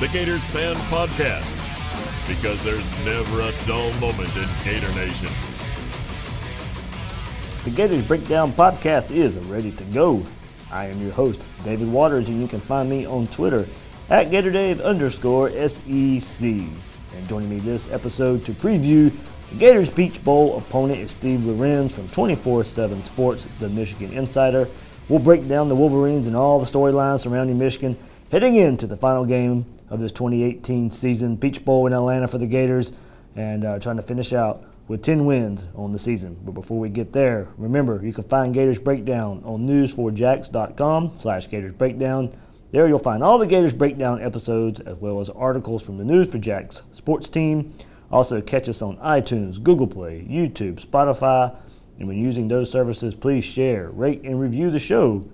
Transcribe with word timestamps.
The 0.00 0.08
Gators 0.08 0.42
Fan 0.46 0.74
Podcast. 0.88 1.46
Because 2.26 2.64
there's 2.64 3.04
never 3.04 3.42
a 3.42 3.52
dull 3.66 3.92
moment 4.00 4.34
in 4.34 4.48
Gator 4.64 4.90
Nation. 4.94 5.28
The 7.64 7.70
Gators 7.70 8.06
Breakdown 8.06 8.50
podcast 8.52 9.10
is 9.10 9.36
ready 9.36 9.72
to 9.72 9.84
go. 9.84 10.24
I 10.72 10.86
am 10.86 11.02
your 11.02 11.12
host, 11.12 11.42
David 11.64 11.92
Waters, 11.92 12.28
and 12.28 12.40
you 12.40 12.48
can 12.48 12.60
find 12.60 12.88
me 12.88 13.04
on 13.04 13.26
Twitter 13.26 13.66
at 14.08 14.30
GatorDave 14.30 14.82
underscore 14.82 15.50
SEC. 15.68 16.44
And 16.44 17.28
joining 17.28 17.50
me 17.50 17.58
this 17.58 17.92
episode 17.92 18.46
to 18.46 18.52
preview 18.52 19.14
the 19.50 19.56
Gators 19.58 19.90
Peach 19.90 20.24
Bowl 20.24 20.56
opponent 20.56 21.00
is 21.00 21.10
Steve 21.10 21.44
Lorenz 21.44 21.94
from 21.94 22.08
24 22.08 22.64
7 22.64 23.02
Sports, 23.02 23.44
the 23.58 23.68
Michigan 23.68 24.14
Insider. 24.14 24.66
We'll 25.10 25.18
break 25.18 25.46
down 25.46 25.68
the 25.68 25.76
Wolverines 25.76 26.26
and 26.26 26.34
all 26.34 26.58
the 26.58 26.64
storylines 26.64 27.20
surrounding 27.20 27.58
Michigan 27.58 27.98
heading 28.30 28.56
into 28.56 28.86
the 28.86 28.96
final 28.96 29.26
game 29.26 29.66
of 29.90 30.00
this 30.00 30.12
2018 30.12 30.90
season. 30.90 31.36
Peach 31.36 31.64
Bowl 31.64 31.86
in 31.86 31.92
Atlanta 31.92 32.26
for 32.28 32.38
the 32.38 32.46
Gators 32.46 32.92
and 33.36 33.64
uh, 33.64 33.78
trying 33.78 33.96
to 33.96 34.02
finish 34.02 34.32
out 34.32 34.64
with 34.88 35.02
10 35.02 35.24
wins 35.24 35.66
on 35.74 35.92
the 35.92 35.98
season. 35.98 36.36
But 36.44 36.52
before 36.52 36.78
we 36.78 36.88
get 36.88 37.12
there, 37.12 37.48
remember 37.56 38.00
you 38.04 38.12
can 38.12 38.24
find 38.24 38.54
Gators 38.54 38.78
Breakdown 38.78 39.42
on 39.44 39.66
news4jax.com 39.66 41.12
slash 41.18 41.48
Gators 41.48 41.74
Breakdown. 41.74 42.34
There 42.72 42.88
you'll 42.88 42.98
find 42.98 43.22
all 43.22 43.38
the 43.38 43.46
Gators 43.46 43.72
Breakdown 43.72 44.22
episodes 44.22 44.80
as 44.80 44.98
well 44.98 45.20
as 45.20 45.28
articles 45.28 45.82
from 45.82 45.98
the 45.98 46.04
News4Jax 46.04 46.82
sports 46.92 47.28
team. 47.28 47.74
Also 48.12 48.40
catch 48.40 48.68
us 48.68 48.82
on 48.82 48.96
iTunes, 48.98 49.62
Google 49.62 49.86
Play, 49.86 50.26
YouTube, 50.28 50.84
Spotify, 50.84 51.56
and 51.98 52.08
when 52.08 52.16
using 52.16 52.48
those 52.48 52.70
services, 52.70 53.14
please 53.14 53.44
share, 53.44 53.90
rate, 53.90 54.22
and 54.22 54.40
review 54.40 54.70
the 54.70 54.78
show. 54.78 55.24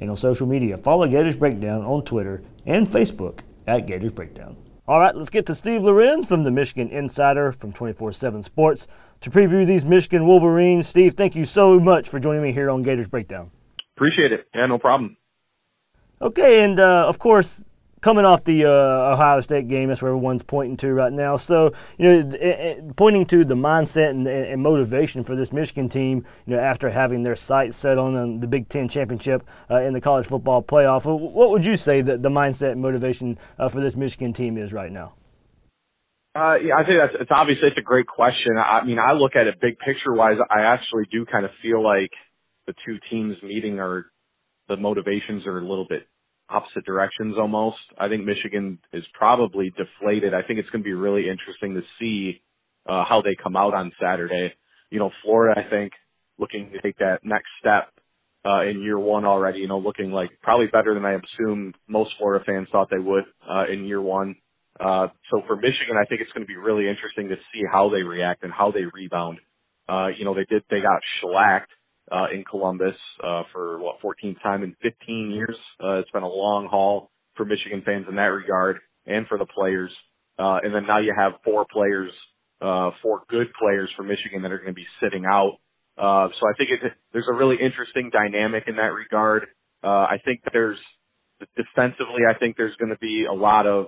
And 0.00 0.10
on 0.10 0.16
social 0.16 0.46
media, 0.46 0.76
follow 0.76 1.06
Gators 1.06 1.36
Breakdown 1.36 1.82
on 1.82 2.02
Twitter 2.04 2.42
and 2.64 2.88
Facebook 2.88 3.40
at 3.66 3.86
Gators 3.86 4.12
Breakdown. 4.12 4.56
All 4.88 5.00
right, 5.00 5.16
let's 5.16 5.30
get 5.30 5.46
to 5.46 5.54
Steve 5.54 5.82
Lorenz 5.82 6.28
from 6.28 6.44
the 6.44 6.50
Michigan 6.50 6.88
Insider 6.90 7.50
from 7.50 7.72
24 7.72 8.12
7 8.12 8.42
Sports 8.42 8.86
to 9.20 9.30
preview 9.30 9.66
these 9.66 9.84
Michigan 9.84 10.26
Wolverines. 10.26 10.86
Steve, 10.86 11.14
thank 11.14 11.34
you 11.34 11.44
so 11.44 11.80
much 11.80 12.08
for 12.08 12.20
joining 12.20 12.42
me 12.42 12.52
here 12.52 12.70
on 12.70 12.82
Gators 12.82 13.08
Breakdown. 13.08 13.50
Appreciate 13.96 14.30
it. 14.32 14.46
Yeah, 14.54 14.66
no 14.66 14.78
problem. 14.78 15.16
Okay, 16.22 16.62
and 16.62 16.78
uh, 16.78 17.08
of 17.08 17.18
course, 17.18 17.64
coming 18.06 18.24
off 18.24 18.44
the 18.44 18.64
uh, 18.64 18.70
Ohio 18.70 19.40
State 19.40 19.66
game, 19.66 19.88
that's 19.88 20.00
where 20.00 20.12
everyone's 20.12 20.44
pointing 20.44 20.76
to 20.76 20.94
right 20.94 21.12
now. 21.12 21.34
So, 21.34 21.72
you 21.98 22.08
know, 22.08 22.18
it, 22.20 22.34
it, 22.40 22.94
pointing 22.94 23.26
to 23.26 23.44
the 23.44 23.56
mindset 23.56 24.10
and, 24.10 24.28
and, 24.28 24.62
motivation 24.62 25.24
for 25.24 25.34
this 25.34 25.52
Michigan 25.52 25.88
team, 25.88 26.24
you 26.46 26.54
know, 26.54 26.62
after 26.62 26.90
having 26.90 27.24
their 27.24 27.34
sights 27.34 27.76
set 27.76 27.98
on 27.98 28.14
um, 28.14 28.38
the 28.38 28.46
Big 28.46 28.68
Ten 28.68 28.88
championship 28.88 29.42
uh, 29.68 29.80
in 29.80 29.92
the 29.92 30.00
college 30.00 30.24
football 30.24 30.62
playoff. 30.62 31.04
What 31.04 31.50
would 31.50 31.64
you 31.64 31.76
say 31.76 32.00
that 32.00 32.22
the 32.22 32.28
mindset 32.28 32.70
and 32.72 32.80
motivation 32.80 33.40
uh, 33.58 33.68
for 33.68 33.80
this 33.80 33.96
Michigan 33.96 34.32
team 34.32 34.56
is 34.56 34.72
right 34.72 34.92
now? 34.92 35.14
Uh, 36.36 36.54
yeah, 36.62 36.76
I 36.76 36.84
think 36.84 36.98
that's 37.02 37.22
it's 37.22 37.30
obviously 37.34 37.66
it's 37.66 37.78
a 37.78 37.82
great 37.82 38.06
question. 38.06 38.56
I 38.56 38.84
mean, 38.84 39.00
I 39.00 39.14
look 39.14 39.34
at 39.34 39.48
it 39.48 39.60
big 39.60 39.80
picture 39.80 40.12
wise. 40.12 40.36
I 40.48 40.60
actually 40.60 41.06
do 41.10 41.26
kind 41.26 41.44
of 41.44 41.50
feel 41.60 41.82
like 41.82 42.12
the 42.68 42.74
two 42.86 42.98
teams 43.10 43.34
meeting 43.42 43.80
are 43.80 44.06
the 44.68 44.76
motivations 44.76 45.44
are 45.44 45.58
a 45.58 45.66
little 45.66 45.86
bit 45.88 46.06
opposite 46.48 46.84
directions 46.84 47.36
almost. 47.38 47.78
I 47.98 48.08
think 48.08 48.24
Michigan 48.24 48.78
is 48.92 49.04
probably 49.14 49.72
deflated. 49.76 50.34
I 50.34 50.42
think 50.42 50.58
it's 50.58 50.70
going 50.70 50.82
to 50.82 50.88
be 50.88 50.94
really 50.94 51.28
interesting 51.28 51.74
to 51.74 51.82
see 51.98 52.40
uh, 52.88 53.04
how 53.04 53.22
they 53.22 53.36
come 53.40 53.56
out 53.56 53.74
on 53.74 53.92
Saturday. 54.00 54.54
You 54.90 54.98
know, 54.98 55.10
Florida, 55.22 55.60
I 55.60 55.68
think, 55.68 55.92
looking 56.38 56.70
to 56.72 56.80
take 56.80 56.98
that 56.98 57.20
next 57.24 57.48
step 57.60 57.92
uh, 58.44 58.62
in 58.62 58.82
year 58.82 58.98
one 58.98 59.24
already. 59.24 59.60
You 59.60 59.68
know, 59.68 59.78
looking 59.78 60.12
like 60.12 60.30
probably 60.42 60.66
better 60.68 60.94
than 60.94 61.04
I 61.04 61.14
assume 61.14 61.74
most 61.88 62.10
Florida 62.18 62.44
fans 62.44 62.68
thought 62.70 62.88
they 62.90 62.98
would 62.98 63.24
uh, 63.48 63.64
in 63.72 63.84
year 63.84 64.00
one. 64.00 64.36
Uh, 64.78 65.08
so 65.30 65.42
for 65.46 65.56
Michigan, 65.56 65.96
I 66.00 66.04
think 66.04 66.20
it's 66.20 66.30
going 66.32 66.44
to 66.44 66.48
be 66.48 66.56
really 66.56 66.88
interesting 66.88 67.28
to 67.28 67.36
see 67.52 67.62
how 67.70 67.88
they 67.88 68.02
react 68.02 68.44
and 68.44 68.52
how 68.52 68.70
they 68.70 68.84
rebound. 68.92 69.38
Uh, 69.88 70.08
you 70.16 70.24
know, 70.24 70.34
they 70.34 70.44
did, 70.44 70.62
they 70.70 70.80
got 70.80 71.00
shellacked 71.20 71.70
uh, 72.10 72.26
in 72.32 72.44
Columbus 72.44 72.94
uh, 73.22 73.42
for 73.52 73.78
what 73.78 74.00
14th 74.00 74.42
time 74.42 74.62
in 74.62 74.76
15 74.82 75.30
years. 75.30 75.56
Uh, 75.82 75.98
it's 75.98 76.10
been 76.10 76.22
a 76.22 76.28
long 76.28 76.68
haul 76.70 77.10
for 77.36 77.44
Michigan 77.44 77.82
fans 77.84 78.06
in 78.08 78.16
that 78.16 78.22
regard, 78.22 78.78
and 79.06 79.26
for 79.26 79.38
the 79.38 79.46
players. 79.46 79.90
Uh, 80.38 80.58
and 80.62 80.74
then 80.74 80.86
now 80.86 80.98
you 80.98 81.14
have 81.16 81.32
four 81.44 81.66
players, 81.70 82.10
uh, 82.60 82.90
four 83.02 83.22
good 83.28 83.48
players 83.58 83.90
for 83.96 84.02
Michigan 84.02 84.42
that 84.42 84.52
are 84.52 84.58
going 84.58 84.70
to 84.70 84.74
be 84.74 84.86
sitting 85.02 85.24
out. 85.24 85.58
Uh, 85.98 86.28
so 86.38 86.46
I 86.46 86.52
think 86.58 86.70
it, 86.70 86.92
there's 87.12 87.28
a 87.30 87.34
really 87.34 87.56
interesting 87.60 88.10
dynamic 88.12 88.64
in 88.66 88.76
that 88.76 88.92
regard. 88.92 89.46
Uh, 89.82 89.88
I 89.88 90.18
think 90.24 90.40
there's 90.52 90.78
defensively, 91.56 92.22
I 92.28 92.38
think 92.38 92.56
there's 92.56 92.76
going 92.76 92.90
to 92.90 92.98
be 92.98 93.26
a 93.30 93.34
lot 93.34 93.66
of 93.66 93.86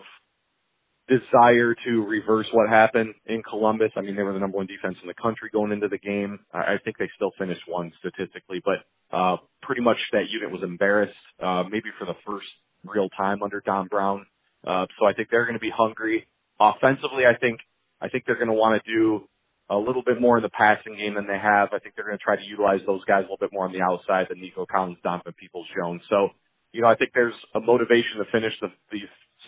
desire 1.08 1.74
to 1.86 2.04
reverse 2.06 2.46
what 2.52 2.68
happened 2.68 3.14
in 3.26 3.42
Columbus. 3.42 3.90
I 3.96 4.02
mean, 4.02 4.14
they 4.14 4.22
were 4.22 4.32
the 4.32 4.38
number 4.38 4.58
one 4.58 4.66
defense 4.66 4.96
in 5.02 5.08
the 5.08 5.14
country 5.14 5.48
going 5.52 5.72
into 5.72 5.88
the 5.88 5.98
game. 5.98 6.38
I 6.52 6.76
think 6.84 6.98
they 6.98 7.08
still 7.16 7.32
finished 7.38 7.62
one 7.66 7.92
statistically, 7.98 8.62
but 8.64 8.84
uh, 9.16 9.36
pretty 9.62 9.80
much 9.80 9.96
that 10.12 10.28
unit 10.30 10.52
was 10.52 10.62
embarrassed, 10.62 11.16
uh, 11.42 11.64
maybe 11.64 11.88
for 11.98 12.04
the 12.04 12.14
first 12.26 12.46
real 12.84 13.08
time 13.10 13.42
under 13.42 13.62
Don 13.64 13.88
Brown. 13.88 14.26
Uh, 14.66 14.86
so 14.98 15.06
I 15.06 15.14
think 15.14 15.28
they're 15.30 15.46
going 15.46 15.58
to 15.58 15.60
be 15.60 15.72
hungry. 15.74 16.26
Offensively, 16.60 17.24
I 17.24 17.38
think 17.38 17.60
I 18.00 18.08
think 18.08 18.24
they're 18.26 18.36
going 18.36 18.48
to 18.48 18.54
want 18.54 18.82
to 18.82 18.92
do 18.92 19.28
a 19.70 19.76
little 19.76 20.02
bit 20.02 20.20
more 20.20 20.36
in 20.38 20.42
the 20.42 20.50
passing 20.50 20.96
game 20.96 21.14
than 21.14 21.26
they 21.26 21.38
have. 21.38 21.70
I 21.72 21.78
think 21.78 21.94
they're 21.94 22.06
going 22.06 22.18
to 22.18 22.22
try 22.22 22.36
to 22.36 22.42
utilize 22.42 22.80
those 22.86 23.04
guys 23.04 23.20
a 23.20 23.22
little 23.22 23.40
bit 23.40 23.52
more 23.52 23.64
on 23.64 23.72
the 23.72 23.82
outside 23.82 24.26
than 24.28 24.40
Nico 24.40 24.66
Collins, 24.66 24.98
Donovan 25.02 25.34
Peoples 25.38 25.66
Jones. 25.76 26.00
So, 26.08 26.30
you 26.72 26.80
know, 26.82 26.88
I 26.88 26.96
think 26.96 27.12
there's 27.14 27.36
a 27.54 27.60
motivation 27.60 28.18
to 28.18 28.24
finish 28.32 28.52
the, 28.60 28.68
the 28.90 29.00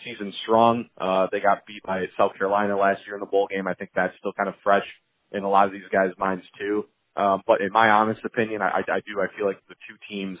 season 0.03 0.33
strong. 0.43 0.85
Uh, 0.99 1.27
they 1.31 1.39
got 1.39 1.65
beat 1.65 1.83
by 1.83 2.05
South 2.17 2.31
Carolina 2.37 2.77
last 2.77 3.01
year 3.05 3.15
in 3.15 3.19
the 3.19 3.25
bowl 3.25 3.47
game. 3.49 3.67
I 3.67 3.73
think 3.73 3.91
that's 3.95 4.13
still 4.19 4.33
kind 4.33 4.49
of 4.49 4.55
fresh 4.63 4.85
in 5.31 5.43
a 5.43 5.49
lot 5.49 5.67
of 5.67 5.71
these 5.71 5.87
guys' 5.91 6.11
minds 6.17 6.43
too. 6.59 6.85
Um, 7.15 7.41
but 7.45 7.61
in 7.61 7.71
my 7.71 7.89
honest 7.89 8.21
opinion, 8.23 8.61
I, 8.61 8.81
I 8.87 8.99
do. 9.05 9.19
I 9.21 9.27
feel 9.37 9.45
like 9.45 9.59
the 9.67 9.75
two 9.87 9.95
teams 10.09 10.37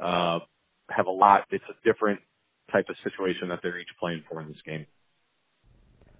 uh, 0.00 0.40
have 0.90 1.06
a 1.06 1.10
lot. 1.10 1.44
It's 1.50 1.64
a 1.68 1.88
different 1.88 2.20
type 2.72 2.86
of 2.88 2.96
situation 3.04 3.48
that 3.48 3.60
they're 3.62 3.78
each 3.78 3.88
playing 3.98 4.24
for 4.28 4.40
in 4.40 4.48
this 4.48 4.62
game. 4.66 4.86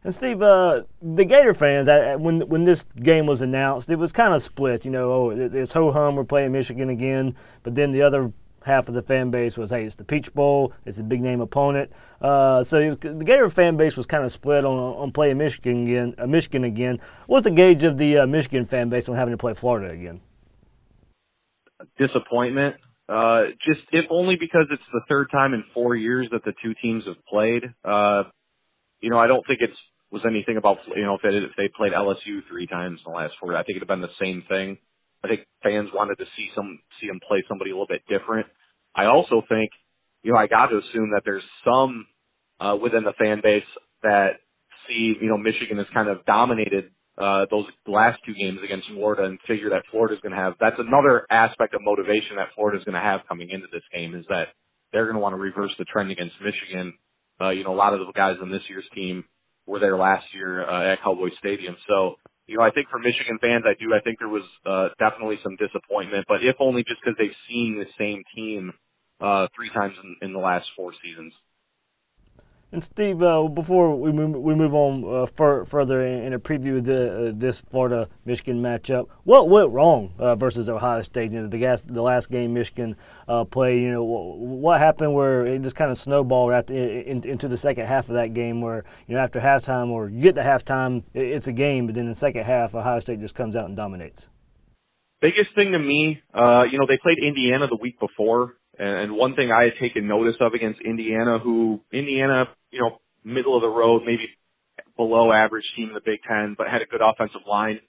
And 0.03 0.15
Steve, 0.15 0.41
uh, 0.41 0.85
the 1.03 1.25
Gator 1.27 1.53
fans, 1.53 1.87
when 2.21 2.49
when 2.49 2.65
this 2.65 2.85
game 3.03 3.27
was 3.27 3.43
announced, 3.43 3.91
it 3.91 3.97
was 3.97 4.13
kind 4.13 4.33
of 4.33 4.43
split. 4.43 4.85
You 4.85 4.91
know, 4.91 5.13
oh, 5.13 5.31
it's 5.31 5.75
ho 5.75 5.93
hum, 5.93 6.17
we're 6.17 6.25
playing 6.25 6.53
Michigan 6.53 6.89
again. 6.89 7.37
But 7.63 7.75
then 7.75 7.93
the 7.93 8.01
other 8.01 8.33
half 8.63 8.89
of 8.89 8.95
the 8.95 9.03
fan 9.03 9.31
base 9.31 9.57
was, 9.57 9.71
hey, 9.71 9.85
it's 9.85 9.95
the 9.95 10.05
Peach 10.05 10.33
Bowl, 10.35 10.73
it's 10.85 10.99
a 10.99 11.03
big 11.03 11.21
name 11.21 11.41
opponent. 11.41 11.91
Uh, 12.21 12.63
so 12.65 12.95
the 12.95 13.25
Gator 13.25 13.49
fan 13.49 13.77
base 13.77 13.97
was 13.97 14.07
kind 14.07 14.25
of 14.25 14.33
split 14.33 14.65
on 14.65 14.77
on 14.77 15.13
playing 15.13 15.39
Michigan 15.39 15.85
again. 15.85 16.15
Uh, 16.19 16.27
Michigan 16.27 16.65
again. 16.65 17.01
What's 17.27 17.45
the 17.45 17.51
gauge 17.51 17.83
of 17.83 17.97
the 17.97 18.19
uh, 18.19 18.27
Michigan 18.27 18.67
fan 18.67 18.91
base 18.91 19.09
on 19.09 19.17
having 19.17 19.33
to 19.33 19.39
play 19.39 19.55
Florida 19.55 19.93
again? 19.93 20.21
Disappointment. 21.99 22.77
Uh, 23.09 23.47
just 23.67 23.81
if 23.91 24.05
only 24.11 24.37
because 24.39 24.67
it's 24.71 24.83
the 24.93 25.01
third 25.09 25.31
time 25.33 25.55
in 25.55 25.65
four 25.75 25.97
years 25.97 26.29
that 26.31 26.45
the 26.45 26.53
two 26.63 26.75
teams 26.81 27.05
have 27.07 27.17
played. 27.27 27.65
Uh, 27.85 28.25
you 29.01 29.11
know, 29.11 29.19
I 29.19 29.27
don't 29.27 29.45
think 29.47 29.61
it 29.63 29.71
was 30.11 30.23
anything 30.27 30.57
about 30.57 30.79
you 30.95 31.05
know 31.05 31.15
if 31.15 31.23
they 31.23 31.31
if 31.31 31.57
they 31.57 31.69
played 31.75 31.93
LSU 31.93 32.41
three 32.49 32.67
times 32.67 33.01
in 33.05 33.13
the 33.13 33.17
last 33.17 33.35
four. 33.41 33.57
I 33.57 33.63
think 33.63 33.77
it'd 33.77 33.89
have 33.89 33.89
been 33.89 34.03
the 34.03 34.21
same 34.21 34.45
thing. 34.49 34.79
I 35.25 35.29
think 35.29 35.41
fans 35.63 35.91
wanted 35.93 36.17
to 36.19 36.25
see 36.37 36.49
some 36.55 36.81
see 37.01 37.09
him 37.09 37.21
play 37.27 37.43
somebody 37.49 37.71
a 37.71 37.75
little 37.75 37.87
bit 37.87 38.03
different. 38.09 38.47
I 38.95 39.07
also 39.07 39.43
think, 39.49 39.71
you 40.23 40.33
know, 40.33 40.39
I 40.39 40.47
got 40.47 40.67
to 40.67 40.79
assume 40.79 41.11
that 41.13 41.23
there's 41.25 41.45
some 41.65 42.07
uh, 42.59 42.77
within 42.81 43.05
the 43.05 43.13
fan 43.19 43.41
base 43.43 43.69
that 44.03 44.41
see, 44.89 45.15
you 45.21 45.29
know, 45.29 45.39
Michigan 45.39 45.79
has 45.79 45.87
kind 45.93 46.09
of 46.09 46.25
dominated 46.25 46.91
uh, 47.19 47.45
those 47.51 47.67
last 47.87 48.19
two 48.25 48.35
games 48.35 48.59
against 48.65 48.89
Florida 48.95 49.25
and 49.25 49.39
figure 49.47 49.71
that 49.71 49.83
Florida's 49.91 50.21
going 50.23 50.33
to 50.33 50.39
have. 50.39 50.55
That's 50.59 50.79
another 50.79 51.27
aspect 51.31 51.75
of 51.75 51.83
motivation 51.83 52.37
that 52.37 52.49
Florida's 52.55 52.85
going 52.85 52.95
to 52.95 53.01
have 53.01 53.21
coming 53.29 53.51
into 53.51 53.67
this 53.73 53.83
game 53.93 54.15
is 54.15 54.25
that 54.29 54.57
they're 54.93 55.05
going 55.05 55.17
to 55.17 55.21
want 55.21 55.35
to 55.35 55.41
reverse 55.41 55.73
the 55.79 55.85
trend 55.85 56.11
against 56.11 56.35
Michigan. 56.41 56.95
Uh, 57.41 57.51
you 57.51 57.65
know, 57.65 57.73
a 57.73 57.77
lot 57.77 57.93
of 57.93 58.01
the 58.01 58.13
guys 58.13 58.37
on 58.41 58.51
this 58.51 58.63
year's 58.69 58.89
team 58.95 59.25
were 59.67 59.79
there 59.79 59.97
last 59.97 60.25
year 60.35 60.69
uh, 60.69 60.93
at 60.93 61.03
Cowboy 61.03 61.29
Stadium, 61.39 61.77
so 61.89 62.17
you 62.51 62.59
know, 62.59 62.65
I 62.65 62.73
think 62.73 62.91
for 62.91 62.99
Michigan 63.01 63.39
fans, 63.41 63.65
I 63.67 63.75
do. 63.81 63.95
I 63.95 64.03
think 64.03 64.19
there 64.21 64.29
was 64.29 64.45
uh, 64.67 64.91
definitely 64.99 65.39
some 65.45 65.57
disappointment, 65.57 66.27
but 66.29 66.45
if 66.45 66.57
only 66.61 66.85
just 66.85 67.01
because 67.05 67.17
they've 67.19 67.41
seen 67.49 67.79
the 67.79 67.89
same 67.99 68.25
team 68.37 68.75
uh, 69.23 69.49
three 69.57 69.71
times 69.71 69.95
in, 70.05 70.29
in 70.29 70.35
the 70.35 70.41
last 70.41 70.67
four 70.77 70.93
seasons. 71.05 71.35
And 72.73 72.85
Steve, 72.85 73.21
uh, 73.21 73.49
before 73.49 73.97
we 73.97 74.13
move, 74.13 74.37
we 74.37 74.55
move 74.55 74.75
on 74.75 75.03
uh, 75.05 75.27
fur, 75.27 75.65
further 75.65 76.07
in, 76.07 76.33
a 76.33 76.39
preview 76.39 76.79
of 76.79 76.85
the, 76.85 77.31
uh, 77.31 77.33
this 77.35 77.61
Florida 77.63 78.09
Michigan 78.25 78.63
matchup, 78.63 79.09
what 79.25 79.49
went 79.49 79.73
wrong 79.73 80.13
uh, 80.21 80.37
versus 80.37 80.69
Ohio 80.69 81.03
State? 81.03 81.33
You 81.33 81.43
know, 81.43 81.49
the, 81.49 81.59
gas, 81.59 81.83
the 81.83 82.01
last 82.01 82.31
game 82.31 82.55
Michigan 82.55 82.95
uh, 83.27 83.43
played. 83.43 83.83
You 83.83 83.91
know, 83.91 84.05
what 84.05 84.79
happened 84.79 85.15
where 85.15 85.45
it 85.47 85.63
just 85.63 85.75
kind 85.75 85.91
of 85.91 85.99
snowballed 85.99 86.53
after, 86.53 86.73
in, 86.73 87.25
into 87.25 87.49
the 87.49 87.57
second 87.57 87.87
half 87.87 88.09
of 88.09 88.15
that 88.15 88.35
game, 88.35 88.61
where 88.61 88.85
you 89.09 89.17
know 89.17 89.21
after 89.21 89.41
halftime 89.41 89.89
or 89.89 90.09
you 90.09 90.23
get 90.23 90.37
to 90.37 90.43
halftime, 90.43 91.03
it's 91.13 91.49
a 91.49 91.53
game, 91.53 91.87
but 91.87 91.97
then 91.97 92.05
in 92.05 92.11
the 92.11 92.15
second 92.15 92.45
half, 92.45 92.77
Ohio 92.77 93.01
State 93.01 93.19
just 93.19 93.35
comes 93.35 93.57
out 93.57 93.65
and 93.65 93.77
dominates. 93.77 94.29
Biggest 95.21 95.57
thing 95.57 95.73
to 95.73 95.79
me, 95.81 96.23
uh, 96.33 96.63
you 96.71 96.79
know, 96.79 96.87
they 96.87 96.99
played 97.03 97.19
Indiana 97.19 97.67
the 97.69 97.77
week 97.77 97.99
before, 97.99 98.55
and 98.79 99.17
one 99.17 99.35
thing 99.35 99.51
I 99.51 99.65
had 99.65 99.73
taken 99.81 100.07
notice 100.07 100.37
of 100.41 100.55
against 100.55 100.81
Indiana, 100.83 101.41
who 101.41 101.81
Indiana, 101.93 102.45
you 102.71 102.81
know, 102.81 103.01
middle 103.25 103.57
of 103.57 103.63
the 103.63 103.69
road, 103.69 104.03
maybe 104.05 104.29
below 104.97 105.33
average 105.33 105.65
team 105.77 105.89
in 105.89 105.95
the 105.95 106.05
Big 106.05 106.21
Ten, 106.27 106.55
but 106.57 106.69
had 106.69 106.83
a 106.83 106.87
good 106.87 107.01
offensive 107.03 107.43
line. 107.49 107.81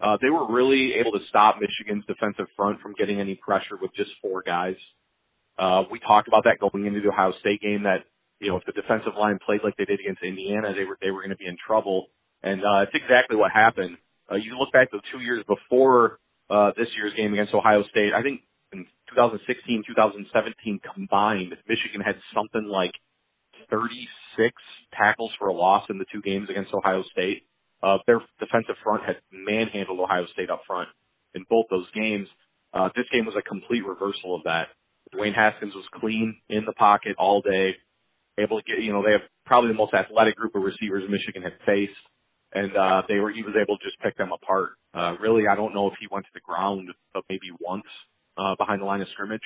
Uh, 0.00 0.18
they 0.20 0.28
were 0.28 0.52
really 0.52 0.92
able 1.00 1.12
to 1.12 1.24
stop 1.28 1.56
Michigan's 1.60 2.04
defensive 2.06 2.46
front 2.56 2.80
from 2.80 2.94
getting 2.98 3.20
any 3.20 3.34
pressure 3.34 3.76
with 3.80 3.94
just 3.94 4.10
four 4.20 4.42
guys. 4.42 4.76
Uh, 5.58 5.84
we 5.90 5.98
talked 6.00 6.28
about 6.28 6.44
that 6.44 6.60
going 6.60 6.84
into 6.84 7.00
the 7.00 7.08
Ohio 7.08 7.32
State 7.40 7.62
game 7.62 7.84
that, 7.84 8.04
you 8.40 8.50
know, 8.50 8.56
if 8.58 8.64
the 8.66 8.72
defensive 8.72 9.14
line 9.18 9.38
played 9.44 9.60
like 9.64 9.76
they 9.76 9.86
did 9.86 10.00
against 10.00 10.22
Indiana, 10.22 10.74
they 10.76 10.84
were, 10.84 10.98
they 11.00 11.10
were 11.10 11.20
going 11.20 11.32
to 11.32 11.40
be 11.40 11.46
in 11.46 11.56
trouble. 11.56 12.08
And, 12.42 12.60
uh, 12.60 12.84
it's 12.84 12.92
exactly 12.92 13.36
what 13.36 13.50
happened. 13.52 13.96
Uh, 14.30 14.36
you 14.36 14.58
look 14.58 14.70
back 14.72 14.90
to 14.90 15.00
two 15.10 15.20
years 15.20 15.42
before, 15.48 16.18
uh, 16.50 16.72
this 16.76 16.88
year's 16.96 17.14
game 17.16 17.32
against 17.32 17.54
Ohio 17.54 17.82
State. 17.90 18.12
I 18.12 18.22
think 18.22 18.42
in 18.72 18.84
2016, 19.14 19.84
2017 19.86 20.80
combined, 20.94 21.56
Michigan 21.66 22.02
had 22.04 22.16
something 22.34 22.68
like 22.68 22.92
36 23.70 23.96
tackles 24.96 25.32
for 25.38 25.48
a 25.48 25.52
loss 25.52 25.84
in 25.90 25.98
the 25.98 26.06
two 26.12 26.22
games 26.22 26.48
against 26.50 26.72
Ohio 26.74 27.02
State. 27.12 27.44
Uh, 27.82 27.98
their 28.06 28.20
defensive 28.40 28.76
front 28.82 29.04
had 29.04 29.16
manhandled 29.32 30.00
Ohio 30.00 30.26
State 30.32 30.50
up 30.50 30.62
front 30.66 30.88
in 31.34 31.44
both 31.48 31.66
those 31.70 31.90
games. 31.94 32.28
Uh, 32.72 32.88
this 32.96 33.06
game 33.12 33.26
was 33.26 33.34
a 33.38 33.42
complete 33.42 33.84
reversal 33.86 34.34
of 34.34 34.42
that. 34.44 34.68
Dwayne 35.14 35.34
Haskins 35.34 35.74
was 35.74 35.84
clean 35.94 36.36
in 36.48 36.64
the 36.64 36.72
pocket 36.72 37.16
all 37.18 37.40
day, 37.40 37.76
able 38.38 38.60
to 38.60 38.64
get, 38.66 38.82
you 38.82 38.92
know, 38.92 39.02
they 39.02 39.12
have 39.12 39.28
probably 39.44 39.68
the 39.68 39.76
most 39.76 39.94
athletic 39.94 40.36
group 40.36 40.54
of 40.54 40.62
receivers 40.62 41.04
Michigan 41.08 41.42
had 41.42 41.52
faced. 41.64 41.92
And, 42.52 42.76
uh, 42.76 43.02
they 43.08 43.16
were, 43.16 43.30
he 43.30 43.42
was 43.42 43.54
able 43.60 43.76
to 43.78 43.84
just 43.84 44.00
pick 44.00 44.16
them 44.16 44.32
apart. 44.32 44.70
Uh, 44.94 45.16
really, 45.20 45.46
I 45.46 45.54
don't 45.54 45.74
know 45.74 45.86
if 45.88 45.94
he 46.00 46.06
went 46.10 46.24
to 46.26 46.30
the 46.34 46.40
ground, 46.40 46.88
but 47.12 47.24
maybe 47.28 47.52
once 47.60 47.86
uh, 48.36 48.54
behind 48.58 48.80
the 48.80 48.86
line 48.86 49.00
of 49.00 49.08
scrimmage. 49.12 49.44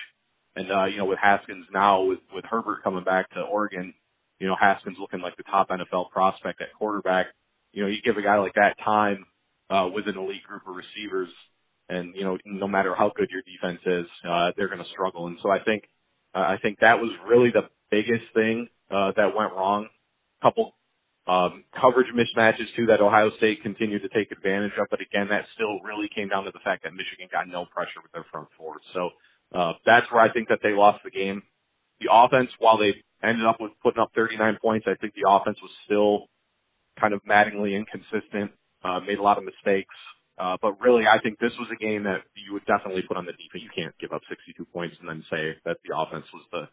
And, 0.57 0.71
uh, 0.71 0.85
you 0.87 0.99
know, 0.99 1.07
with 1.07 1.19
Haskins 1.19 1.67
now, 1.73 2.03
with, 2.03 2.21
with 2.35 2.45
Herbert 2.45 2.83
coming 2.83 3.05
back 3.05 3.31
to 3.31 3.41
Oregon, 3.41 3.95
you 4.41 4.49
know, 4.49 4.57
Haskins 4.59 4.97
looking 4.99 5.21
like 5.21 5.37
the 5.37 5.45
top 5.45 5.69
NFL 5.69 6.11
prospect 6.11 6.61
at 6.61 6.73
quarterback. 6.77 7.27
You 7.73 7.85
know, 7.85 7.89
you 7.89 7.99
give 8.03 8.17
a 8.17 8.23
guy 8.23 8.39
like 8.39 8.55
that 8.55 8.75
time, 8.85 9.27
uh, 9.71 9.89
with 9.93 10.09
an 10.09 10.19
elite 10.19 10.43
group 10.43 10.63
of 10.67 10.75
receivers 10.75 11.29
and, 11.89 12.15
you 12.15 12.25
know, 12.25 12.39
no 12.45 12.67
matter 12.67 12.95
how 12.95 13.13
good 13.15 13.31
your 13.31 13.43
defense 13.43 13.81
is, 13.85 14.07
uh, 14.29 14.51
they're 14.57 14.69
going 14.69 14.83
to 14.83 14.91
struggle. 14.93 15.27
And 15.27 15.39
so 15.43 15.51
I 15.51 15.59
think, 15.63 15.85
uh, 16.35 16.39
I 16.39 16.57
think 16.63 16.79
that 16.81 16.99
was 16.99 17.11
really 17.29 17.51
the 17.51 17.69
biggest 17.91 18.25
thing, 18.35 18.69
uh, 18.91 19.13
that 19.17 19.35
went 19.37 19.53
wrong. 19.53 19.89
Couple, 20.43 20.73
um, 21.27 21.65
coverage 21.79 22.09
mismatches 22.15 22.67
too 22.77 22.87
that 22.87 23.01
Ohio 23.01 23.31
State 23.37 23.63
continued 23.63 24.03
to 24.03 24.09
take 24.09 24.33
advantage 24.33 24.73
of. 24.81 24.87
But 24.91 25.01
again, 25.01 25.29
that 25.31 25.45
still 25.55 25.81
really 25.81 26.09
came 26.15 26.29
down 26.29 26.45
to 26.45 26.51
the 26.51 26.63
fact 26.65 26.85
that 26.85 26.95
Michigan 26.95 27.29
got 27.31 27.47
no 27.47 27.67
pressure 27.67 28.01
with 28.03 28.13
their 28.13 28.25
front 28.33 28.49
four. 28.57 28.77
So, 28.95 29.11
uh, 29.53 29.73
that's 29.85 30.07
where 30.13 30.23
I 30.23 30.33
think 30.33 30.49
that 30.49 30.61
they 30.63 30.71
lost 30.71 31.03
the 31.05 31.11
game. 31.11 31.43
The 32.01 32.09
offense, 32.11 32.51
while 32.59 32.79
they 32.79 32.95
ended 33.23 33.47
up 33.47 33.57
with 33.61 33.73
putting 33.83 34.01
up 34.01 34.11
39 34.15 34.59
points, 34.63 34.87
I 34.89 34.95
think 35.01 35.15
the 35.15 35.29
offense 35.29 35.59
was 35.63 35.71
still 35.85 36.27
kind 36.99 37.15
of 37.15 37.21
maddeningly 37.25 37.75
inconsistent, 37.75 38.53
uh, 38.85 39.01
made 39.01 39.19
a 39.19 39.23
lot 39.23 39.39
of 39.39 39.45
mistakes. 39.45 39.95
Uh, 40.39 40.57
but 40.63 40.81
really, 40.81 41.05
I 41.05 41.21
think 41.21 41.39
this 41.39 41.53
was 41.61 41.69
a 41.69 41.77
game 41.77 42.05
that 42.05 42.25
you 42.33 42.55
would 42.55 42.65
definitely 42.65 43.03
put 43.03 43.17
on 43.17 43.27
the 43.27 43.33
defense. 43.33 43.61
You 43.61 43.71
can't 43.77 43.95
give 44.01 44.13
up 44.13 44.23
62 44.29 44.65
points 44.73 44.97
and 45.01 45.09
then 45.09 45.23
say 45.31 45.57
that 45.65 45.77
the 45.85 45.93
offense 45.93 46.25
was 46.33 46.45
the 46.51 46.65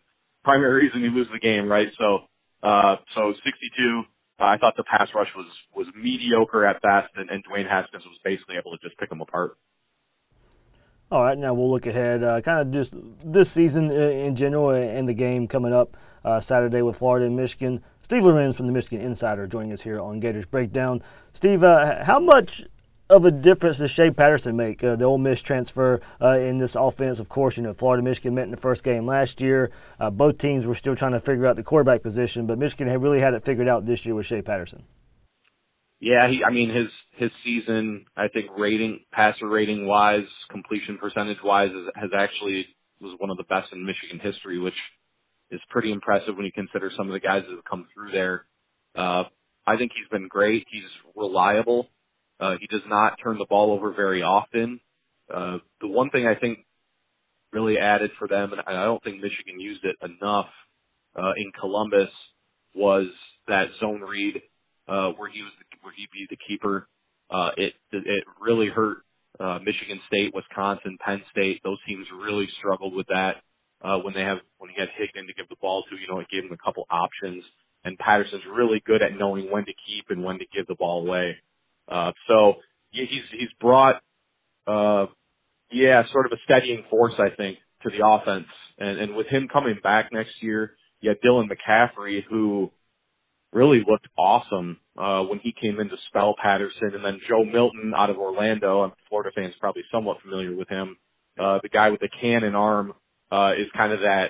primary 0.44 0.88
reason 0.88 1.02
you 1.02 1.12
lose 1.12 1.28
the 1.34 1.40
game, 1.40 1.68
right? 1.68 1.88
So, 2.00 2.32
uh, 2.64 2.96
so 3.14 3.34
62, 3.44 4.04
uh, 4.40 4.44
I 4.44 4.58
thought 4.58 4.76
the 4.78 4.84
pass 4.84 5.10
rush 5.14 5.28
was 5.36 5.48
was 5.76 5.88
mediocre 5.96 6.66
at 6.66 6.82
best, 6.82 7.12
and, 7.16 7.30
and 7.30 7.44
Dwayne 7.44 7.68
Haskins 7.68 8.04
was 8.06 8.18
basically 8.24 8.56
able 8.56 8.72
to 8.72 8.78
just 8.82 8.98
pick 8.98 9.10
them 9.10 9.20
apart. 9.20 9.58
All 11.12 11.24
right, 11.24 11.38
now 11.38 11.54
we'll 11.54 11.72
look 11.72 11.86
ahead, 11.86 12.24
uh, 12.24 12.42
kind 12.42 12.60
of 12.60 12.72
just 12.72 12.94
this 13.24 13.52
season 13.52 13.92
in 13.92 14.36
general, 14.36 14.72
and 14.72 15.08
the 15.08 15.14
game 15.14 15.48
coming 15.48 15.74
up 15.74 15.98
uh, 16.28 16.40
Saturday 16.42 16.82
with 16.82 16.98
Florida 16.98 17.26
and 17.26 17.38
Michigan. 17.38 17.82
Steve 18.02 18.26
Lorenz 18.26 18.58
from 18.58 18.68
the 18.68 18.74
Michigan 18.74 19.00
Insider 19.00 19.48
joining 19.48 19.72
us 19.72 19.82
here 19.82 20.00
on 20.00 20.20
Gators 20.20 20.46
Breakdown. 20.46 21.02
Steve, 21.32 21.64
uh, 21.64 22.04
how 22.04 22.20
much 22.20 22.66
of 23.10 23.24
a 23.24 23.32
difference 23.32 23.78
does 23.78 23.92
Shea 23.92 24.12
Patterson 24.12 24.58
make? 24.58 24.84
Uh, 24.84 24.98
the 24.98 25.06
Ole 25.06 25.18
Miss 25.18 25.42
transfer 25.42 26.02
uh, 26.22 26.38
in 26.38 26.58
this 26.58 26.76
offense, 26.76 27.20
of 27.20 27.30
course, 27.30 27.56
you 27.56 27.64
know, 27.64 27.74
Florida 27.74 28.04
Michigan 28.04 28.36
met 28.36 28.44
in 28.44 28.52
the 28.52 28.58
first 28.58 28.84
game 28.84 29.06
last 29.06 29.40
year. 29.40 29.72
Uh, 30.02 30.10
both 30.10 30.38
teams 30.38 30.66
were 30.66 30.76
still 30.76 30.98
trying 30.98 31.14
to 31.14 31.20
figure 31.22 31.48
out 31.48 31.56
the 31.56 31.64
quarterback 31.64 32.04
position, 32.04 32.46
but 32.46 32.58
Michigan 32.58 32.90
had 32.90 33.02
really 33.02 33.22
had 33.22 33.34
it 33.34 33.46
figured 33.46 33.70
out 33.70 33.86
this 33.86 34.06
year 34.06 34.14
with 34.14 34.26
Shea 34.26 34.42
Patterson. 34.42 34.84
Yeah, 36.02 36.30
he, 36.30 36.44
I 36.44 36.52
mean 36.52 36.70
his 36.76 36.88
his 37.18 37.32
season, 37.44 38.06
I 38.16 38.28
think 38.28 38.46
rating, 38.56 39.00
passer 39.12 39.48
rating 39.48 39.88
wise, 39.88 40.28
completion 40.52 41.00
percentage 41.00 41.38
wise, 41.44 41.72
has 41.96 42.12
actually 42.16 42.68
was 43.00 43.16
one 43.18 43.30
of 43.30 43.38
the 43.38 43.44
best 43.44 43.68
in 43.72 43.86
Michigan 43.86 44.20
history, 44.22 44.60
which 44.60 44.76
is 45.52 45.62
pretty 45.70 45.92
impressive 45.92 46.36
when 46.36 46.46
you 46.46 46.52
consider 46.52 46.92
some 46.98 47.08
of 47.08 47.14
the 47.14 47.20
guys 47.20 47.44
that 47.48 47.56
have 47.56 47.66
come 47.66 47.88
through 47.94 48.12
there. 48.12 48.46
Uh, 48.96 49.24
I 49.66 49.78
think 49.78 49.92
he's 49.96 50.10
been 50.10 50.28
great. 50.28 50.66
He's 50.72 50.84
reliable. 51.16 51.90
Uh, 52.40 52.54
he 52.60 52.68
does 52.68 52.86
not 52.88 53.18
turn 53.24 53.38
the 53.38 53.46
ball 53.46 53.72
over 53.72 53.94
very 53.94 54.22
often. 54.22 54.80
Uh, 55.34 55.58
the 55.82 55.88
one 55.88 56.10
thing 56.10 56.26
I 56.28 56.40
think 56.40 56.60
really 57.52 57.78
added 57.78 58.12
for 58.20 58.28
them, 58.28 58.52
and 58.54 58.62
I 58.62 58.86
don't 58.86 59.04
think 59.04 59.16
Michigan 59.16 59.60
used 59.60 59.84
it 59.84 59.96
enough 60.02 60.48
uh, 61.16 61.32
in 61.38 61.52
Columbus, 61.60 62.10
was 62.76 63.08
that 63.48 63.66
zone 63.80 64.02
read 64.02 64.42
uh, 64.88 65.10
where 65.18 65.30
he 65.30 65.42
was 65.42 65.52
where 65.82 65.94
he'd 65.96 66.12
be 66.14 66.28
the 66.30 66.38
keeper. 66.48 66.88
Uh, 67.30 67.50
it 67.58 67.74
it 67.92 68.24
really 68.40 68.68
hurt 68.68 69.00
uh, 69.40 69.60
Michigan 69.60 70.00
State, 70.08 70.34
Wisconsin, 70.34 70.98
Penn 71.04 71.22
State. 71.32 71.62
Those 71.64 71.80
teams 71.88 72.06
really 72.24 72.48
struggled 72.60 72.94
with 72.94 73.08
that 73.08 73.44
uh, 73.82 73.98
when 73.98 74.14
they 74.14 74.22
have 74.22 74.40
when 74.58 74.70
he 74.70 74.76
had 74.80 74.90
Higdon 74.90 75.28
to 75.28 75.34
give 75.34 75.50
the 75.50 75.56
ball 75.62 75.84
to. 75.90 75.96
You 75.96 76.08
know, 76.08 76.20
it 76.20 76.28
gave 76.32 76.44
him 76.44 76.52
a 76.52 76.64
couple 76.64 76.86
options. 76.90 77.44
And 77.84 77.98
Patterson's 77.98 78.44
really 78.52 78.82
good 78.86 79.02
at 79.02 79.18
knowing 79.18 79.52
when 79.52 79.66
to 79.66 79.72
keep 79.72 80.06
and 80.10 80.24
when 80.24 80.40
to 80.40 80.46
give 80.54 80.68
the 80.68 80.76
ball 80.76 81.08
away. 81.08 81.38
Uh, 81.88 82.12
so 82.28 82.56
he's 82.92 83.08
he's 83.32 83.50
brought, 83.62 84.02
uh, 84.68 85.06
yeah, 85.72 86.04
sort 86.12 86.26
of 86.26 86.32
a 86.34 86.42
steadying 86.44 86.84
force, 86.90 87.14
I 87.18 87.34
think, 87.36 87.60
to 87.84 87.90
the 87.90 88.06
offense. 88.06 88.48
And 88.78 89.00
and 89.00 89.16
with 89.16 89.28
him 89.28 89.48
coming 89.52 89.78
back 89.82 90.10
next 90.12 90.32
year, 90.42 90.72
yeah, 91.02 91.14
Dylan 91.24 91.48
McCaffrey, 91.50 92.24
who 92.30 92.72
really 93.54 93.84
looked 93.88 94.08
awesome 94.18 94.78
uh, 94.98 95.22
when 95.22 95.40
he 95.40 95.54
came 95.60 95.80
in 95.80 95.88
to 95.90 95.96
spell 96.10 96.36
Patterson, 96.42 96.92
and 96.94 97.06
then 97.06 97.22
Joe 97.30 97.46
Milton 97.46 97.94
out 97.96 98.10
of 98.10 98.18
Orlando. 98.18 98.84
And 98.84 98.94
Florida 99.08 99.32
fans 99.34 99.54
probably 99.60 99.84
somewhat 99.92 100.22
familiar 100.22 100.56
with 100.56 100.68
him. 100.68 100.98
Uh, 101.40 101.60
the 101.62 101.70
guy 101.70 101.90
with 101.90 102.02
the 102.02 102.10
cannon 102.20 102.56
arm 102.56 102.94
uh, 103.32 103.52
is 103.54 103.68
kind 103.76 103.94
of 103.94 104.00
that 104.00 104.28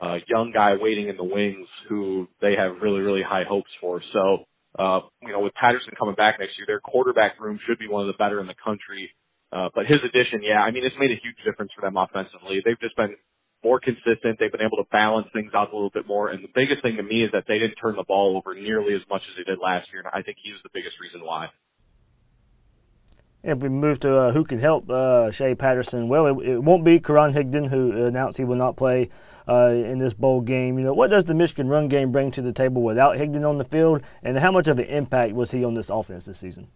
uh, 0.00 0.16
young 0.28 0.52
guy 0.52 0.74
waiting 0.80 1.08
in 1.08 1.16
the 1.16 1.24
wings 1.24 1.66
who 1.88 2.28
they 2.40 2.54
have 2.56 2.82
really 2.82 3.00
really 3.00 3.22
high 3.22 3.44
hopes 3.48 3.70
for. 3.80 4.02
So 4.12 4.44
uh, 4.78 5.00
you 5.22 5.32
know, 5.32 5.40
with 5.40 5.54
Patterson 5.54 5.94
coming 5.98 6.14
back 6.14 6.38
next 6.38 6.58
year, 6.58 6.66
their 6.66 6.80
quarterback 6.80 7.40
room 7.40 7.58
should 7.66 7.78
be 7.78 7.88
one 7.88 8.02
of 8.02 8.06
the 8.06 8.18
better 8.18 8.40
in 8.40 8.46
the 8.46 8.58
country. 8.62 9.10
Uh, 9.50 9.68
but 9.74 9.86
his 9.86 9.98
addition, 10.04 10.42
yeah, 10.42 10.60
I 10.60 10.70
mean, 10.70 10.84
it's 10.84 10.94
made 11.00 11.10
a 11.10 11.18
huge 11.18 11.40
difference 11.44 11.72
for 11.74 11.80
them 11.80 11.96
offensively. 11.96 12.60
They've 12.64 12.78
just 12.78 12.96
been 12.96 13.16
more 13.64 13.80
consistent. 13.80 14.38
They've 14.38 14.52
been 14.52 14.62
able 14.62 14.76
to 14.76 14.86
balance 14.92 15.26
things 15.32 15.50
out 15.54 15.72
a 15.72 15.74
little 15.74 15.90
bit 15.90 16.06
more. 16.06 16.28
And 16.28 16.44
the 16.44 16.52
biggest 16.54 16.82
thing 16.82 16.96
to 16.96 17.02
me 17.02 17.24
is 17.24 17.32
that 17.32 17.44
they 17.48 17.58
didn't 17.58 17.80
turn 17.80 17.96
the 17.96 18.04
ball 18.06 18.36
over 18.36 18.54
nearly 18.54 18.94
as 18.94 19.02
much 19.10 19.22
as 19.24 19.34
they 19.34 19.48
did 19.50 19.58
last 19.58 19.88
year. 19.90 20.04
And 20.04 20.12
I 20.12 20.22
think 20.22 20.36
he's 20.42 20.60
the 20.62 20.70
biggest 20.72 21.00
reason 21.00 21.26
why. 21.26 21.48
If 23.42 23.58
we 23.58 23.68
move 23.68 24.00
to 24.00 24.16
uh, 24.16 24.32
who 24.32 24.44
can 24.44 24.58
help 24.58 24.90
uh, 24.90 25.30
Shea 25.30 25.54
Patterson, 25.54 26.08
well, 26.08 26.26
it, 26.26 26.48
it, 26.48 26.58
won't 26.62 26.84
be 26.84 26.98
Karan 26.98 27.32
Higdon, 27.32 27.68
who 27.70 28.04
announced 28.04 28.36
he 28.36 28.44
will 28.44 28.56
not 28.56 28.76
play 28.76 29.10
uh, 29.48 29.68
in 29.68 29.98
this 29.98 30.12
bowl 30.12 30.40
game. 30.40 30.76
You 30.76 30.84
know, 30.86 30.92
what 30.92 31.10
does 31.10 31.24
the 31.24 31.34
Michigan 31.34 31.68
run 31.68 31.88
game 31.88 32.10
bring 32.10 32.32
to 32.32 32.42
the 32.42 32.52
table 32.52 32.82
without 32.82 33.16
Higdon 33.16 33.48
on 33.48 33.58
the 33.58 33.64
field, 33.64 34.02
and 34.24 34.38
how 34.38 34.50
much 34.50 34.66
of 34.66 34.78
an 34.78 34.86
impact 34.86 35.34
was 35.34 35.52
he 35.52 35.64
on 35.64 35.74
this 35.74 35.88
offense 35.88 36.24
this 36.24 36.38
season? 36.38 36.68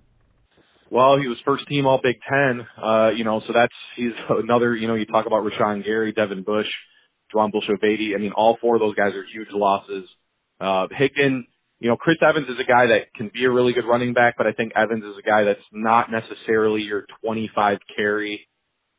Well, 0.92 1.18
he 1.18 1.26
was 1.26 1.38
first 1.44 1.66
team 1.68 1.86
All 1.86 2.00
Big 2.02 2.16
Ten. 2.28 2.66
Uh, 2.76 3.10
you 3.10 3.24
know, 3.24 3.40
so 3.46 3.52
that's 3.52 3.74
he's 3.96 4.12
another. 4.28 4.76
You 4.76 4.86
know, 4.86 4.94
you 4.94 5.06
talk 5.06 5.26
about 5.26 5.42
Rashan 5.44 5.84
Gary, 5.84 6.12
Devin 6.12 6.42
Bush, 6.42 6.66
Juwan 7.34 7.50
Bushell-Beatty. 7.50 8.12
I 8.14 8.20
mean, 8.20 8.32
all 8.36 8.58
four 8.60 8.76
of 8.76 8.80
those 8.80 8.94
guys 8.94 9.14
are 9.14 9.24
huge 9.24 9.48
losses. 9.52 10.04
Uh, 10.60 10.86
Higdon, 10.92 11.46
you 11.82 11.88
know, 11.88 11.96
Chris 11.96 12.18
Evans 12.22 12.46
is 12.48 12.60
a 12.62 12.68
guy 12.68 12.86
that 12.86 13.12
can 13.16 13.28
be 13.34 13.44
a 13.44 13.50
really 13.50 13.72
good 13.72 13.88
running 13.90 14.12
back, 14.12 14.36
but 14.38 14.46
I 14.46 14.52
think 14.52 14.70
Evans 14.76 15.02
is 15.02 15.18
a 15.18 15.26
guy 15.26 15.42
that's 15.42 15.66
not 15.72 16.12
necessarily 16.12 16.80
your 16.80 17.06
25 17.24 17.78
carry, 17.96 18.46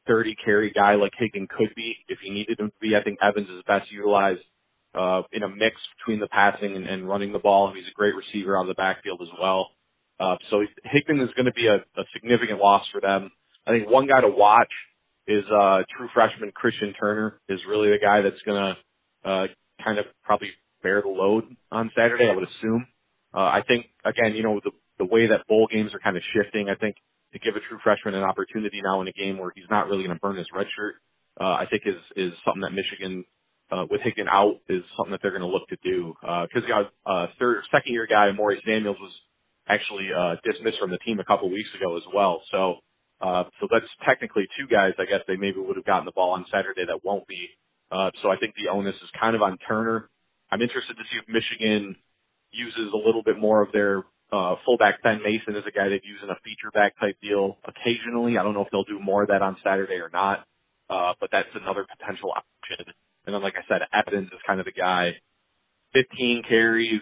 30 0.06 0.36
carry 0.44 0.70
guy 0.76 0.96
like 0.96 1.14
Higdon 1.14 1.48
could 1.48 1.74
be 1.78 1.96
if 2.10 2.20
you 2.26 2.34
needed 2.34 2.60
him 2.60 2.68
to 2.68 2.80
be. 2.82 2.94
I 3.00 3.02
think 3.02 3.20
Evans 3.24 3.48
is 3.48 3.64
best 3.66 3.90
utilized 3.90 4.44
uh, 4.94 5.22
in 5.32 5.44
a 5.44 5.48
mix 5.48 5.78
between 5.98 6.20
the 6.20 6.28
passing 6.28 6.76
and, 6.76 6.86
and 6.86 7.08
running 7.08 7.32
the 7.32 7.40
ball. 7.40 7.72
He's 7.74 7.88
a 7.88 7.96
great 7.96 8.16
receiver 8.16 8.58
out 8.58 8.64
of 8.64 8.68
the 8.68 8.74
backfield 8.74 9.22
as 9.22 9.32
well. 9.40 9.70
Uh, 10.20 10.36
so 10.52 10.58
Higdon 10.86 11.24
is 11.24 11.34
going 11.38 11.46
to 11.46 11.54
be 11.54 11.68
a, 11.68 11.76
a 11.78 12.04
significant 12.14 12.60
loss 12.60 12.84
for 12.92 13.00
them. 13.00 13.32
I 13.66 13.72
think 13.72 13.90
one 13.90 14.08
guy 14.08 14.20
to 14.20 14.28
watch 14.28 14.72
is 15.26 15.46
uh, 15.48 15.84
true 15.98 16.10
freshman 16.14 16.52
Christian 16.52 16.94
Turner 17.00 17.40
is 17.48 17.60
really 17.66 17.92
the 17.92 18.04
guy 18.04 18.22
that's 18.22 18.42
going 18.46 18.60
to 18.60 19.30
uh, 19.30 19.48
kind 19.82 20.00
of 20.00 20.06
probably 20.26 20.50
bear 20.84 21.02
the 21.02 21.10
load 21.10 21.46
on 21.72 21.92
Saturday. 21.96 22.30
I 22.30 22.36
would 22.36 22.48
assume. 22.48 22.86
Uh, 23.34 23.40
I 23.40 23.62
think 23.68 23.88
again, 24.06 24.34
you 24.36 24.44
know, 24.44 24.60
the 24.64 24.72
the 25.00 25.06
way 25.06 25.28
that 25.28 25.48
bowl 25.48 25.68
games 25.72 25.94
are 25.94 26.00
kind 26.00 26.18
of 26.18 26.24
shifting. 26.36 26.70
I 26.70 26.76
think 26.76 26.96
to 27.34 27.40
give 27.40 27.56
a 27.56 27.60
true 27.68 27.80
freshman 27.84 28.14
an 28.14 28.24
opportunity 28.24 28.82
now 28.84 29.02
in 29.02 29.08
a 29.08 29.12
game 29.12 29.38
where 29.40 29.52
he's 29.56 29.66
not 29.72 29.88
really 29.88 30.04
going 30.04 30.16
to 30.16 30.22
burn 30.22 30.38
his 30.38 30.48
red 30.54 30.68
shirt, 30.76 30.96
uh, 31.42 31.56
I 31.56 31.66
think 31.70 31.84
is 31.86 31.98
is 32.16 32.34
something 32.46 32.62
that 32.62 32.74
Michigan 32.74 33.26
uh, 33.72 33.86
with 33.90 34.02
Higdon 34.02 34.28
out 34.30 34.60
is 34.70 34.84
something 34.96 35.12
that 35.12 35.22
they're 35.22 35.32
going 35.32 35.42
to 35.42 35.48
look 35.48 35.68
to 35.70 35.78
do. 35.84 36.14
Uh, 36.22 36.46
you 36.54 36.62
got 36.68 36.92
uh, 37.06 37.28
third, 37.40 37.64
second 37.72 37.94
year 37.94 38.08
guy 38.08 38.32
Maurice 38.32 38.62
Daniels 38.66 38.98
was 39.00 39.12
actually 39.68 40.10
uh, 40.16 40.36
dismissed 40.44 40.78
from 40.80 40.92
the 40.92 41.00
team 41.00 41.20
a 41.20 41.26
couple 41.26 41.50
weeks 41.50 41.70
ago 41.80 41.98
as 41.98 42.04
well. 42.14 42.42
So, 42.52 42.76
uh, 43.22 43.46
so 43.60 43.68
that's 43.72 43.86
technically 44.06 44.46
two 44.60 44.68
guys. 44.68 44.94
I 45.00 45.06
guess 45.06 45.22
they 45.28 45.38
maybe 45.38 45.58
would 45.60 45.78
have 45.78 45.86
gotten 45.86 46.06
the 46.06 46.12
ball 46.12 46.32
on 46.32 46.46
Saturday 46.52 46.86
that 46.86 47.04
won't 47.04 47.28
be. 47.28 47.48
Uh, 47.92 48.12
so 48.22 48.30
I 48.30 48.38
think 48.38 48.56
the 48.56 48.70
onus 48.72 48.96
is 48.96 49.10
kind 49.20 49.36
of 49.36 49.42
on 49.42 49.58
Turner. 49.68 50.10
I'm 50.54 50.62
interested 50.62 50.94
to 50.94 51.04
see 51.10 51.18
if 51.18 51.26
Michigan 51.26 51.96
uses 52.52 52.94
a 52.94 52.98
little 52.98 53.24
bit 53.24 53.40
more 53.40 53.64
of 53.64 53.72
their 53.74 54.06
uh, 54.32 54.56
fullback 54.66 55.02
Ben 55.02 55.18
Mason 55.26 55.58
is 55.58 55.66
a 55.66 55.74
guy 55.74 55.90
they've 55.90 56.06
used 56.06 56.22
in 56.22 56.30
a 56.30 56.38
feature 56.46 56.70
back 56.74 56.94
type 57.00 57.18
deal 57.26 57.58
occasionally. 57.66 58.38
I 58.38 58.44
don't 58.44 58.54
know 58.54 58.62
if 58.62 58.70
they'll 58.72 58.86
do 58.86 59.00
more 59.02 59.24
of 59.24 59.30
that 59.30 59.42
on 59.42 59.58
Saturday 59.64 59.98
or 59.98 60.12
not, 60.14 60.46
uh, 60.94 61.14
but 61.20 61.30
that's 61.32 61.50
another 61.58 61.88
potential 61.90 62.30
option. 62.38 62.94
And 63.26 63.34
then, 63.34 63.42
like 63.42 63.56
I 63.58 63.66
said, 63.66 63.82
Evans 63.90 64.28
is 64.30 64.46
kind 64.46 64.60
of 64.60 64.66
the 64.70 64.78
guy, 64.78 65.18
15 65.94 66.44
carries, 66.48 67.02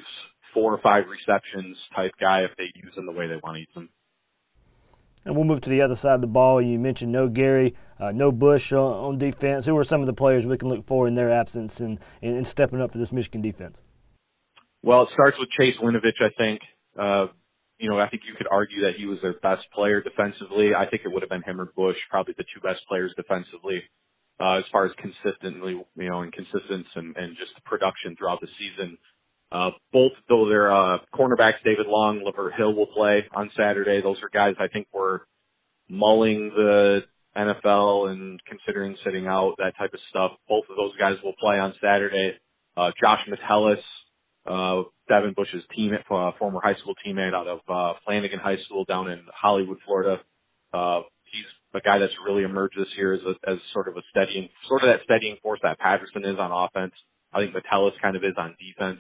four 0.53 0.73
or 0.73 0.79
five 0.81 1.03
receptions 1.11 1.75
type 1.95 2.11
guy 2.21 2.47
if 2.47 2.51
they 2.57 2.71
use 2.75 2.95
him 2.95 3.05
the 3.05 3.11
way 3.11 3.27
they 3.27 3.39
want 3.43 3.55
to 3.55 3.59
use 3.59 3.75
him. 3.75 3.89
And 5.23 5.35
we'll 5.35 5.45
move 5.45 5.61
to 5.61 5.69
the 5.69 5.81
other 5.81 5.95
side 5.95 6.15
of 6.15 6.21
the 6.21 6.27
ball. 6.27 6.61
You 6.61 6.79
mentioned 6.79 7.11
no 7.11 7.27
Gary, 7.27 7.75
uh, 7.99 8.11
no 8.11 8.31
Bush 8.31 8.73
on, 8.73 8.79
on, 8.79 9.17
defense. 9.17 9.65
Who 9.65 9.77
are 9.77 9.83
some 9.83 10.01
of 10.01 10.07
the 10.07 10.13
players 10.13 10.47
we 10.47 10.57
can 10.57 10.69
look 10.69 10.85
for 10.87 11.07
in 11.07 11.13
their 11.13 11.31
absence 11.31 11.79
and, 11.79 11.99
and, 12.21 12.45
stepping 12.47 12.81
up 12.81 12.91
for 12.91 12.97
this 12.97 13.11
Michigan 13.11 13.41
defense? 13.41 13.81
Well, 14.81 15.03
it 15.03 15.09
starts 15.13 15.37
with 15.39 15.49
Chase 15.57 15.75
Winovich, 15.81 16.17
I 16.19 16.33
think. 16.37 16.61
Uh, 16.97 17.27
you 17.77 17.89
know, 17.89 17.99
I 17.99 18.09
think 18.09 18.23
you 18.27 18.33
could 18.35 18.47
argue 18.49 18.81
that 18.81 18.93
he 18.97 19.05
was 19.05 19.19
their 19.21 19.39
best 19.41 19.61
player 19.73 20.01
defensively. 20.01 20.71
I 20.75 20.89
think 20.89 21.03
it 21.05 21.09
would 21.09 21.21
have 21.21 21.29
been 21.29 21.43
him 21.43 21.61
or 21.61 21.71
Bush, 21.75 21.97
probably 22.09 22.33
the 22.37 22.45
two 22.53 22.61
best 22.61 22.79
players 22.87 23.13
defensively 23.15 23.81
uh, 24.41 24.57
as 24.57 24.65
far 24.71 24.85
as 24.85 24.91
consistently, 24.97 25.77
you 25.95 26.09
know, 26.09 26.21
and 26.21 26.33
consistency 26.33 26.89
and, 26.95 27.15
and 27.15 27.37
just 27.37 27.53
production 27.65 28.15
throughout 28.17 28.41
the 28.41 28.49
season. 28.57 28.97
Uh, 29.51 29.71
both 29.91 30.13
though 30.29 30.47
their 30.47 30.73
uh, 30.73 30.99
cornerbacks, 31.13 31.61
David 31.65 31.87
Long, 31.87 32.21
Lavert 32.25 32.55
Hill 32.55 32.73
will 32.73 32.87
play 32.87 33.25
on 33.33 33.51
Saturday. 33.57 34.01
Those 34.01 34.17
are 34.23 34.29
guys 34.29 34.55
I 34.59 34.67
think 34.67 34.87
were 34.93 35.27
mulling 35.89 36.51
the 36.55 36.99
NFL 37.35 38.09
and 38.09 38.39
considering 38.45 38.95
sitting 39.03 39.27
out 39.27 39.55
that 39.57 39.73
type 39.77 39.93
of 39.93 39.99
stuff. 40.09 40.31
Both 40.47 40.65
of 40.69 40.77
those 40.77 40.95
guys 40.97 41.15
will 41.23 41.35
play 41.39 41.59
on 41.59 41.73
Saturday. 41.81 42.33
Uh, 42.77 42.91
Josh 42.99 43.19
Metellus, 43.27 43.83
uh, 44.45 44.83
Devin 45.09 45.33
Bush's 45.35 45.63
teammate, 45.77 46.07
uh, 46.09 46.31
former 46.39 46.61
high 46.63 46.75
school 46.81 46.95
teammate 47.05 47.33
out 47.33 47.47
of 47.47 47.59
uh, 47.67 47.99
Flanagan 48.05 48.39
High 48.39 48.57
School 48.65 48.85
down 48.85 49.09
in 49.09 49.19
Hollywood, 49.33 49.77
Florida. 49.85 50.21
Uh, 50.73 51.01
he's 51.25 51.45
a 51.73 51.81
guy 51.81 51.99
that's 51.99 52.13
really 52.25 52.43
emerged 52.43 52.77
this 52.77 52.87
year 52.97 53.13
as 53.13 53.21
a, 53.27 53.51
as 53.51 53.57
sort 53.73 53.89
of 53.89 53.97
a 53.97 54.01
steadying, 54.11 54.47
sort 54.67 54.83
of 54.83 54.89
that 54.89 55.03
steadying 55.03 55.37
force 55.43 55.59
that 55.63 55.79
Patterson 55.79 56.23
is 56.23 56.39
on 56.39 56.51
offense. 56.51 56.93
I 57.33 57.39
think 57.39 57.53
Metellus 57.53 57.93
kind 58.01 58.15
of 58.15 58.23
is 58.23 58.35
on 58.37 58.55
defense. 58.59 58.99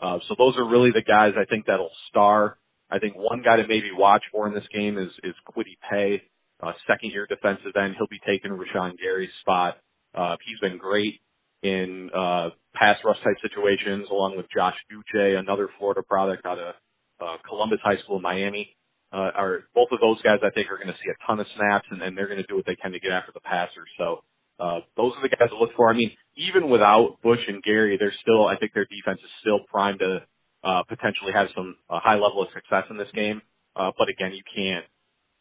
Uh, 0.00 0.18
so 0.28 0.34
those 0.38 0.54
are 0.56 0.68
really 0.68 0.90
the 0.90 1.02
guys 1.02 1.32
I 1.38 1.44
think 1.44 1.66
that'll 1.66 1.92
star. 2.10 2.58
I 2.90 2.98
think 2.98 3.14
one 3.16 3.42
guy 3.42 3.56
to 3.56 3.66
maybe 3.66 3.90
watch 3.96 4.22
for 4.30 4.46
in 4.46 4.54
this 4.54 4.66
game 4.72 4.98
is, 4.98 5.10
is 5.22 5.34
Kwity 5.48 5.78
Paye, 5.90 6.22
uh, 6.62 6.72
second 6.86 7.10
year 7.10 7.26
defensive 7.26 7.72
end. 7.76 7.94
He'll 7.96 8.06
be 8.08 8.20
taking 8.26 8.50
Rashan 8.50 8.98
Gary's 8.98 9.30
spot. 9.40 9.78
Uh, 10.14 10.36
he's 10.46 10.58
been 10.60 10.78
great 10.78 11.20
in, 11.62 12.10
uh, 12.14 12.50
pass 12.74 12.96
rush 13.04 13.16
type 13.24 13.36
situations 13.42 14.06
along 14.10 14.36
with 14.36 14.46
Josh 14.54 14.76
Uche, 14.92 15.38
another 15.38 15.68
Florida 15.78 16.02
product 16.02 16.44
out 16.44 16.58
of, 16.58 16.74
uh, 17.20 17.36
Columbus 17.48 17.78
High 17.82 17.96
School 18.04 18.16
in 18.16 18.22
Miami 18.22 18.76
uh, 19.14 19.30
are 19.34 19.62
both 19.74 19.88
of 19.92 20.00
those 20.00 20.20
guys 20.22 20.42
I 20.42 20.50
think 20.50 20.70
are 20.70 20.76
going 20.76 20.90
to 20.90 20.98
see 20.98 21.10
a 21.10 21.18
ton 21.26 21.38
of 21.38 21.46
snaps 21.56 21.86
and, 21.90 22.02
and 22.02 22.18
they're 22.18 22.26
going 22.26 22.42
to 22.42 22.50
do 22.50 22.56
what 22.56 22.66
they 22.66 22.74
can 22.74 22.90
to 22.92 22.98
get 22.98 23.12
after 23.12 23.30
the 23.32 23.40
passer. 23.40 23.86
So 23.96 24.26
uh, 24.58 24.82
those 24.98 25.14
are 25.14 25.22
the 25.22 25.30
guys 25.30 25.50
to 25.50 25.58
look 25.58 25.70
for. 25.76 25.88
I 25.88 25.94
mean, 25.94 26.10
even 26.36 26.68
without 26.68 27.18
Bush 27.22 27.40
and 27.48 27.62
Gary, 27.62 27.96
they're 27.98 28.14
still 28.22 28.46
I 28.46 28.56
think 28.56 28.72
their 28.74 28.86
defense 28.86 29.20
is 29.20 29.30
still 29.40 29.60
primed 29.70 30.00
to 30.00 30.22
uh, 30.64 30.82
potentially 30.88 31.32
have 31.32 31.48
some 31.54 31.76
uh, 31.90 32.00
high 32.00 32.14
level 32.16 32.42
of 32.42 32.48
success 32.54 32.84
in 32.90 32.96
this 32.96 33.10
game. 33.14 33.42
Uh, 33.76 33.90
but 33.98 34.08
again, 34.08 34.32
you 34.32 34.42
can't 34.54 34.86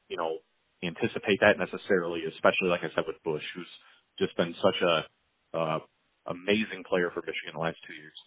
you 0.07 0.17
know 0.17 0.38
anticipate 0.83 1.39
that 1.41 1.57
necessarily, 1.57 2.21
especially 2.27 2.69
like 2.69 2.81
I 2.83 2.93
said 2.95 3.05
with 3.07 3.21
Bush, 3.23 3.43
who's 3.55 3.71
just 4.19 4.35
been 4.38 4.53
such 4.62 4.79
a 4.81 5.57
uh, 5.57 5.79
amazing 6.27 6.83
player 6.88 7.09
for 7.13 7.21
Michigan 7.21 7.53
the 7.55 7.59
last 7.59 7.77
two 7.88 7.93
years. 7.93 8.17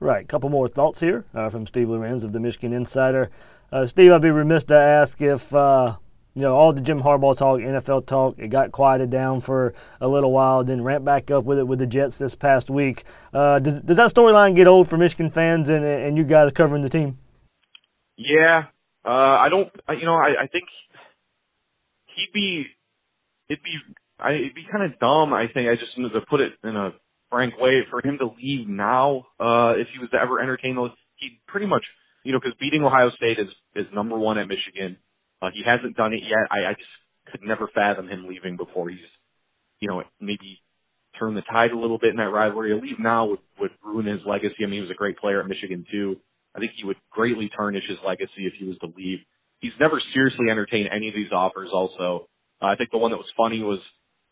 Right. 0.00 0.24
A 0.24 0.26
couple 0.26 0.48
more 0.48 0.66
thoughts 0.66 1.00
here 1.00 1.26
uh, 1.34 1.50
from 1.50 1.66
Steve 1.66 1.90
Lorenz 1.90 2.24
of 2.24 2.32
the 2.32 2.40
Michigan 2.40 2.72
Insider. 2.72 3.30
Uh, 3.70 3.86
Steve, 3.86 4.12
I'd 4.12 4.22
be 4.22 4.30
remiss 4.30 4.64
to 4.64 4.74
ask 4.74 5.20
if, 5.20 5.54
uh, 5.54 5.96
you 6.34 6.42
know, 6.42 6.54
all 6.54 6.72
the 6.72 6.80
Jim 6.80 7.02
Harbaugh 7.02 7.36
talk, 7.36 7.60
NFL 7.60 8.06
talk, 8.06 8.38
it 8.38 8.48
got 8.48 8.72
quieted 8.72 9.10
down 9.10 9.40
for 9.40 9.74
a 10.00 10.08
little 10.08 10.32
while, 10.32 10.62
then 10.62 10.82
ramped 10.82 11.04
back 11.04 11.30
up 11.30 11.44
with 11.44 11.58
it 11.58 11.66
with 11.66 11.78
the 11.78 11.86
Jets 11.86 12.18
this 12.18 12.34
past 12.34 12.70
week. 12.70 13.04
Uh, 13.34 13.58
does, 13.58 13.80
does 13.80 13.96
that 13.96 14.12
storyline 14.12 14.54
get 14.54 14.66
old 14.66 14.88
for 14.88 14.96
Michigan 14.96 15.30
fans 15.30 15.68
and, 15.68 15.84
and 15.84 16.16
you 16.16 16.24
guys 16.24 16.52
covering 16.52 16.82
the 16.82 16.88
team? 16.88 17.18
Yeah. 18.16 18.64
Uh, 19.04 19.08
I 19.08 19.48
don't, 19.50 19.68
you 19.98 20.06
know, 20.06 20.14
I, 20.14 20.44
I 20.44 20.46
think 20.46 20.64
he'd 22.14 22.32
be, 22.32 22.66
it'd 23.48 23.62
be, 23.62 23.76
I, 24.18 24.32
it'd 24.32 24.54
be 24.54 24.66
kind 24.70 24.84
of 24.84 24.98
dumb, 25.00 25.32
I 25.32 25.46
think, 25.52 25.68
I 25.68 25.74
just 25.74 25.96
to 25.96 26.20
put 26.28 26.40
it 26.40 26.52
in 26.62 26.76
a 26.76 26.90
frank 27.30 27.54
way 27.58 27.82
for 27.88 28.04
him 28.06 28.18
to 28.18 28.26
leave 28.26 28.68
now, 28.68 29.26
uh, 29.40 29.78
if 29.78 29.88
he 29.92 29.98
was 29.98 30.10
to 30.12 30.18
ever 30.20 30.40
entertain 30.40 30.76
those, 30.76 30.90
he'd 31.16 31.40
pretty 31.46 31.66
much, 31.66 31.84
you 32.24 32.32
know, 32.32 32.38
because 32.38 32.56
beating 32.60 32.84
Ohio 32.84 33.10
State 33.16 33.38
is 33.38 33.48
is 33.74 33.86
number 33.94 34.18
one 34.18 34.36
at 34.36 34.46
Michigan. 34.48 34.98
Uh, 35.42 35.50
he 35.52 35.62
hasn't 35.64 35.96
done 35.96 36.12
it 36.12 36.22
yet. 36.22 36.48
I, 36.50 36.70
I 36.70 36.72
just 36.74 36.90
could 37.30 37.42
never 37.42 37.68
fathom 37.74 38.08
him 38.08 38.26
leaving 38.28 38.56
before 38.56 38.88
he's, 38.88 38.98
you 39.80 39.88
know, 39.88 40.02
maybe 40.20 40.60
turn 41.18 41.34
the 41.34 41.42
tide 41.42 41.70
a 41.72 41.78
little 41.78 41.98
bit 41.98 42.10
in 42.10 42.16
that 42.16 42.30
rivalry. 42.30 42.72
A 42.72 42.76
leave 42.76 42.98
now 42.98 43.26
would 43.26 43.38
would 43.58 43.70
ruin 43.84 44.06
his 44.06 44.20
legacy. 44.26 44.62
I 44.62 44.66
mean, 44.66 44.74
he 44.74 44.80
was 44.80 44.90
a 44.90 44.94
great 44.94 45.18
player 45.18 45.40
at 45.40 45.48
Michigan 45.48 45.84
too. 45.90 46.16
I 46.54 46.58
think 46.58 46.72
he 46.76 46.84
would 46.84 46.96
greatly 47.10 47.50
tarnish 47.54 47.84
his 47.88 47.98
legacy 48.04 48.46
if 48.46 48.54
he 48.58 48.66
was 48.66 48.76
to 48.78 48.92
leave. 48.96 49.20
He's 49.60 49.72
never 49.78 50.00
seriously 50.14 50.50
entertained 50.50 50.88
any 50.92 51.08
of 51.08 51.14
these 51.14 51.30
offers. 51.32 51.68
Also, 51.72 52.28
uh, 52.60 52.66
I 52.66 52.76
think 52.76 52.90
the 52.90 52.98
one 52.98 53.12
that 53.12 53.18
was 53.18 53.30
funny 53.36 53.62
was 53.62 53.78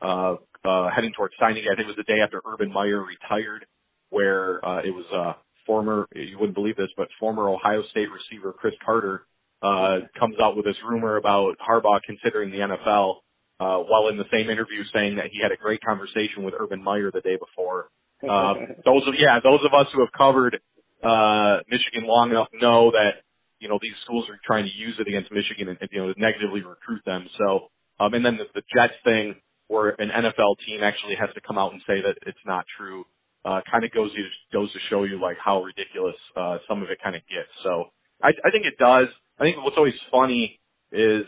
uh, 0.03 0.37
uh, 0.69 0.91
heading 0.95 1.13
towards 1.17 1.35
signing. 1.39 1.65
I 1.71 1.77
think 1.77 1.87
it 1.87 1.95
was 1.95 1.97
the 1.97 2.11
day 2.11 2.21
after 2.25 2.41
Urban 2.45 2.73
Meyer 2.73 3.05
retired, 3.05 3.67
where 4.11 4.65
uh, 4.65 4.79
it 4.79 4.91
was 4.91 5.05
uh, 5.15 5.35
former, 5.67 6.07
you 6.15 6.39
wouldn't 6.39 6.57
believe 6.57 6.77
this, 6.77 6.91
but 6.97 7.09
former 7.21 7.49
Ohio 7.49 7.83
State 7.91 8.09
receiver 8.11 8.53
Cris 8.53 8.75
Carter 8.85 9.28
uh, 9.63 10.07
comes 10.19 10.37
out 10.43 10.57
with 10.57 10.65
this 10.65 10.77
rumor 10.89 11.17
about 11.17 11.57
Harbaugh 11.59 12.01
considering 12.05 12.51
the 12.51 12.59
NFL, 12.59 13.17
uh, 13.61 13.83
while 13.85 14.09
in 14.09 14.17
the 14.17 14.29
same 14.31 14.51
interview 14.51 14.83
saying 14.93 15.17
that 15.17 15.27
he 15.33 15.41
had 15.43 15.53
a 15.53 15.57
great 15.57 15.81
conversation 15.83 16.45
with 16.45 16.55
Urban 16.59 16.83
Meyer 16.83 17.11
the 17.13 17.21
day 17.21 17.37
before. 17.37 17.89
Uh, 18.19 18.75
those 18.85 19.07
of 19.07 19.15
yeah, 19.15 19.39
those 19.45 19.61
of 19.63 19.71
us 19.71 19.87
who 19.95 20.01
have 20.01 20.11
covered 20.11 20.59
uh, 21.07 21.63
Michigan 21.71 22.03
long 22.03 22.33
enough 22.33 22.49
know 22.53 22.91
that 22.91 23.23
you 23.61 23.69
know 23.69 23.79
these 23.81 23.95
schools 24.03 24.27
are 24.29 24.35
trying 24.45 24.65
to 24.65 24.75
use 24.75 24.99
it 24.99 25.07
against 25.07 25.31
Michigan 25.31 25.69
and 25.71 25.79
you 25.93 26.03
know 26.03 26.13
negatively 26.19 26.67
recruit 26.67 26.99
them. 27.07 27.29
So 27.39 27.71
um, 28.01 28.15
and 28.15 28.25
then 28.25 28.39
the, 28.39 28.47
the 28.55 28.63
Jets 28.75 28.99
thing 29.05 29.37
where 29.69 29.91
an 29.99 30.09
NFL 30.09 30.57
team 30.67 30.81
actually 30.83 31.15
has 31.21 31.29
to 31.35 31.41
come 31.41 31.59
out 31.59 31.73
and 31.73 31.83
say 31.87 32.01
that 32.01 32.17
it's 32.27 32.43
not 32.47 32.65
true, 32.77 33.05
uh, 33.45 33.61
kind 33.71 33.85
of 33.85 33.93
goes 33.93 34.11
goes 34.53 34.73
to 34.73 34.79
show 34.91 35.05
you 35.05 35.21
like 35.21 35.37
how 35.43 35.63
ridiculous 35.63 36.17
uh, 36.37 36.59
some 36.67 36.83
of 36.83 36.91
it 36.91 36.99
kind 37.03 37.15
of 37.15 37.23
gets. 37.29 37.53
So 37.63 37.91
I, 38.23 38.31
I 38.45 38.51
think 38.51 38.67
it 38.67 38.79
does. 38.79 39.07
I 39.39 39.45
think 39.45 39.57
what's 39.63 39.77
always 39.77 39.95
funny 40.11 40.61
is 40.93 41.25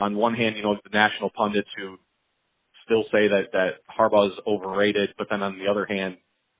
on 0.00 0.16
one 0.16 0.34
hand, 0.34 0.56
you 0.56 0.62
know, 0.62 0.74
the 0.74 0.90
national 0.92 1.30
pundits 1.30 1.68
who 1.76 1.96
still 2.84 3.04
say 3.12 3.28
that 3.28 3.52
that 3.52 3.70
Harbaugh 3.88 4.28
is 4.28 4.38
overrated, 4.46 5.10
but 5.18 5.28
then 5.30 5.42
on 5.42 5.58
the 5.58 5.70
other 5.70 5.86
hand, 5.86 6.16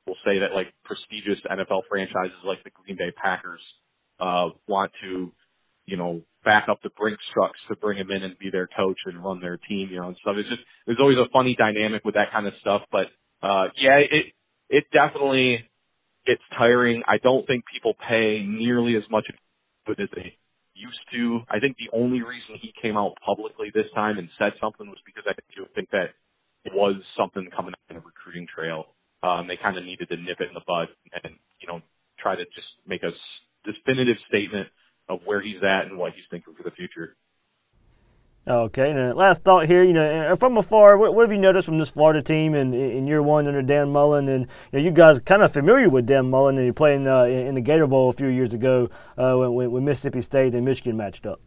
will 0.06 0.16
say 0.24 0.38
that 0.40 0.54
like 0.54 0.72
prestigious 0.84 1.38
NFL 1.50 1.82
franchises 1.88 2.36
like 2.44 2.64
the 2.64 2.70
Green 2.70 2.96
Bay 2.96 3.12
Packers 3.14 3.60
uh, 4.18 4.48
want 4.66 4.90
to, 5.02 5.32
you 5.86 5.96
know, 5.96 6.22
back 6.44 6.68
up 6.70 6.80
the 6.82 6.90
Brinks 6.96 7.22
trucks 7.34 7.58
to 7.68 7.76
bring 7.76 7.98
him 7.98 8.10
in 8.10 8.22
and 8.22 8.38
be 8.38 8.50
their 8.50 8.68
coach 8.68 8.96
and 9.04 9.22
run 9.22 9.40
their 9.40 9.58
team, 9.68 9.88
you 9.90 10.00
know, 10.00 10.08
and 10.08 10.16
stuff. 10.22 10.36
It's 10.38 10.48
just 10.48 10.62
there's 10.86 10.98
always 11.00 11.18
a 11.18 11.28
funny 11.32 11.54
dynamic 11.58 12.04
with 12.04 12.14
that 12.14 12.32
kind 12.32 12.46
of 12.46 12.54
stuff. 12.60 12.82
But 12.90 13.06
uh 13.42 13.68
yeah, 13.76 13.98
it 13.98 14.32
it 14.70 14.84
definitely 14.92 15.68
it's 16.24 16.42
tiring. 16.56 17.02
I 17.06 17.18
don't 17.18 17.46
think 17.46 17.64
people 17.72 17.94
pay 18.08 18.42
nearly 18.46 18.96
as 18.96 19.04
much 19.10 19.26
as 19.28 20.08
they 20.14 20.36
used 20.78 21.00
to. 21.12 21.40
I 21.50 21.60
think 21.60 21.76
the 21.78 21.90
only 21.96 22.22
reason 22.22 22.56
he 22.60 22.72
came 22.80 22.96
out 22.96 23.14
publicly 23.24 23.70
this 23.74 23.86
time 23.94 24.18
and 24.18 24.28
said 24.38 24.54
something 24.60 24.88
was 24.88 24.98
because 25.06 25.24
I 25.26 25.34
do 25.54 25.66
think 25.74 25.90
that 25.90 26.14
it 26.64 26.74
was 26.74 26.96
something 27.16 27.48
coming 27.54 27.74
up 27.74 27.80
in 27.90 27.96
the 27.96 28.02
recruiting 28.02 28.46
trail. 28.54 28.86
Um, 29.22 29.48
they 29.48 29.56
kind 29.56 29.78
of 29.78 29.84
needed 29.84 30.08
to 30.10 30.16
nip 30.16 30.40
it 30.40 30.48
in 30.48 30.54
the 30.54 30.66
bud 30.66 30.88
and, 31.24 31.34
you 31.60 31.68
know, 31.68 31.82
try 32.18 32.36
to 32.36 32.44
just 32.44 32.68
make 32.86 33.02
a 33.02 33.12
definitive 33.64 34.16
statement 34.28 34.68
of 35.08 35.20
where 35.24 35.40
he's 35.42 35.62
at 35.62 35.86
and 35.86 35.98
what 35.98 36.12
he's 36.14 36.24
thinking 36.30 36.54
for 36.54 36.62
the 36.62 36.72
future. 36.72 37.16
Okay, 38.48 38.92
and 38.92 39.14
last 39.14 39.42
thought 39.42 39.66
here, 39.66 39.82
you 39.82 39.92
know, 39.92 40.34
from 40.36 40.56
afar, 40.56 40.96
what, 40.96 41.14
what, 41.14 41.24
have 41.24 41.32
you 41.32 41.38
noticed 41.38 41.66
from 41.66 41.78
this 41.78 41.90
Florida 41.90 42.22
team 42.22 42.54
in, 42.54 42.72
in 42.72 43.06
year 43.06 43.22
one 43.22 43.46
under 43.46 43.60
Dan 43.60 43.90
Mullen? 43.90 44.26
And 44.26 44.46
you, 44.72 44.78
know, 44.78 44.84
you 44.86 44.90
guys 44.90 45.20
kind 45.20 45.42
of 45.42 45.52
familiar 45.52 45.90
with 45.90 46.06
Dan 46.06 46.30
Mullen, 46.30 46.56
and 46.56 46.64
you 46.64 46.72
played 46.72 46.94
in, 46.94 47.06
uh, 47.06 47.24
in 47.24 47.56
the 47.56 47.60
Gator 47.60 47.86
Bowl 47.86 48.08
a 48.08 48.12
few 48.14 48.28
years 48.28 48.54
ago 48.54 48.88
uh, 49.18 49.34
when, 49.34 49.70
when, 49.70 49.84
Mississippi 49.84 50.22
State 50.22 50.54
and 50.54 50.64
Michigan 50.64 50.96
matched 50.96 51.26
up. 51.26 51.42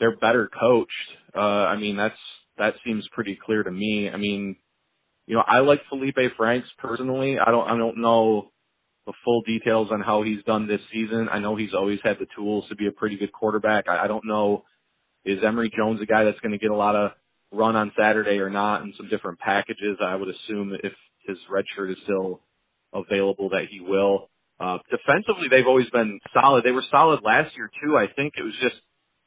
They're 0.00 0.16
better 0.16 0.48
coached. 0.58 0.90
Uh, 1.36 1.40
I 1.40 1.76
mean, 1.76 1.98
that's 1.98 2.14
that 2.56 2.72
seems 2.82 3.06
pretty 3.12 3.38
clear 3.44 3.62
to 3.62 3.70
me. 3.70 4.08
I 4.12 4.16
mean, 4.16 4.56
you 5.26 5.36
know, 5.36 5.42
I 5.46 5.60
like 5.60 5.80
Felipe 5.90 6.16
Franks 6.38 6.68
personally. 6.78 7.36
I 7.38 7.50
don't 7.50 7.68
I 7.68 7.76
don't 7.76 8.00
know 8.00 8.52
the 9.04 9.12
full 9.22 9.42
details 9.42 9.88
on 9.92 10.00
how 10.00 10.22
he's 10.22 10.42
done 10.44 10.66
this 10.66 10.80
season. 10.90 11.28
I 11.30 11.40
know 11.40 11.56
he's 11.56 11.74
always 11.74 11.98
had 12.02 12.16
the 12.18 12.26
tools 12.34 12.64
to 12.70 12.74
be 12.74 12.86
a 12.86 12.92
pretty 12.92 13.18
good 13.18 13.32
quarterback. 13.32 13.84
I, 13.86 14.04
I 14.04 14.06
don't 14.06 14.24
know 14.24 14.64
is 15.26 15.40
Emory 15.46 15.70
Jones 15.76 16.00
a 16.00 16.06
guy 16.06 16.24
that's 16.24 16.40
going 16.40 16.52
to 16.52 16.58
get 16.58 16.70
a 16.70 16.76
lot 16.76 16.96
of 16.96 17.10
run 17.52 17.76
on 17.76 17.92
Saturday 17.98 18.38
or 18.38 18.48
not 18.48 18.82
in 18.82 18.94
some 18.96 19.08
different 19.08 19.38
packages? 19.40 19.98
I 20.02 20.14
would 20.14 20.28
assume 20.28 20.72
if 20.82 20.92
his 21.26 21.36
red 21.50 21.64
shirt 21.74 21.90
is 21.90 21.96
still 22.04 22.40
available 22.94 23.50
that 23.50 23.66
he 23.70 23.80
will. 23.80 24.30
Uh, 24.58 24.78
defensively, 24.88 25.48
they've 25.50 25.66
always 25.66 25.90
been 25.90 26.18
solid. 26.32 26.64
They 26.64 26.70
were 26.70 26.84
solid 26.90 27.20
last 27.22 27.54
year 27.56 27.70
too. 27.82 27.96
I 27.98 28.06
think 28.14 28.34
it 28.38 28.42
was 28.42 28.54
just 28.62 28.76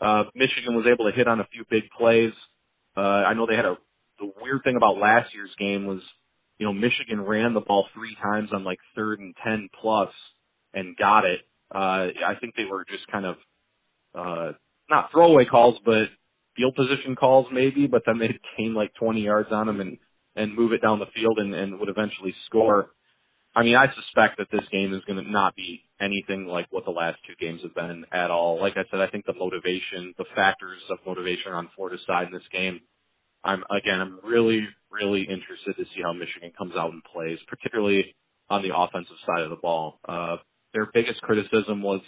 uh, 0.02 0.24
Michigan 0.34 0.76
was 0.76 0.88
able 0.92 1.06
to 1.12 1.16
hit 1.16 1.28
on 1.28 1.40
a 1.40 1.48
few 1.52 1.66
big 1.70 1.84
plays. 1.98 2.34
Uh, 2.98 3.28
I 3.28 3.34
know 3.34 3.46
they 3.46 3.56
had 3.56 3.66
a 3.66 3.78
the 4.20 4.32
weird 4.42 4.62
thing 4.64 4.76
about 4.76 4.98
last 4.98 5.34
year's 5.34 5.54
game 5.58 5.86
was, 5.86 6.02
you 6.58 6.66
know, 6.66 6.74
Michigan 6.74 7.22
ran 7.22 7.54
the 7.54 7.62
ball 7.62 7.88
three 7.94 8.16
times 8.22 8.50
on 8.52 8.64
like 8.64 8.80
third 8.96 9.20
and 9.20 9.34
ten 9.44 9.70
plus 9.82 10.10
and 10.74 10.98
got 10.98 11.26
it. 11.26 11.40
Uh, 11.74 12.12
I 12.26 12.36
think 12.42 12.56
they 12.56 12.66
were 12.70 12.84
just 12.90 13.08
kind 13.12 13.26
of 13.26 13.36
uh, 14.14 14.52
not 14.90 15.12
throwaway 15.12 15.46
calls, 15.46 15.76
but 15.86 16.08
field 16.56 16.76
position 16.76 17.16
calls 17.16 17.48
maybe, 17.52 17.88
but 17.88 18.04
then 18.06 18.20
they'd 18.20 18.40
gain 18.58 18.74
like 18.74 18.94
20 18.96 19.22
yards 19.22 19.50
on 19.52 19.68
them 19.68 19.80
and, 19.82 19.98
and 20.36 20.56
move 20.56 20.74
it 20.74 20.82
down 20.82 21.00
the 21.00 21.06
field 21.16 21.40
and, 21.40 21.54
and 21.54 21.80
would 21.80 21.90
eventually 21.90 22.34
score. 22.46 22.92
I 23.56 23.64
mean, 23.64 23.76
I 23.76 23.88
suspect 23.88 24.38
that 24.38 24.48
this 24.52 24.68
game 24.72 24.94
is 24.94 25.04
going 25.06 25.24
to 25.24 25.30
not 25.30 25.56
be 25.56 25.82
anything 26.00 26.46
like 26.46 26.68
what 26.70 26.86
the 26.86 26.92
last 26.92 27.18
two 27.28 27.34
games 27.44 27.62
have 27.64 27.74
been 27.74 28.06
at 28.12 28.30
all. 28.30 28.62
Like 28.62 28.74
I 28.76 28.84
said, 28.92 29.00
I 29.00 29.10
think 29.10 29.26
the 29.26 29.34
motivation, 29.34 30.14
the 30.18 30.26
factors 30.36 30.80
of 30.92 31.00
motivation 31.06 31.52
on 31.52 31.70
Florida's 31.76 32.02
side 32.06 32.28
in 32.28 32.34
this 32.34 32.48
game, 32.52 32.80
I'm, 33.44 33.64
again, 33.72 34.00
I'm 34.00 34.20
really, 34.24 34.68
really 34.92 35.22
interested 35.22 35.76
to 35.78 35.84
see 35.96 36.02
how 36.04 36.14
Michigan 36.14 36.52
comes 36.58 36.74
out 36.78 36.92
and 36.92 37.02
plays, 37.04 37.40
particularly 37.48 38.16
on 38.50 38.62
the 38.62 38.76
offensive 38.76 39.18
side 39.26 39.44
of 39.44 39.50
the 39.50 39.56
ball. 39.56 40.00
Uh, 40.08 40.38
their 40.74 40.88
biggest 40.94 41.22
criticism 41.22 41.82
was 41.82 42.02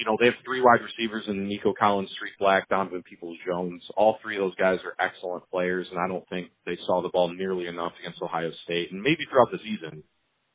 you 0.00 0.06
know, 0.06 0.16
they 0.18 0.32
have 0.32 0.40
three 0.48 0.62
wide 0.64 0.80
receivers 0.80 1.24
in 1.28 1.46
Nico 1.46 1.74
Collins, 1.78 2.08
Tarik 2.16 2.38
Black, 2.40 2.68
Donovan 2.70 3.04
Peoples 3.04 3.36
Jones. 3.46 3.82
All 3.98 4.16
three 4.22 4.36
of 4.36 4.40
those 4.40 4.56
guys 4.56 4.78
are 4.80 4.96
excellent 4.96 5.44
players, 5.52 5.86
and 5.92 6.00
I 6.00 6.08
don't 6.08 6.26
think 6.30 6.48
they 6.64 6.78
saw 6.86 7.02
the 7.02 7.12
ball 7.12 7.28
nearly 7.28 7.66
enough 7.66 7.92
against 8.00 8.22
Ohio 8.22 8.48
State, 8.64 8.88
and 8.92 9.02
maybe 9.02 9.28
throughout 9.28 9.52
the 9.52 9.60
season. 9.60 10.02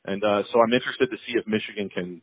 And 0.04 0.18
uh, 0.18 0.42
so 0.50 0.58
I'm 0.58 0.74
interested 0.74 1.14
to 1.14 1.18
see 1.22 1.38
if 1.38 1.46
Michigan 1.46 1.88
can, 1.94 2.22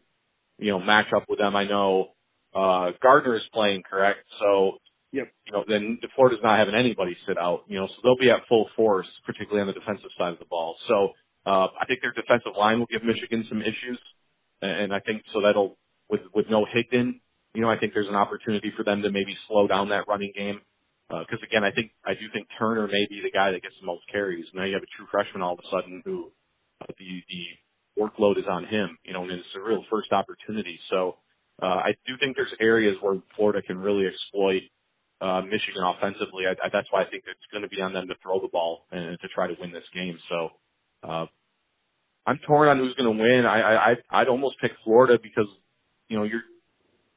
you 0.60 0.72
know, 0.76 0.84
match 0.84 1.16
up 1.16 1.24
with 1.30 1.40
them. 1.40 1.56
I 1.56 1.64
know 1.64 2.12
uh, 2.52 2.92
Gardner 3.02 3.38
is 3.38 3.48
playing, 3.54 3.84
correct? 3.90 4.20
So, 4.44 4.84
yep. 5.14 5.32
you 5.48 5.54
know, 5.54 5.64
then 5.66 6.00
Florida's 6.16 6.44
not 6.44 6.60
having 6.60 6.76
anybody 6.76 7.16
sit 7.26 7.38
out, 7.40 7.64
you 7.72 7.80
know, 7.80 7.88
so 7.88 7.96
they'll 8.04 8.20
be 8.20 8.32
at 8.32 8.44
full 8.50 8.68
force, 8.76 9.08
particularly 9.26 9.62
on 9.62 9.68
the 9.68 9.80
defensive 9.80 10.12
side 10.20 10.34
of 10.34 10.40
the 10.40 10.52
ball. 10.52 10.76
So 10.90 11.16
uh, 11.48 11.72
I 11.72 11.88
think 11.88 12.04
their 12.04 12.12
defensive 12.12 12.60
line 12.60 12.80
will 12.80 12.92
give 12.92 13.04
Michigan 13.08 13.48
some 13.48 13.62
issues, 13.64 14.00
and 14.62 14.94
I 14.94 15.00
think 15.00 15.24
so 15.32 15.40
that'll 15.40 15.78
with 16.14 16.22
with 16.34 16.46
no 16.50 16.66
Higdon, 16.70 17.20
you 17.56 17.62
know, 17.62 17.70
I 17.70 17.78
think 17.78 17.94
there's 17.94 18.08
an 18.08 18.16
opportunity 18.16 18.72
for 18.78 18.84
them 18.84 19.02
to 19.02 19.10
maybe 19.10 19.36
slow 19.50 19.68
down 19.68 19.90
that 19.90 20.06
running 20.08 20.32
game. 20.38 20.62
Because 21.10 21.42
uh, 21.42 21.50
again, 21.50 21.64
I 21.66 21.72
think 21.74 21.92
I 22.06 22.14
do 22.14 22.30
think 22.32 22.48
Turner 22.58 22.88
may 22.88 23.06
be 23.10 23.22
the 23.26 23.34
guy 23.34 23.52
that 23.52 23.62
gets 23.62 23.76
the 23.82 23.86
most 23.86 24.04
carries. 24.12 24.46
Now 24.54 24.64
you 24.64 24.74
have 24.78 24.86
a 24.86 24.94
true 24.96 25.08
freshman 25.12 25.42
all 25.42 25.54
of 25.54 25.60
a 25.60 25.68
sudden 25.74 26.02
who 26.06 26.30
uh, 26.82 26.86
the 26.98 27.12
the 27.34 27.44
workload 27.98 28.38
is 28.38 28.46
on 28.50 28.66
him. 28.66 28.98
You 29.04 29.14
know, 29.14 29.24
and 29.24 29.32
it's 29.32 29.58
a 29.58 29.62
real 29.62 29.84
first 29.90 30.14
opportunity. 30.14 30.80
So 30.90 31.18
uh, 31.62 31.82
I 31.90 31.98
do 32.06 32.14
think 32.22 32.38
there's 32.38 32.54
areas 32.62 32.96
where 33.02 33.18
Florida 33.36 33.62
can 33.62 33.78
really 33.78 34.06
exploit 34.06 34.62
uh, 35.22 35.42
Michigan 35.42 35.82
offensively. 35.82 36.46
I, 36.46 36.54
I, 36.62 36.70
that's 36.72 36.88
why 36.92 37.02
I 37.02 37.10
think 37.10 37.26
it's 37.26 37.50
going 37.52 37.64
to 37.64 37.70
be 37.70 37.82
on 37.82 37.94
them 37.94 38.08
to 38.08 38.16
throw 38.22 38.40
the 38.40 38.50
ball 38.52 38.86
and 38.92 39.18
to 39.20 39.28
try 39.34 39.48
to 39.48 39.56
win 39.60 39.72
this 39.72 39.88
game. 39.94 40.18
So 40.30 40.50
uh, 41.08 41.26
I'm 42.26 42.40
torn 42.48 42.70
on 42.70 42.78
who's 42.78 42.96
going 42.96 43.12
to 43.18 43.22
win. 43.22 43.46
I, 43.46 43.94
I 43.94 43.94
I'd 44.10 44.30
almost 44.30 44.56
pick 44.62 44.72
Florida 44.84 45.20
because 45.22 45.48
you 46.10 46.18
know, 46.18 46.24
you're 46.24 46.44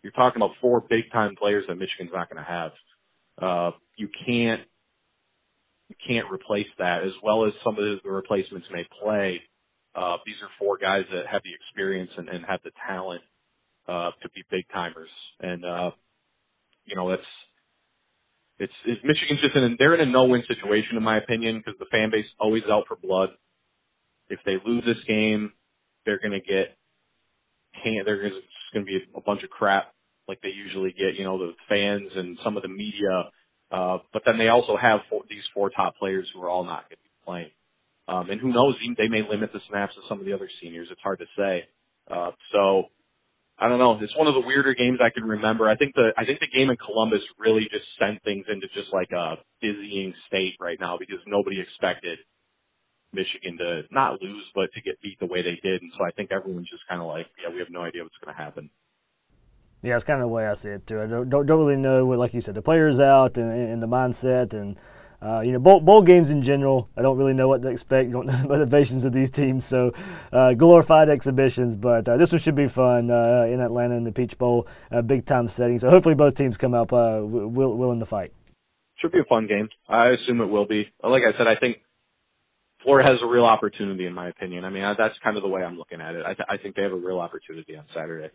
you're 0.02 0.12
talking 0.12 0.40
about 0.40 0.54
four 0.60 0.80
big 0.80 1.10
time 1.12 1.34
players 1.36 1.64
that 1.68 1.74
Michigan's 1.74 2.10
not 2.12 2.30
going 2.30 2.42
to 2.42 2.48
have. 2.48 2.72
Uh, 3.40 3.76
you 3.96 4.08
can't 4.26 4.60
you 5.88 5.96
can't 6.06 6.30
replace 6.30 6.66
that 6.78 7.02
as 7.04 7.12
well 7.22 7.44
as 7.44 7.52
some 7.64 7.76
of 7.78 7.84
the 7.84 8.10
replacements 8.10 8.66
may 8.72 8.86
play. 9.02 9.40
Uh, 9.94 10.16
these 10.26 10.36
are 10.42 10.48
four 10.58 10.76
guys 10.78 11.04
that 11.12 11.26
have 11.30 11.42
the 11.42 11.50
experience 11.54 12.10
and, 12.16 12.28
and 12.28 12.44
have 12.44 12.60
the 12.64 12.70
talent 12.86 13.22
uh, 13.88 14.10
to 14.22 14.28
be 14.34 14.42
big 14.50 14.64
timers, 14.72 15.08
and 15.40 15.64
uh, 15.64 15.90
you 16.84 16.96
know 16.96 17.10
that's 17.10 17.22
it's, 18.58 18.72
it's 18.86 19.00
Michigan's 19.04 19.40
just 19.40 19.56
in 19.56 19.76
they're 19.78 19.94
in 19.94 20.08
a 20.08 20.10
no 20.10 20.24
win 20.24 20.42
situation 20.48 20.96
in 20.96 21.02
my 21.02 21.18
opinion 21.18 21.58
because 21.58 21.78
the 21.78 21.86
fan 21.90 22.10
base 22.10 22.26
always 22.38 22.62
out 22.70 22.84
for 22.88 22.96
blood. 22.96 23.30
If 24.28 24.40
they 24.44 24.56
lose 24.64 24.82
this 24.84 25.02
game, 25.06 25.52
they're 26.04 26.18
going 26.18 26.32
to 26.32 26.40
get 26.40 26.76
they're 28.04 28.30
just 28.66 28.74
going 28.74 28.84
to 28.84 28.90
be 28.90 28.98
a 29.16 29.20
bunch 29.20 29.42
of 29.42 29.50
crap 29.50 29.92
like 30.28 30.40
they 30.42 30.50
usually 30.50 30.90
get, 30.90 31.14
you 31.16 31.24
know, 31.24 31.38
the 31.38 31.52
fans 31.68 32.10
and 32.14 32.36
some 32.42 32.56
of 32.56 32.62
the 32.62 32.68
media. 32.68 33.30
Uh, 33.70 33.98
but 34.12 34.22
then 34.26 34.38
they 34.38 34.48
also 34.48 34.76
have 34.76 35.00
four, 35.08 35.22
these 35.30 35.42
four 35.54 35.70
top 35.70 35.96
players 35.96 36.26
who 36.34 36.42
are 36.42 36.48
all 36.48 36.64
not 36.64 36.88
going 36.88 36.98
to 36.98 37.04
be 37.04 37.24
playing. 37.24 37.50
Um, 38.08 38.30
and 38.30 38.40
who 38.40 38.52
knows, 38.52 38.74
they 38.98 39.08
may 39.08 39.22
limit 39.28 39.52
the 39.52 39.60
snaps 39.68 39.92
of 39.96 40.04
some 40.08 40.20
of 40.20 40.26
the 40.26 40.32
other 40.32 40.48
seniors. 40.62 40.88
It's 40.90 41.00
hard 41.00 41.18
to 41.18 41.26
say. 41.36 41.64
Uh, 42.10 42.30
so 42.52 42.84
I 43.58 43.68
don't 43.68 43.78
know. 43.78 43.98
It's 44.00 44.16
one 44.16 44.28
of 44.28 44.34
the 44.34 44.46
weirder 44.46 44.74
games 44.74 44.98
I 45.02 45.10
can 45.10 45.24
remember. 45.24 45.68
I 45.68 45.76
think 45.76 45.94
the 45.94 46.10
I 46.16 46.24
think 46.24 46.40
the 46.40 46.52
game 46.54 46.70
in 46.70 46.76
Columbus 46.76 47.22
really 47.38 47.66
just 47.72 47.86
sent 47.98 48.22
things 48.22 48.44
into 48.48 48.68
just 48.68 48.92
like 48.92 49.10
a 49.12 49.36
dizzying 49.62 50.14
state 50.28 50.54
right 50.60 50.78
now 50.78 50.98
because 50.98 51.18
nobody 51.26 51.60
expected 51.60 52.18
Michigan 53.20 53.58
to 53.58 53.70
not 53.90 54.20
lose, 54.22 54.46
but 54.54 54.68
to 54.74 54.80
get 54.80 55.00
beat 55.02 55.18
the 55.18 55.26
way 55.26 55.40
they 55.42 55.58
did. 55.68 55.82
And 55.82 55.90
so 55.96 56.04
I 56.04 56.12
think 56.16 56.30
everyone's 56.30 56.70
just 56.70 56.86
kind 56.88 57.00
of 57.00 57.08
like, 57.08 57.26
yeah, 57.42 57.52
we 57.52 57.58
have 57.58 57.70
no 57.70 57.82
idea 57.88 58.02
what's 58.04 58.20
going 58.22 58.34
to 58.36 58.42
happen. 58.44 58.70
Yeah, 59.82 59.96
it's 59.96 60.04
kind 60.04 60.20
of 60.20 60.28
the 60.28 60.34
way 60.36 60.46
I 60.46 60.54
see 60.54 60.70
it 60.70 60.86
too. 60.86 61.00
I 61.00 61.06
don't 61.06 61.28
don't, 61.28 61.46
don't 61.46 61.58
really 61.58 61.80
know 61.86 62.04
what, 62.06 62.18
like 62.18 62.34
you 62.34 62.40
said, 62.40 62.54
the 62.54 62.62
players 62.62 62.98
out 63.00 63.38
and, 63.38 63.50
and 63.72 63.82
the 63.82 63.88
mindset 63.88 64.52
and. 64.52 64.78
Uh, 65.22 65.40
you 65.40 65.50
know, 65.50 65.58
bowl, 65.58 65.80
bowl 65.80 66.02
games 66.02 66.28
in 66.28 66.42
general, 66.42 66.90
I 66.94 67.00
don't 67.00 67.16
really 67.16 67.32
know 67.32 67.48
what 67.48 67.62
to 67.62 67.68
expect. 67.68 68.12
Don't 68.12 68.26
know 68.26 68.36
the 68.36 68.48
motivations 68.48 69.02
of 69.06 69.12
these 69.14 69.30
teams, 69.30 69.64
so 69.64 69.94
uh, 70.30 70.52
glorified 70.52 71.08
exhibitions. 71.08 71.74
But 71.74 72.06
uh, 72.06 72.18
this 72.18 72.32
one 72.32 72.38
should 72.38 72.54
be 72.54 72.68
fun 72.68 73.10
uh, 73.10 73.46
in 73.48 73.60
Atlanta 73.60 73.94
in 73.96 74.04
the 74.04 74.12
Peach 74.12 74.36
Bowl, 74.36 74.68
big 75.06 75.24
time 75.24 75.48
setting. 75.48 75.78
So 75.78 75.88
hopefully 75.88 76.14
both 76.14 76.34
teams 76.34 76.58
come 76.58 76.74
up 76.74 76.92
uh, 76.92 77.20
willing 77.22 77.98
to 77.98 78.04
fight. 78.04 78.30
Should 79.00 79.12
be 79.12 79.20
a 79.20 79.24
fun 79.24 79.46
game. 79.46 79.70
I 79.88 80.10
assume 80.10 80.42
it 80.42 80.50
will 80.50 80.66
be. 80.66 80.92
Like 81.02 81.22
I 81.22 81.32
said, 81.38 81.46
I 81.46 81.56
think 81.58 81.78
Florida 82.86 83.10
has 83.10 83.18
a 83.20 83.26
real 83.26 83.44
opportunity, 83.44 84.06
in 84.06 84.14
my 84.14 84.28
opinion. 84.28 84.64
I 84.64 84.70
mean, 84.70 84.84
that's 84.96 85.14
kind 85.22 85.36
of 85.36 85.42
the 85.42 85.48
way 85.48 85.64
I'm 85.64 85.76
looking 85.76 86.00
at 86.00 86.14
it. 86.14 86.24
I, 86.24 86.34
th- 86.34 86.46
I 86.48 86.56
think 86.56 86.76
they 86.76 86.82
have 86.82 86.92
a 86.92 86.96
real 86.96 87.18
opportunity 87.18 87.76
on 87.76 87.84
Saturday. 87.92 88.30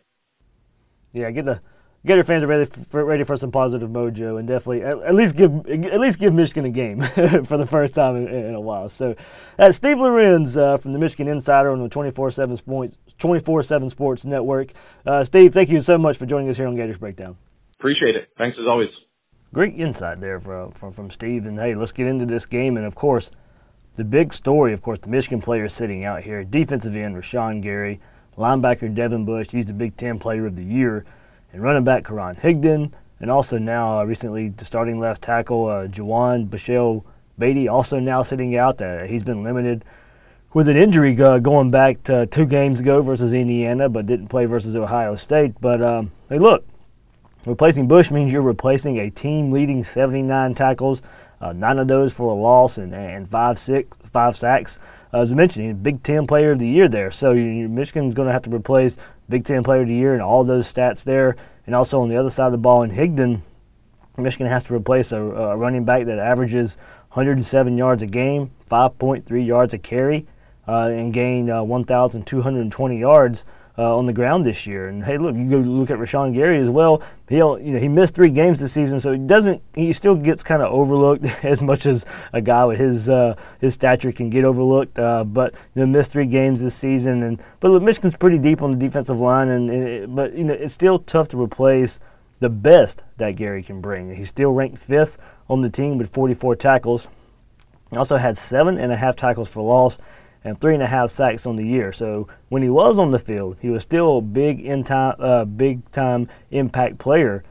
Yeah, 1.14 1.30
get 1.30 1.46
the 1.46 1.62
Gator 2.04 2.22
fans 2.22 2.44
ready 2.44 2.66
for, 2.66 3.02
ready 3.02 3.24
for 3.24 3.34
some 3.38 3.50
positive 3.50 3.88
mojo, 3.88 4.38
and 4.38 4.46
definitely 4.46 4.82
at, 4.82 4.98
at 4.98 5.14
least 5.14 5.36
give 5.36 5.66
at 5.66 6.00
least 6.00 6.18
give 6.18 6.34
Michigan 6.34 6.66
a 6.66 6.70
game 6.70 7.00
for 7.44 7.56
the 7.56 7.66
first 7.66 7.94
time 7.94 8.16
in, 8.16 8.28
in 8.28 8.54
a 8.54 8.60
while. 8.60 8.90
So, 8.90 9.16
Steve 9.70 9.98
Lorenz 9.98 10.54
uh, 10.54 10.76
from 10.76 10.92
the 10.92 10.98
Michigan 10.98 11.28
Insider 11.28 11.70
on 11.70 11.82
the 11.82 11.88
24/7 11.88 12.58
Sports 12.58 12.96
24/7 13.20 13.90
Sports 13.90 14.24
Network. 14.26 14.72
Uh, 15.06 15.24
Steve, 15.24 15.54
thank 15.54 15.70
you 15.70 15.80
so 15.80 15.96
much 15.96 16.18
for 16.18 16.26
joining 16.26 16.50
us 16.50 16.58
here 16.58 16.66
on 16.66 16.76
Gators 16.76 16.98
Breakdown. 16.98 17.38
Appreciate 17.78 18.16
it. 18.16 18.28
Thanks 18.36 18.58
as 18.60 18.66
always. 18.68 18.90
Great 19.54 19.76
insight 19.76 20.20
there 20.20 20.40
from 20.40 20.72
from, 20.72 20.92
from 20.92 21.10
Steve. 21.10 21.46
And 21.46 21.58
hey, 21.58 21.74
let's 21.74 21.92
get 21.92 22.06
into 22.06 22.26
this 22.26 22.44
game. 22.44 22.76
And 22.76 22.84
of 22.84 22.96
course, 22.96 23.30
the 23.94 24.04
big 24.04 24.32
story, 24.32 24.72
of 24.72 24.80
course, 24.80 24.98
the 25.00 25.08
Michigan 25.08 25.40
players 25.40 25.74
sitting 25.74 26.04
out 26.04 26.22
here. 26.22 26.44
Defensive 26.44 26.96
end 26.96 27.14
Rashan 27.14 27.60
Gary, 27.60 28.00
linebacker 28.38 28.94
Devin 28.94 29.24
Bush, 29.24 29.48
he's 29.50 29.66
the 29.66 29.72
Big 29.72 29.96
Ten 29.96 30.18
Player 30.18 30.46
of 30.46 30.56
the 30.56 30.64
Year, 30.64 31.04
and 31.52 31.62
running 31.62 31.84
back 31.84 32.04
Karan 32.04 32.36
Higdon, 32.36 32.92
and 33.20 33.30
also 33.30 33.58
now 33.58 34.00
uh, 34.00 34.04
recently 34.04 34.48
the 34.48 34.64
starting 34.64 34.98
left 34.98 35.22
tackle 35.22 35.66
uh, 35.66 35.86
Juwan 35.86 36.48
Bushell 36.48 37.04
Beatty, 37.38 37.68
also 37.68 37.98
now 37.98 38.22
sitting 38.22 38.56
out. 38.56 38.80
Uh, 38.80 39.04
he's 39.04 39.22
been 39.22 39.42
limited. 39.42 39.84
with 40.54 40.68
an 40.68 40.76
injury 40.76 41.20
uh, 41.20 41.38
going 41.38 41.70
back 41.70 42.02
to 42.04 42.26
two 42.26 42.46
games 42.46 42.80
ago 42.80 43.02
versus 43.02 43.32
Indiana, 43.32 43.88
but 43.88 44.06
didn't 44.06 44.28
play 44.28 44.44
versus 44.44 44.76
Ohio 44.76 45.16
State. 45.16 45.54
But 45.60 45.82
um, 45.82 46.12
hey, 46.28 46.38
look, 46.38 46.66
replacing 47.46 47.88
Bush 47.88 48.10
means 48.10 48.32
you're 48.32 48.42
replacing 48.42 48.98
a 48.98 49.10
team 49.10 49.50
leading 49.50 49.82
79 49.84 50.54
tackles, 50.54 51.02
nine 51.50 51.80
of 51.80 51.88
those 51.88 52.14
for 52.14 52.30
a 52.30 52.34
loss, 52.34 52.78
and, 52.78 52.94
and 52.94 53.28
five 53.28 53.58
six 53.58 53.96
five 54.04 54.36
sacks. 54.36 54.78
Uh, 55.12 55.22
as 55.22 55.32
I 55.32 55.34
mentioned, 55.34 55.66
he's 55.66 55.74
Big 55.74 56.02
Ten 56.04 56.26
Player 56.26 56.52
of 56.52 56.60
the 56.60 56.68
Year 56.68 56.88
there. 56.88 57.10
So 57.10 57.32
you, 57.32 57.68
Michigan's 57.68 58.14
going 58.14 58.28
to 58.28 58.32
have 58.32 58.42
to 58.42 58.50
replace 58.54 58.96
Big 59.28 59.44
Ten 59.44 59.64
Player 59.64 59.82
of 59.82 59.88
the 59.88 59.94
Year 59.94 60.12
and 60.12 60.22
all 60.22 60.44
those 60.44 60.72
stats 60.72 61.02
there. 61.02 61.36
And 61.66 61.74
also 61.74 62.00
on 62.00 62.08
the 62.08 62.16
other 62.16 62.30
side 62.30 62.46
of 62.46 62.52
the 62.52 62.58
ball 62.58 62.82
in 62.82 62.90
Higdon, 62.90 63.42
Michigan 64.16 64.46
has 64.46 64.62
to 64.64 64.74
replace 64.74 65.10
a, 65.12 65.20
a 65.20 65.56
running 65.56 65.84
back 65.84 66.06
that 66.06 66.18
averages 66.18 66.76
107 67.12 67.76
yards 67.76 68.02
a 68.02 68.06
game, 68.06 68.50
5.3 68.70 69.46
yards 69.46 69.74
a 69.74 69.78
carry, 69.78 70.26
uh, 70.66 70.88
and 70.88 71.12
gain 71.12 71.50
uh, 71.50 71.62
1,220 71.62 72.98
yards 72.98 73.44
uh, 73.78 73.96
on 73.96 74.06
the 74.06 74.12
ground 74.12 74.44
this 74.44 74.66
year. 74.66 74.88
And 74.88 75.04
hey, 75.04 75.18
look, 75.18 75.34
you 75.34 75.48
go 75.48 75.58
look 75.58 75.90
at 75.90 75.98
Rashan 75.98 76.34
Gary 76.34 76.58
as 76.58 76.68
well. 76.68 77.02
He 77.28 77.36
you 77.36 77.58
know 77.58 77.78
he 77.78 77.88
missed 77.88 78.14
three 78.14 78.30
games 78.30 78.60
this 78.60 78.72
season, 78.72 79.00
so 79.00 79.12
he 79.12 79.18
doesn't 79.18 79.62
he 79.74 79.92
still 79.92 80.14
gets 80.14 80.44
kind 80.44 80.62
of 80.62 80.72
overlooked 80.72 81.24
as 81.44 81.60
much 81.60 81.86
as 81.86 82.04
a 82.32 82.40
guy 82.40 82.64
with 82.64 82.78
his 82.78 83.08
uh, 83.08 83.34
his 83.60 83.74
stature 83.74 84.12
can 84.12 84.28
get 84.28 84.44
overlooked. 84.44 84.98
Uh, 84.98 85.24
but 85.24 85.54
you 85.74 85.80
know 85.80 85.86
missed 85.86 86.12
three 86.12 86.26
games 86.26 86.60
this 86.62 86.74
season, 86.74 87.22
and 87.22 87.42
but 87.60 87.70
look, 87.70 87.82
Michigan's 87.82 88.16
pretty 88.16 88.38
deep 88.38 88.60
on 88.60 88.72
the 88.72 88.78
defensive 88.78 89.18
line, 89.18 89.48
and, 89.48 89.70
and 89.70 89.88
it, 89.88 90.14
but 90.14 90.34
you 90.34 90.44
know 90.44 90.54
it's 90.54 90.74
still 90.74 90.98
tough 90.98 91.28
to 91.28 91.40
replace 91.40 91.98
the 92.40 92.50
best 92.50 93.02
that 93.18 93.36
Gary 93.36 93.62
can 93.62 93.80
bring. 93.80 94.14
He's 94.14 94.28
still 94.28 94.52
ranked 94.52 94.78
fifth 94.78 95.16
on 95.48 95.60
the 95.60 95.70
team 95.70 95.96
with 95.96 96.12
44 96.12 96.56
tackles. 96.56 97.06
He 97.92 97.96
also 97.96 98.16
had 98.16 98.36
seven 98.36 98.78
and 98.78 98.90
a 98.90 98.96
half 98.96 99.16
tackles 99.16 99.50
for 99.52 99.62
loss 99.62 99.98
and 100.44 100.60
three 100.60 100.74
and 100.74 100.82
a 100.82 100.86
half 100.86 101.10
sacks 101.10 101.46
on 101.46 101.56
the 101.56 101.66
year. 101.66 101.92
So 101.92 102.28
when 102.48 102.62
he 102.62 102.68
was 102.68 102.98
on 102.98 103.10
the 103.10 103.18
field, 103.18 103.56
he 103.60 103.70
was 103.70 103.82
still 103.82 104.18
a 104.18 104.22
big 104.22 104.60
in 104.60 104.84
time, 104.84 105.16
uh, 105.18 105.44
big 105.44 105.90
time 105.92 106.28
impact 106.50 106.98
player. 106.98 107.44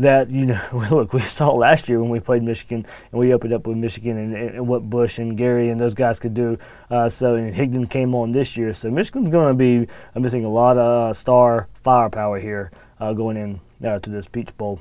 That 0.00 0.30
you 0.30 0.46
know, 0.46 0.60
look, 0.90 1.12
we 1.12 1.20
saw 1.20 1.50
last 1.50 1.88
year 1.88 2.00
when 2.00 2.10
we 2.10 2.20
played 2.20 2.44
Michigan 2.44 2.86
and 3.10 3.18
we 3.18 3.32
opened 3.32 3.52
up 3.52 3.66
with 3.66 3.76
Michigan 3.76 4.16
and, 4.16 4.34
and 4.34 4.68
what 4.68 4.88
Bush 4.88 5.18
and 5.18 5.36
Gary 5.36 5.70
and 5.70 5.80
those 5.80 5.94
guys 5.94 6.20
could 6.20 6.34
do. 6.34 6.56
Uh, 6.88 7.08
so 7.08 7.34
and 7.34 7.54
Higdon 7.54 7.90
came 7.90 8.14
on 8.14 8.30
this 8.30 8.56
year, 8.56 8.72
so 8.72 8.90
Michigan's 8.90 9.28
going 9.28 9.48
to 9.48 9.54
be 9.54 9.92
uh, 10.14 10.20
missing 10.20 10.44
a 10.44 10.48
lot 10.48 10.78
of 10.78 11.10
uh, 11.10 11.12
star 11.12 11.66
firepower 11.82 12.38
here 12.38 12.70
uh, 13.00 13.12
going 13.12 13.36
in 13.36 13.60
uh, 13.84 13.98
to 13.98 14.10
this 14.10 14.28
Peach 14.28 14.56
Bowl. 14.56 14.80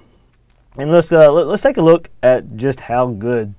And 0.77 0.91
let's 0.91 1.09
let, 1.09 1.31
us 1.31 1.61
take 1.61 1.77
a 1.77 1.81
look 1.81 2.09
at 2.21 2.55
just 2.55 2.81
how 2.81 3.07
good 3.07 3.55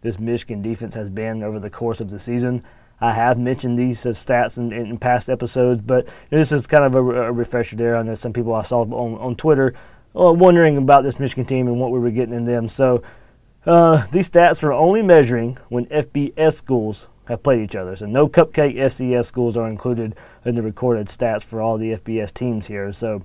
this 0.00 0.18
Michigan 0.18 0.62
defense 0.62 0.94
has 0.94 1.10
been 1.10 1.42
over 1.42 1.58
the 1.58 1.68
course 1.68 2.00
of 2.00 2.08
the 2.08 2.18
season. 2.18 2.64
I 3.02 3.12
have 3.14 3.36
mentioned 3.36 3.76
these 3.76 4.06
uh, 4.06 4.10
stats 4.10 4.58
in, 4.58 4.72
in, 4.72 4.96
past 4.96 5.28
episodes, 5.28 5.82
but 5.82 6.06
this 6.30 6.52
is 6.52 6.68
kind 6.68 6.84
of 6.84 6.94
a, 6.94 6.98
a, 6.98 7.32
refresher 7.32 7.74
there. 7.74 7.96
I 7.96 8.02
know 8.04 8.14
some 8.14 8.32
people 8.32 8.54
I 8.54 8.62
saw 8.62 8.82
on, 8.82 9.18
on 9.18 9.34
Twitter 9.34 9.74
uh, 10.14 10.32
wondering 10.32 10.76
about 10.76 11.02
this 11.02 11.18
Michigan 11.18 11.44
team 11.44 11.66
and 11.66 11.80
what 11.80 11.90
we 11.90 11.98
were 11.98 12.12
getting 12.12 12.32
in 12.32 12.44
them. 12.44 12.68
So 12.68 13.02
uh, 13.66 14.06
these 14.12 14.30
stats 14.30 14.62
are 14.62 14.72
only 14.72 15.02
measuring 15.02 15.58
when 15.68 15.86
FBS 15.86 16.52
schools 16.52 17.08
have 17.26 17.42
played 17.42 17.60
each 17.60 17.74
other. 17.74 17.96
So 17.96 18.06
no 18.06 18.28
cupcake 18.28 18.76
FCS 18.76 19.24
schools 19.24 19.56
are 19.56 19.68
included 19.68 20.14
in 20.44 20.54
the 20.54 20.62
recorded 20.62 21.08
stats 21.08 21.42
for 21.42 21.60
all 21.60 21.78
the 21.78 21.96
FBS 21.96 22.32
teams 22.32 22.68
here. 22.68 22.92
So 22.92 23.24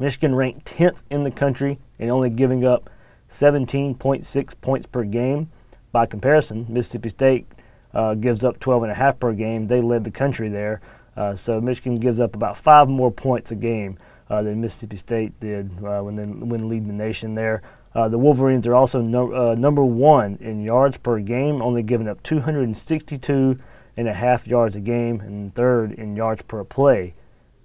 Michigan 0.00 0.34
ranked 0.34 0.66
10th 0.66 1.04
in 1.10 1.22
the 1.22 1.30
country 1.30 1.78
and 2.00 2.10
only 2.10 2.28
giving 2.28 2.64
up 2.64 2.90
17.6 3.30 4.60
points 4.60 4.86
per 4.86 5.04
game. 5.04 5.48
By 5.92 6.06
comparison, 6.06 6.66
Mississippi 6.68 7.10
State 7.10 7.46
uh, 7.94 8.14
gives 8.14 8.44
up 8.44 8.60
12 8.60 8.84
and 8.84 8.92
a 8.92 8.94
half 8.94 9.18
per 9.18 9.32
game. 9.32 9.66
They 9.66 9.80
led 9.80 10.04
the 10.04 10.10
country 10.10 10.48
there. 10.48 10.80
Uh, 11.16 11.34
so 11.34 11.60
Michigan 11.60 11.96
gives 11.96 12.20
up 12.20 12.34
about 12.34 12.56
five 12.56 12.88
more 12.88 13.10
points 13.10 13.50
a 13.50 13.54
game 13.54 13.98
uh, 14.28 14.42
than 14.42 14.60
Mississippi 14.60 14.96
State 14.96 15.38
did 15.40 15.70
uh, 15.84 16.00
when 16.00 16.16
they 16.16 16.24
when 16.24 16.68
leading 16.68 16.88
the 16.88 16.94
nation 16.94 17.34
there. 17.34 17.62
Uh, 17.94 18.08
the 18.08 18.18
Wolverines 18.18 18.66
are 18.66 18.74
also 18.74 19.00
no, 19.00 19.32
uh, 19.32 19.54
number 19.56 19.84
one 19.84 20.38
in 20.40 20.62
yards 20.62 20.96
per 20.96 21.18
game, 21.18 21.60
only 21.60 21.82
giving 21.82 22.06
up 22.06 22.22
262 22.22 23.58
and 23.96 24.08
a 24.08 24.14
half 24.14 24.46
yards 24.46 24.76
a 24.76 24.80
game, 24.80 25.20
and 25.20 25.52
third 25.54 25.92
in 25.92 26.14
yards 26.14 26.42
per 26.42 26.62
play 26.62 27.14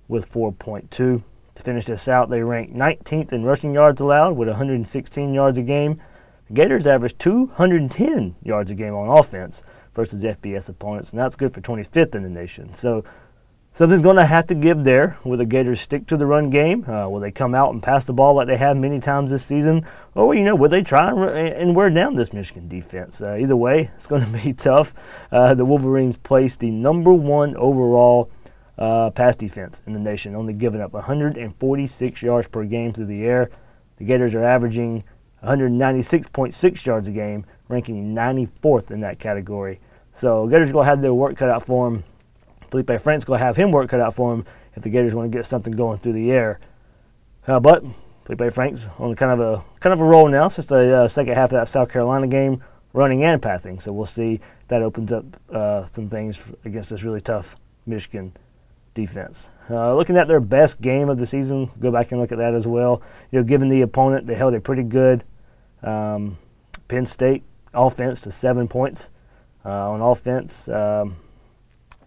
with 0.08 0.30
4.2. 0.32 0.90
To 0.90 1.24
finish 1.64 1.86
this 1.86 2.08
out, 2.08 2.30
they 2.30 2.42
rank 2.42 2.74
19th 2.74 3.32
in 3.32 3.44
rushing 3.44 3.74
yards 3.74 4.02
allowed 4.02 4.36
with 4.36 4.48
116 4.48 5.34
yards 5.34 5.58
a 5.60 5.64
game. 5.64 6.02
The 6.48 6.54
Gators 6.54 6.88
average 6.88 7.18
210 7.20 8.36
yards 8.44 8.72
a 8.72 8.76
game 8.76 8.96
on 8.96 9.16
offense 9.16 9.64
versus 9.96 10.24
FBS 10.24 10.70
opponents, 10.70 11.12
and 11.12 11.20
that's 11.20 11.36
good 11.36 11.54
for 11.54 11.62
25th 11.62 12.14
in 12.14 12.24
the 12.24 12.30
nation. 12.30 12.74
So 12.74 13.04
something's 13.74 14.02
going 14.02 14.18
to 14.18 14.26
have 14.26 14.46
to 14.48 14.56
give 14.56 14.84
there. 14.84 15.18
Will 15.24 15.38
the 15.38 15.46
Gators 15.46 15.82
stick 15.82 16.06
to 16.08 16.18
the 16.18 16.26
run 16.26 16.50
game? 16.50 16.88
Uh, 16.88 17.08
will 17.10 17.22
they 17.22 17.32
come 17.32 17.56
out 17.56 17.74
and 17.74 17.82
pass 17.82 18.06
the 18.06 18.14
ball 18.14 18.36
like 18.36 18.48
they 18.48 18.58
have 18.58 18.78
many 18.78 19.00
times 19.00 19.32
this 19.32 19.46
season? 19.46 19.86
Or, 20.14 20.36
you 20.36 20.44
know, 20.44 20.56
will 20.56 20.70
they 20.70 20.84
try 20.84 21.10
and, 21.10 21.76
wear 21.76 21.90
down 21.90 22.16
this 22.16 22.34
Michigan 22.34 22.68
defense? 22.68 23.22
Uh, 23.22 23.38
either 23.40 23.56
way, 23.56 23.92
it's 23.96 24.08
going 24.08 24.26
to 24.26 24.44
be 24.44 24.54
tough. 24.54 24.94
Uh, 25.32 25.54
the 25.54 25.66
Wolverines 25.66 26.18
placed 26.18 26.60
the 26.60 26.72
number 26.72 27.14
one 27.14 27.56
overall 27.56 28.30
uh, 28.78 29.10
pass 29.12 29.36
defense 29.36 29.82
in 29.88 29.94
the 29.94 30.00
nation, 30.00 30.36
only 30.36 30.54
giving 30.54 30.82
up 30.82 30.94
146 30.94 32.22
yards 32.22 32.48
per 32.48 32.66
game 32.66 32.92
through 32.92 33.06
the 33.06 33.24
air. 33.24 33.50
The 33.98 34.04
Gators 34.04 34.36
are 34.36 34.44
averaging 34.44 35.04
196.6 35.44 36.86
yards 36.86 37.08
a 37.08 37.12
game, 37.12 37.46
ranking 37.68 38.14
94th 38.14 38.92
in 38.92 39.02
that 39.02 39.20
category. 39.20 39.80
So 40.16 40.48
Gators 40.48 40.72
going 40.72 40.86
to 40.86 40.90
have 40.90 41.02
their 41.02 41.14
work 41.14 41.36
cut 41.36 41.50
out 41.50 41.64
for 41.64 41.90
them. 41.90 42.06
Felipe 42.72 43.02
Frank's 43.02 43.26
going 43.26 43.40
to 43.40 43.46
have 43.46 43.58
him 43.58 43.72
work 43.72 43.90
cut 43.90 44.00
out 44.00 44.14
for 44.14 44.34
him 44.34 44.46
if 44.74 44.82
the 44.82 44.90
Gators 44.90 45.14
want 45.14 45.30
to 45.30 45.38
get 45.38 45.46
something 45.46 45.74
going 45.74 46.00
through 46.00 46.14
the 46.14 46.32
air. 46.32 46.62
Uh, 47.46 47.60
but 47.60 47.84
Felipe 48.24 48.54
Frank's 48.54 48.88
on 48.98 49.14
kind 49.16 49.34
of 49.34 49.40
a 49.42 49.64
kind 49.82 49.94
of 49.94 50.00
a 50.00 50.06
roll 50.06 50.30
now 50.30 50.48
since 50.48 50.68
the 50.68 50.96
uh, 50.96 51.08
second 51.10 51.36
half 51.36 51.50
of 51.50 51.58
that 51.58 51.68
South 51.68 51.92
Carolina 51.92 52.28
game, 52.28 52.64
running 52.94 53.24
and 53.26 53.42
passing. 53.42 53.78
So 53.78 53.92
we'll 53.92 54.06
see 54.06 54.40
that 54.70 54.82
opens 54.82 55.12
up 55.12 55.26
uh, 55.50 55.86
some 55.86 56.10
things 56.10 56.54
against 56.64 56.92
this 56.92 57.04
really 57.04 57.22
tough 57.22 57.58
Michigan 57.86 58.32
defense. 58.94 59.50
Uh, 59.70 59.94
looking 59.96 60.16
at 60.16 60.30
their 60.30 60.40
best 60.40 60.80
game 60.80 61.10
of 61.10 61.20
the 61.20 61.28
season, 61.28 61.70
go 61.80 61.92
back 61.92 62.14
and 62.14 62.22
look 62.22 62.32
at 62.32 62.38
that 62.38 62.54
as 62.54 62.66
well. 62.66 63.02
You 63.32 63.40
know, 63.40 63.44
given 63.44 63.68
the 63.68 63.82
opponent, 63.82 64.28
they 64.28 64.36
held 64.36 64.54
a 64.54 64.62
pretty 64.62 64.84
good 64.84 65.26
um, 65.84 66.38
Penn 66.88 67.06
State 67.06 67.44
offense 67.74 68.22
to 68.22 68.32
seven 68.32 68.70
points. 68.70 69.10
Uh, 69.66 69.92
on 69.92 70.02
offense, 70.02 70.70
um, 70.70 71.16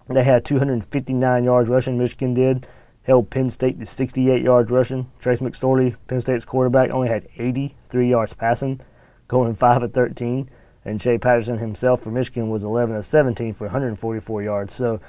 they 0.09 0.23
had 0.23 0.45
259 0.45 1.45
yards 1.45 1.69
rushing. 1.69 1.99
Michigan 1.99 2.35
did 2.35 2.67
held 3.09 3.31
Penn 3.31 3.49
State 3.49 3.81
to 3.81 3.87
68 3.87 4.43
yards 4.43 4.71
rushing. 4.71 5.11
Trace 5.19 5.41
McSorley, 5.41 5.97
Penn 6.07 6.21
State's 6.21 6.45
quarterback, 6.45 6.91
only 6.91 7.09
had 7.09 7.27
83 7.39 8.11
yards 8.11 8.35
passing, 8.35 8.81
going 9.29 9.55
5 9.55 9.83
of 9.83 9.93
13. 9.95 10.49
And 10.85 11.01
Shea 11.01 11.17
Patterson 11.19 11.59
himself 11.59 12.03
for 12.03 12.11
Michigan 12.11 12.51
was 12.51 12.65
11 12.65 12.95
of 12.97 13.05
17 13.05 13.55
for 13.55 13.65
144 13.65 14.43
yards. 14.43 14.75
So, 14.75 15.01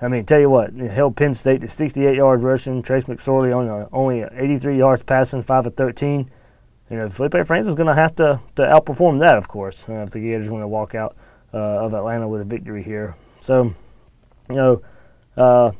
I 0.00 0.06
mean, 0.06 0.24
tell 0.24 0.38
you 0.38 0.48
what, 0.50 0.72
held 0.72 1.16
Penn 1.16 1.34
State 1.34 1.62
to 1.62 1.68
68 1.68 2.14
yards 2.14 2.44
rushing. 2.44 2.80
Trace 2.80 3.04
McSorley 3.04 3.50
only, 3.50 3.86
only 3.92 4.22
83 4.22 4.78
yards 4.78 5.02
passing, 5.02 5.42
5 5.42 5.66
of 5.66 5.74
13 5.74 6.30
you 6.88 6.96
know, 6.96 7.08
Felipe 7.08 7.44
Franks 7.44 7.66
is 7.66 7.74
going 7.74 7.88
to 7.88 7.94
have 7.94 8.14
to, 8.14 8.40
to 8.54 8.62
outperform 8.62 9.18
that, 9.18 9.36
of 9.36 9.48
course, 9.48 9.88
uh, 9.88 9.94
if 9.94 10.10
the 10.10 10.20
Gators 10.20 10.50
want 10.50 10.62
to 10.62 10.68
walk 10.68 10.94
out 10.94 11.16
uh, 11.16 11.25
of 11.58 11.94
Atlanta 11.94 12.28
with 12.28 12.40
a 12.40 12.44
victory 12.44 12.82
here. 12.82 13.14
So, 13.40 13.74
you 14.48 14.54
know, 14.54 14.82
uh, 15.36 15.72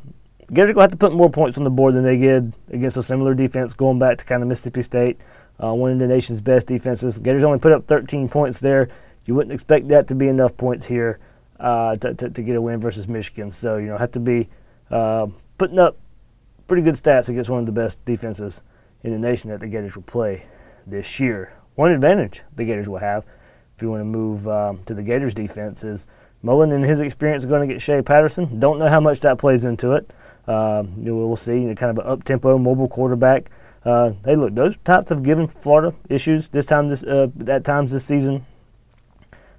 Gators 0.53 0.75
will 0.75 0.83
have 0.83 0.93
to 0.93 0.97
put 0.97 1.13
more 1.13 1.31
points 1.31 1.59
on 1.59 1.65
the 1.65 1.71
board 1.71 1.95
than 1.95 2.05
they 2.05 2.19
did 2.19 2.53
against 2.71 2.97
a 2.97 3.03
similar 3.03 3.35
defense 3.35 3.75
going 3.75 3.99
back 3.99 4.19
to 4.19 4.25
kind 4.25 4.43
of 4.43 4.49
Mississippi 4.49 4.83
State, 4.83 5.19
uh, 5.63 5.75
one 5.75 5.91
of 5.91 5.99
the 5.99 6.07
nation's 6.07 6.41
best 6.41 6.69
defenses. 6.69 7.19
Gators 7.19 7.43
only 7.43 7.59
put 7.59 7.73
up 7.73 7.87
13 7.87 8.29
points 8.29 8.61
there. 8.61 8.89
You 9.25 9.35
wouldn't 9.35 9.53
expect 9.53 9.89
that 9.89 10.07
to 10.09 10.15
be 10.15 10.29
enough 10.29 10.57
points 10.57 10.87
here 10.87 11.19
uh, 11.59 11.97
to, 11.97 12.15
to, 12.15 12.31
to, 12.31 12.43
get 12.43 12.55
a 12.55 12.61
win 12.61 12.81
versus 12.81 13.09
Michigan. 13.09 13.51
So, 13.51 13.79
you 13.79 13.87
know, 13.87 13.97
have 13.97 14.13
to 14.13 14.21
be 14.21 14.49
uh, 14.91 15.27
putting 15.59 15.81
up 15.81 15.97
pretty 16.69 16.83
good 16.83 16.95
stats 16.95 17.29
against 17.29 17.51
one 17.51 17.61
of 17.61 17.67
the 17.67 17.73
best 17.73 18.05
defenses 18.05 18.63
in 19.03 19.13
the 19.13 19.19
nation 19.19 19.51
that 19.51 19.61
the 19.61 19.67
Gators 19.67 19.97
will 19.97 20.05
play 20.05 20.47
this 20.87 21.19
year. 21.19 21.55
One 21.75 21.91
advantage 21.91 22.43
the 22.55 22.65
Gators 22.65 22.89
will 22.89 22.99
have 22.99 23.27
if 23.77 23.83
you 23.83 23.91
want 23.91 24.01
to 24.01 24.05
move 24.07 24.49
um, 24.49 24.83
to 24.85 24.95
the 24.95 25.03
Gators 25.03 25.35
defense 25.35 25.85
is 25.85 26.07
Mullen 26.43 26.73
and 26.73 26.85
his 26.85 27.01
experience 27.01 27.45
are 27.45 27.49
going 27.49 27.69
to 27.69 27.75
get 27.75 27.83
Shea 27.83 28.01
Patterson. 28.01 28.59
Don't 28.59 28.79
know 28.79 28.89
how 28.89 29.01
much 29.01 29.21
that 29.21 29.37
plays 29.37 29.65
into 29.65 29.93
it. 29.93 30.11
Know, 30.47 30.87
we'll 30.97 31.37
see. 31.37 31.55
You 31.55 31.69
know, 31.69 31.75
kind 31.75 31.91
of 31.91 32.05
an 32.05 32.11
up-tempo, 32.11 32.57
mobile 32.57 32.89
quarterback. 32.89 33.51
Uh, 33.85 34.13
hey, 34.25 34.37
look, 34.37 34.55
those 34.55 34.77
types 34.79 35.11
have 35.11 35.23
given 35.23 35.47
Florida 35.47 35.95
issues 36.09 36.49
this 36.49 36.65
time 36.65 36.89
this 36.89 37.03
uh, 37.03 37.29
at 37.47 37.65
times 37.65 37.93
this 37.93 38.05
season. 38.05 38.47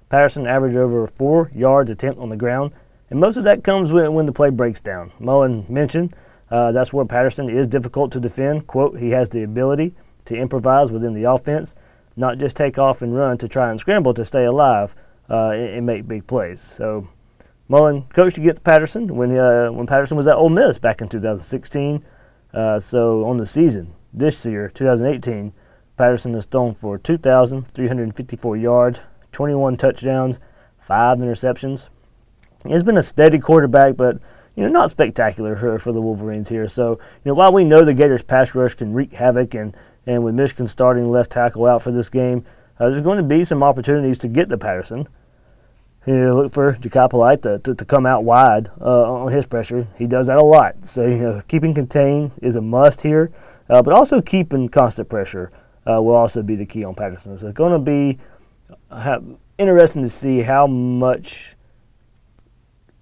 Patterson 0.08 0.46
averaged 0.46 0.76
over 0.76 1.06
four 1.06 1.50
yards 1.54 1.90
attempt 1.90 2.18
on 2.20 2.28
the 2.28 2.36
ground, 2.36 2.72
and 3.10 3.20
most 3.20 3.36
of 3.36 3.44
that 3.44 3.62
comes 3.62 3.92
when, 3.92 4.12
when 4.14 4.26
the 4.26 4.32
play 4.32 4.50
breaks 4.50 4.80
down. 4.80 5.12
Mullen 5.20 5.64
mentioned 5.68 6.16
uh, 6.50 6.72
that's 6.72 6.92
where 6.92 7.04
Patterson 7.04 7.48
is 7.48 7.66
difficult 7.66 8.10
to 8.12 8.20
defend. 8.20 8.66
Quote, 8.66 8.98
he 8.98 9.10
has 9.10 9.28
the 9.28 9.42
ability 9.42 9.94
to 10.24 10.34
improvise 10.34 10.90
within 10.90 11.14
the 11.14 11.24
offense, 11.24 11.74
not 12.18 12.38
just 12.38 12.56
take 12.56 12.78
off 12.78 13.00
and 13.00 13.14
run 13.14 13.38
to 13.38 13.48
try 13.48 13.70
and 13.70 13.78
scramble 13.78 14.12
to 14.14 14.24
stay 14.24 14.44
alive 14.44 14.94
uh, 15.30 15.50
and, 15.50 15.86
make 15.86 16.08
big 16.08 16.26
plays. 16.26 16.60
So, 16.60 17.08
Mullen 17.68 18.02
coached 18.12 18.38
against 18.38 18.64
Patterson 18.64 19.14
when 19.14 19.36
uh, 19.36 19.68
when 19.68 19.86
Patterson 19.86 20.16
was 20.16 20.26
at 20.26 20.36
Ole 20.36 20.48
Miss 20.48 20.78
back 20.78 21.00
in 21.00 21.08
2016. 21.08 22.04
Uh, 22.52 22.80
so 22.80 23.24
on 23.24 23.36
the 23.36 23.46
season 23.46 23.92
this 24.12 24.44
year, 24.44 24.70
2018, 24.72 25.52
Patterson 25.96 26.32
has 26.34 26.46
thrown 26.46 26.74
for 26.74 26.96
2,354 26.96 28.56
yards, 28.56 29.00
21 29.32 29.76
touchdowns, 29.76 30.38
five 30.78 31.18
interceptions. 31.18 31.88
He's 32.66 32.82
been 32.82 32.96
a 32.96 33.02
steady 33.02 33.38
quarterback, 33.38 33.96
but 33.96 34.18
you 34.56 34.64
know 34.64 34.70
not 34.70 34.90
spectacular 34.90 35.54
for, 35.56 35.78
for 35.78 35.92
the 35.92 36.00
Wolverines 36.00 36.48
here. 36.48 36.66
So 36.66 36.92
you 36.92 37.30
know 37.30 37.34
while 37.34 37.52
we 37.52 37.64
know 37.64 37.84
the 37.84 37.94
Gators 37.94 38.22
pass 38.22 38.54
rush 38.54 38.74
can 38.74 38.92
wreak 38.94 39.12
havoc, 39.12 39.54
and 39.54 39.76
and 40.08 40.24
with 40.24 40.34
Michigan 40.34 40.66
starting 40.66 41.10
left 41.10 41.30
tackle 41.30 41.66
out 41.66 41.82
for 41.82 41.90
this 41.90 42.08
game, 42.08 42.42
uh, 42.80 42.88
there's 42.88 43.02
going 43.02 43.18
to 43.18 43.22
be 43.22 43.44
some 43.44 43.62
opportunities 43.62 44.16
to 44.16 44.26
get 44.26 44.48
to 44.48 44.56
Patterson. 44.56 45.06
You 46.06 46.14
know, 46.14 46.36
look 46.36 46.52
for 46.52 46.72
Jachai 46.72 47.10
Polite 47.10 47.42
to, 47.42 47.58
to, 47.58 47.74
to, 47.74 47.84
come 47.84 48.06
out 48.06 48.24
wide 48.24 48.70
uh, 48.80 49.12
on 49.12 49.30
his 49.30 49.44
pressure. 49.44 49.86
He 49.98 50.06
does 50.06 50.28
that 50.28 50.38
a 50.38 50.42
lot. 50.42 50.86
So, 50.86 51.06
you 51.06 51.18
know, 51.18 51.42
keeping 51.46 51.74
contained 51.74 52.30
is 52.40 52.56
a 52.56 52.62
must 52.62 53.02
here, 53.02 53.30
uh, 53.68 53.82
but 53.82 53.92
also 53.92 54.22
keeping 54.22 54.70
constant 54.70 55.10
pressure 55.10 55.52
uh, 55.86 56.00
will 56.00 56.14
also 56.14 56.42
be 56.42 56.56
the 56.56 56.64
key 56.64 56.84
on 56.84 56.94
Patterson. 56.94 57.36
So 57.36 57.48
it's 57.48 57.58
going 57.58 57.72
to 57.72 57.78
be 57.78 58.18
uh, 58.90 59.20
interesting 59.58 60.02
to 60.02 60.08
see 60.08 60.40
how 60.40 60.66
much 60.66 61.54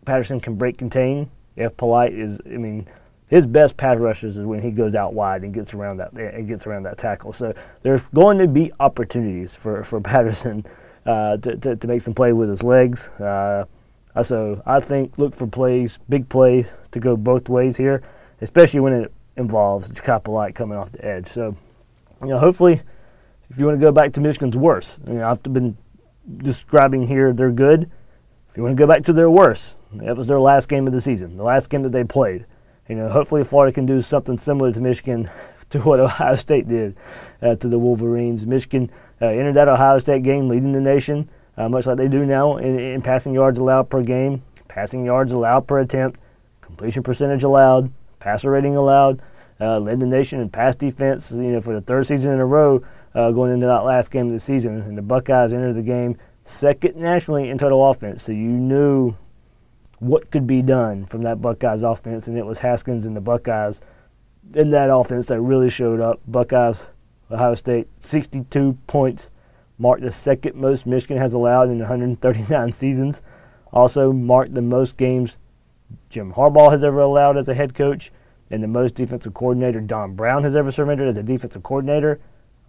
Patterson 0.04 0.40
can 0.40 0.56
break 0.56 0.76
contain 0.76 1.30
if 1.54 1.76
Polite 1.76 2.14
is, 2.14 2.40
I 2.44 2.56
mean, 2.56 2.88
his 3.28 3.46
best 3.46 3.76
pass 3.76 3.98
rushes 3.98 4.36
is 4.36 4.44
when 4.44 4.60
he 4.60 4.70
goes 4.70 4.94
out 4.94 5.14
wide 5.14 5.42
and 5.42 5.52
gets 5.52 5.74
around 5.74 5.96
that 5.98 6.12
and 6.12 6.46
gets 6.46 6.66
around 6.66 6.84
that 6.84 6.98
tackle. 6.98 7.32
So 7.32 7.54
there's 7.82 8.06
going 8.08 8.38
to 8.38 8.48
be 8.48 8.72
opportunities 8.78 9.54
for, 9.54 9.82
for 9.82 10.00
Patterson 10.02 10.64
uh, 11.04 11.36
to, 11.38 11.56
to, 11.56 11.76
to, 11.76 11.86
make 11.86 12.02
some 12.02 12.14
play 12.14 12.32
with 12.32 12.48
his 12.48 12.62
legs. 12.62 13.08
Uh, 13.10 13.64
so 14.22 14.62
I 14.64 14.80
think 14.80 15.18
look 15.18 15.34
for 15.34 15.46
plays, 15.46 15.98
big 16.08 16.28
plays 16.28 16.72
to 16.92 17.00
go 17.00 17.16
both 17.16 17.48
ways 17.48 17.76
here, 17.76 18.02
especially 18.40 18.80
when 18.80 18.92
it 18.92 19.12
involves 19.36 19.90
Jachai 19.90 20.22
Polite 20.22 20.54
coming 20.54 20.78
off 20.78 20.92
the 20.92 21.04
edge. 21.04 21.26
So 21.26 21.56
you 22.22 22.28
know, 22.28 22.38
hopefully, 22.38 22.80
if 23.50 23.58
you 23.58 23.66
want 23.66 23.76
to 23.76 23.80
go 23.80 23.92
back 23.92 24.12
to 24.14 24.20
Michigan's 24.20 24.56
worst, 24.56 25.00
you 25.06 25.14
know, 25.14 25.28
I've 25.28 25.42
been 25.42 25.76
describing 26.38 27.06
here 27.06 27.32
they're 27.32 27.52
good. 27.52 27.90
If 28.50 28.56
you 28.56 28.62
want 28.62 28.76
to 28.76 28.80
go 28.80 28.86
back 28.86 29.04
to 29.04 29.12
their 29.12 29.30
worst, 29.30 29.76
that 29.92 30.16
was 30.16 30.28
their 30.28 30.40
last 30.40 30.68
game 30.68 30.86
of 30.86 30.92
the 30.92 31.00
season, 31.00 31.36
the 31.36 31.42
last 31.42 31.68
game 31.68 31.82
that 31.82 31.92
they 31.92 32.04
played. 32.04 32.46
You 32.88 32.96
know, 32.96 33.08
hopefully 33.08 33.44
Florida 33.44 33.72
can 33.72 33.86
do 33.86 34.02
something 34.02 34.38
similar 34.38 34.72
to 34.72 34.80
Michigan, 34.80 35.30
to 35.70 35.80
what 35.80 36.00
Ohio 36.00 36.36
State 36.36 36.68
did 36.68 36.96
uh, 37.42 37.56
to 37.56 37.68
the 37.68 37.78
Wolverines. 37.78 38.46
Michigan 38.46 38.90
uh, 39.20 39.26
entered 39.26 39.54
that 39.54 39.68
Ohio 39.68 39.98
State 39.98 40.22
game 40.22 40.48
leading 40.48 40.72
the 40.72 40.80
nation, 40.80 41.28
uh, 41.56 41.68
much 41.68 41.86
like 41.86 41.96
they 41.96 42.08
do 42.08 42.24
now 42.24 42.56
in, 42.58 42.78
in 42.78 43.02
passing 43.02 43.34
yards 43.34 43.58
allowed 43.58 43.90
per 43.90 44.02
game, 44.02 44.42
passing 44.68 45.04
yards 45.04 45.32
allowed 45.32 45.66
per 45.66 45.80
attempt, 45.80 46.20
completion 46.60 47.02
percentage 47.02 47.42
allowed, 47.42 47.92
passer 48.20 48.50
rating 48.50 48.76
allowed 48.76 49.20
uh, 49.60 49.78
led 49.78 50.00
the 50.00 50.06
nation 50.06 50.40
in 50.40 50.48
pass 50.48 50.74
defense, 50.74 51.32
you 51.32 51.42
know, 51.42 51.60
for 51.60 51.74
the 51.74 51.80
third 51.80 52.06
season 52.06 52.32
in 52.32 52.40
a 52.40 52.46
row, 52.46 52.82
uh, 53.14 53.30
going 53.30 53.52
into 53.52 53.66
that 53.66 53.84
last 53.84 54.10
game 54.10 54.26
of 54.26 54.32
the 54.32 54.40
season. 54.40 54.80
And 54.82 54.96
the 54.96 55.02
Buckeyes 55.02 55.52
entered 55.52 55.74
the 55.74 55.82
game 55.82 56.16
second 56.44 56.96
nationally 56.96 57.48
in 57.48 57.58
total 57.58 57.88
offense, 57.90 58.22
so 58.22 58.32
you 58.32 58.48
knew 58.48 59.14
what 59.98 60.30
could 60.30 60.46
be 60.46 60.62
done 60.62 61.06
from 61.06 61.22
that 61.22 61.40
Buckeyes 61.40 61.82
offense, 61.82 62.28
and 62.28 62.36
it 62.36 62.46
was 62.46 62.60
Haskins 62.60 63.06
and 63.06 63.16
the 63.16 63.20
Buckeyes 63.20 63.80
in 64.54 64.70
that 64.70 64.90
offense 64.90 65.26
that 65.26 65.40
really 65.40 65.70
showed 65.70 66.00
up. 66.00 66.20
Buckeyes, 66.26 66.86
Ohio 67.30 67.54
State, 67.54 67.88
62 68.00 68.78
points, 68.86 69.30
marked 69.78 70.02
the 70.02 70.10
second 70.10 70.54
most 70.54 70.86
Michigan 70.86 71.18
has 71.18 71.32
allowed 71.32 71.68
in 71.68 71.78
139 71.78 72.72
seasons. 72.72 73.22
Also 73.72 74.12
marked 74.12 74.54
the 74.54 74.62
most 74.62 74.96
games 74.96 75.36
Jim 76.08 76.32
Harbaugh 76.32 76.70
has 76.70 76.82
ever 76.82 77.00
allowed 77.00 77.36
as 77.36 77.48
a 77.48 77.54
head 77.54 77.74
coach 77.74 78.10
and 78.50 78.62
the 78.62 78.68
most 78.68 78.94
defensive 78.94 79.34
coordinator 79.34 79.80
Don 79.80 80.14
Brown 80.14 80.44
has 80.44 80.54
ever 80.54 80.70
surrendered 80.70 81.08
as 81.08 81.16
a 81.16 81.22
defensive 81.22 81.62
coordinator. 81.62 82.20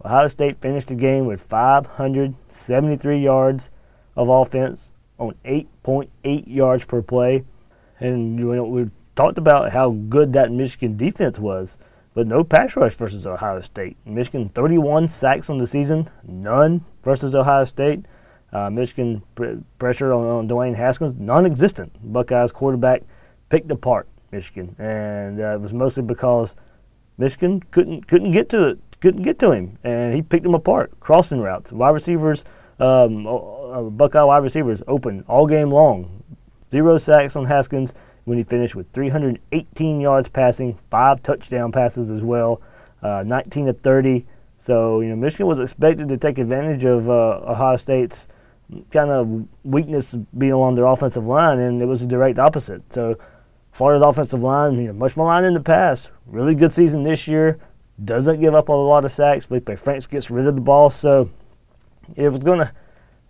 Ohio 0.04 0.28
State 0.28 0.60
finished 0.60 0.88
the 0.88 0.94
game 0.94 1.26
with 1.26 1.40
573 1.40 3.18
yards 3.18 3.70
of 4.16 4.28
offense 4.28 4.90
on 5.18 5.34
8.8 5.44 6.44
yards 6.46 6.84
per 6.84 7.02
play. 7.02 7.44
And 8.00 8.38
you 8.38 8.54
know, 8.54 8.64
we 8.64 8.90
talked 9.16 9.38
about 9.38 9.72
how 9.72 9.90
good 9.90 10.32
that 10.34 10.52
Michigan 10.52 10.96
defense 10.96 11.38
was, 11.38 11.76
but 12.14 12.26
no 12.26 12.44
pass 12.44 12.76
rush 12.76 12.96
versus 12.96 13.26
Ohio 13.26 13.60
State. 13.60 13.96
Michigan 14.04 14.48
31 14.48 15.08
sacks 15.08 15.50
on 15.50 15.58
the 15.58 15.66
season, 15.66 16.08
none 16.22 16.84
versus 17.02 17.34
Ohio 17.34 17.64
State. 17.64 18.06
Uh, 18.52 18.70
Michigan 18.70 19.22
pr- 19.34 19.56
pressure 19.78 20.12
on, 20.12 20.26
on 20.26 20.48
Dwayne 20.48 20.76
Haskins, 20.76 21.16
non-existent. 21.16 21.92
Buckeyes 22.00 22.52
quarterback 22.52 23.02
picked 23.50 23.70
apart 23.70 24.08
Michigan, 24.30 24.74
and 24.78 25.40
uh, 25.40 25.54
it 25.54 25.60
was 25.60 25.72
mostly 25.72 26.02
because 26.02 26.54
Michigan 27.18 27.60
couldn't 27.70 28.06
couldn't 28.06 28.30
get 28.30 28.48
to 28.50 28.68
it, 28.68 28.78
couldn't 29.00 29.22
get 29.22 29.38
to 29.40 29.50
him, 29.50 29.78
and 29.82 30.14
he 30.14 30.22
picked 30.22 30.44
them 30.44 30.54
apart. 30.54 30.98
Crossing 31.00 31.40
routes, 31.40 31.72
wide 31.72 31.90
receivers, 31.90 32.44
um, 32.78 33.26
uh, 33.26 33.82
Buckeye 33.82 34.22
wide 34.22 34.42
receivers 34.42 34.82
open 34.86 35.24
all 35.28 35.46
game 35.46 35.70
long. 35.70 36.22
Zero 36.70 36.98
sacks 36.98 37.34
on 37.34 37.46
Haskins 37.46 37.94
when 38.24 38.38
he 38.38 38.44
finished 38.44 38.74
with 38.74 38.90
318 38.92 40.00
yards 40.00 40.28
passing, 40.28 40.78
five 40.90 41.22
touchdown 41.22 41.72
passes 41.72 42.10
as 42.10 42.22
well, 42.22 42.60
uh, 43.02 43.22
19 43.26 43.66
to 43.66 43.72
30. 43.72 44.26
So 44.58 45.00
you 45.00 45.08
know 45.08 45.16
Michigan 45.16 45.46
was 45.46 45.60
expected 45.60 46.08
to 46.08 46.16
take 46.16 46.38
advantage 46.38 46.84
of 46.84 47.08
uh, 47.08 47.40
Ohio 47.46 47.76
State's 47.76 48.28
kind 48.90 49.10
of 49.10 49.46
weakness 49.64 50.14
being 50.36 50.52
along 50.52 50.74
their 50.74 50.86
offensive 50.86 51.26
line, 51.26 51.58
and 51.58 51.80
it 51.80 51.86
was 51.86 52.00
the 52.00 52.06
direct 52.06 52.38
opposite. 52.38 52.92
So 52.92 53.16
Florida's 53.72 54.04
offensive 54.04 54.42
line, 54.42 54.74
you 54.74 54.88
know, 54.88 54.92
much 54.92 55.16
more 55.16 55.26
line 55.26 55.44
in 55.44 55.54
the 55.54 55.60
past. 55.60 56.10
Really 56.26 56.54
good 56.54 56.72
season 56.72 57.02
this 57.02 57.26
year. 57.26 57.58
Doesn't 58.04 58.40
give 58.40 58.54
up 58.54 58.68
a 58.68 58.72
lot 58.72 59.04
of 59.04 59.12
sacks. 59.12 59.46
Felipe 59.46 59.78
Franks 59.78 60.06
gets 60.06 60.30
rid 60.30 60.46
of 60.46 60.54
the 60.54 60.60
ball. 60.60 60.90
So 60.90 61.30
it 62.16 62.28
was 62.28 62.42
going 62.42 62.58
to, 62.58 62.72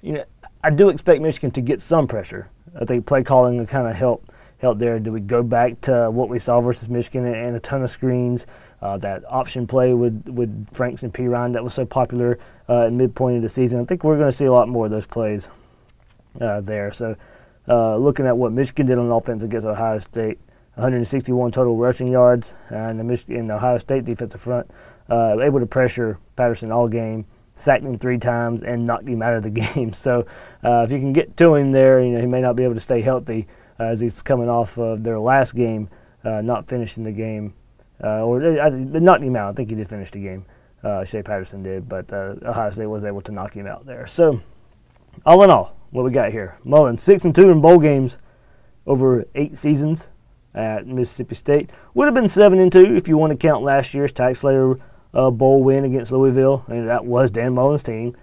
you 0.02 0.12
know, 0.14 0.24
I 0.62 0.70
do 0.70 0.88
expect 0.88 1.22
Michigan 1.22 1.50
to 1.52 1.60
get 1.60 1.80
some 1.80 2.06
pressure. 2.06 2.48
I 2.78 2.84
think 2.84 3.06
play 3.06 3.22
calling 3.22 3.64
kind 3.66 3.86
of 3.86 3.96
help 3.96 4.32
help 4.58 4.78
there. 4.78 4.98
Do 4.98 5.12
we 5.12 5.20
go 5.20 5.42
back 5.42 5.80
to 5.82 6.10
what 6.10 6.28
we 6.28 6.38
saw 6.38 6.60
versus 6.60 6.88
Michigan 6.88 7.24
and, 7.26 7.56
a 7.56 7.60
ton 7.60 7.82
of 7.82 7.90
screens? 7.90 8.46
Uh, 8.82 8.96
that 8.98 9.22
option 9.28 9.66
play 9.66 9.94
with, 9.94 10.28
with 10.28 10.74
Franks 10.74 11.02
and 11.02 11.12
Perine 11.12 11.52
that 11.52 11.64
was 11.64 11.74
so 11.74 11.84
popular 11.84 12.38
uh, 12.68 12.86
at 12.86 12.92
midpoint 12.92 13.36
of 13.36 13.42
the 13.42 13.48
season. 13.48 13.80
I 13.80 13.84
think 13.84 14.04
we're 14.04 14.18
going 14.18 14.30
to 14.30 14.36
see 14.36 14.44
a 14.44 14.52
lot 14.52 14.68
more 14.68 14.84
of 14.86 14.90
those 14.90 15.06
plays 15.06 15.48
uh, 16.40 16.60
there. 16.60 16.92
So 16.92 17.16
uh, 17.68 17.96
looking 17.96 18.26
at 18.26 18.36
what 18.36 18.52
Michigan 18.52 18.86
did 18.86 18.98
on 18.98 19.10
offense 19.10 19.42
against 19.42 19.66
Ohio 19.66 19.98
State, 19.98 20.38
161 20.74 21.50
total 21.50 21.76
rushing 21.76 22.08
yards, 22.08 22.54
and 22.68 23.00
the 23.00 23.04
Michigan 23.04 23.48
the 23.48 23.54
Ohio 23.54 23.78
State 23.78 24.04
defensive 24.04 24.40
front 24.40 24.70
uh, 25.08 25.36
able 25.40 25.60
to 25.60 25.66
pressure 25.66 26.18
Patterson 26.36 26.70
all 26.70 26.88
game, 26.88 27.24
sacked 27.58 27.84
him 27.84 27.98
three 27.98 28.18
times, 28.18 28.62
and 28.62 28.86
knocked 28.86 29.08
him 29.08 29.22
out 29.22 29.34
of 29.34 29.42
the 29.42 29.50
game. 29.74 29.92
So 29.92 30.26
uh, 30.64 30.82
if 30.86 30.92
you 30.92 30.98
can 30.98 31.12
get 31.12 31.36
to 31.38 31.54
him 31.54 31.72
there, 31.72 32.00
you 32.00 32.10
know 32.12 32.20
he 32.20 32.26
may 32.26 32.40
not 32.40 32.56
be 32.56 32.64
able 32.64 32.74
to 32.74 32.80
stay 32.80 33.00
healthy 33.00 33.46
uh, 33.78 33.84
as 33.84 34.00
he's 34.00 34.22
coming 34.22 34.48
off 34.48 34.78
of 34.78 35.04
their 35.04 35.18
last 35.18 35.54
game, 35.54 35.88
uh, 36.24 36.40
not 36.40 36.68
finishing 36.68 37.04
the 37.04 37.12
game, 37.12 37.54
uh, 38.02 38.24
or 38.24 38.40
they 38.40 39.00
knocked 39.00 39.22
him 39.22 39.36
out. 39.36 39.50
I 39.50 39.52
think 39.54 39.70
he 39.70 39.76
did 39.76 39.88
finish 39.88 40.10
the 40.10 40.22
game. 40.22 40.44
Shea 41.04 41.22
Patterson 41.22 41.62
did, 41.62 41.88
but 41.88 42.12
Ohio 42.12 42.70
State 42.70 42.86
was 42.86 43.04
able 43.04 43.20
to 43.22 43.32
knock 43.32 43.54
him 43.54 43.66
out 43.66 43.84
there. 43.84 44.06
So 44.06 44.40
all 45.26 45.42
in 45.42 45.50
all, 45.50 45.76
what 45.90 46.04
we 46.04 46.10
got 46.10 46.30
here. 46.30 46.56
Mullen, 46.64 46.98
six 46.98 47.24
and 47.24 47.34
two 47.34 47.50
in 47.50 47.60
bowl 47.60 47.78
games 47.78 48.16
over 48.86 49.24
eight 49.34 49.56
seasons 49.58 50.08
at 50.54 50.86
Mississippi 50.86 51.34
State. 51.34 51.70
Would 51.94 52.06
have 52.06 52.14
been 52.14 52.28
seven 52.28 52.58
and 52.58 52.72
two 52.72 52.96
if 52.96 53.08
you 53.08 53.16
want 53.16 53.32
to 53.32 53.36
count 53.36 53.62
last 53.62 53.94
year's 53.94 54.12
TaxSlayer 54.12 54.80
uh, 55.14 55.30
bowl 55.30 55.62
win 55.62 55.84
against 55.84 56.12
Louisville, 56.12 56.64
and 56.68 56.88
that 56.88 57.04
was 57.04 57.30
Dan 57.30 57.54
Mullen's 57.54 57.82
team. 57.82 58.16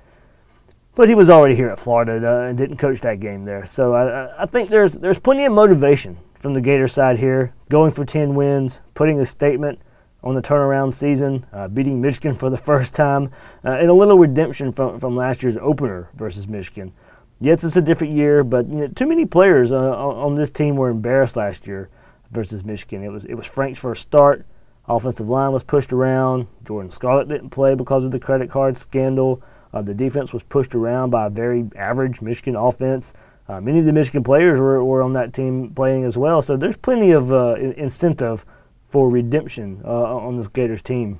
But 0.95 1.09
he 1.09 1.15
was 1.15 1.29
already 1.29 1.55
here 1.55 1.69
at 1.69 1.79
Florida 1.79 2.25
uh, 2.25 2.47
and 2.47 2.57
didn't 2.57 2.77
coach 2.77 3.01
that 3.01 3.19
game 3.19 3.43
there. 3.43 3.65
So 3.65 3.93
I, 3.93 4.43
I 4.43 4.45
think 4.45 4.69
there's 4.69 4.93
there's 4.93 5.19
plenty 5.19 5.45
of 5.45 5.51
motivation 5.51 6.17
from 6.35 6.53
the 6.53 6.61
Gator 6.61 6.87
side 6.87 7.19
here, 7.19 7.53
going 7.69 7.91
for 7.91 8.05
10 8.05 8.33
wins, 8.33 8.79
putting 8.93 9.19
a 9.19 9.25
statement 9.25 9.79
on 10.23 10.35
the 10.35 10.41
turnaround 10.41 10.93
season, 10.93 11.45
uh, 11.51 11.67
beating 11.67 12.01
Michigan 12.01 12.33
for 12.33 12.49
the 12.49 12.57
first 12.57 12.93
time, 12.93 13.29
uh, 13.63 13.71
and 13.71 13.89
a 13.89 13.93
little 13.93 14.17
redemption 14.17 14.71
from, 14.71 14.97
from 14.97 15.15
last 15.15 15.43
year's 15.43 15.57
opener 15.57 16.09
versus 16.15 16.47
Michigan 16.47 16.93
yes, 17.39 17.63
it's 17.63 17.75
a 17.75 17.81
different 17.81 18.13
year, 18.13 18.43
but 18.43 18.67
you 18.67 18.75
know, 18.75 18.87
too 18.87 19.07
many 19.07 19.25
players 19.25 19.71
uh, 19.71 19.75
on 19.75 20.35
this 20.35 20.51
team 20.51 20.75
were 20.75 20.89
embarrassed 20.89 21.35
last 21.35 21.67
year 21.67 21.89
versus 22.31 22.63
Michigan. 22.63 23.03
It 23.03 23.09
was 23.09 23.25
it 23.25 23.35
was 23.35 23.45
Frank's 23.45 23.79
first 23.79 24.01
start. 24.01 24.45
Offensive 24.87 25.27
line 25.27 25.51
was 25.51 25.63
pushed 25.63 25.91
around. 25.91 26.47
Jordan 26.63 26.91
Scarlett 26.91 27.27
didn't 27.27 27.49
play 27.49 27.75
because 27.75 28.05
of 28.05 28.11
the 28.11 28.19
credit 28.19 28.49
card 28.49 28.77
scandal. 28.77 29.41
Uh, 29.73 29.81
the 29.81 29.93
defense 29.93 30.31
was 30.31 30.43
pushed 30.43 30.75
around 30.75 31.09
by 31.09 31.25
a 31.25 31.29
very 31.29 31.67
average 31.75 32.21
Michigan 32.21 32.55
offense. 32.55 33.13
Uh, 33.47 33.59
many 33.59 33.79
of 33.79 33.85
the 33.85 33.93
Michigan 33.93 34.23
players 34.23 34.59
were, 34.59 34.83
were 34.83 35.01
on 35.01 35.13
that 35.13 35.33
team 35.33 35.71
playing 35.71 36.03
as 36.03 36.17
well, 36.17 36.41
so 36.41 36.57
there's 36.57 36.77
plenty 36.77 37.11
of 37.11 37.31
uh, 37.31 37.55
incentive 37.55 38.45
for 38.87 39.09
redemption 39.09 39.81
uh, 39.83 40.15
on 40.15 40.37
this 40.37 40.47
Gators 40.47 40.81
team. 40.81 41.19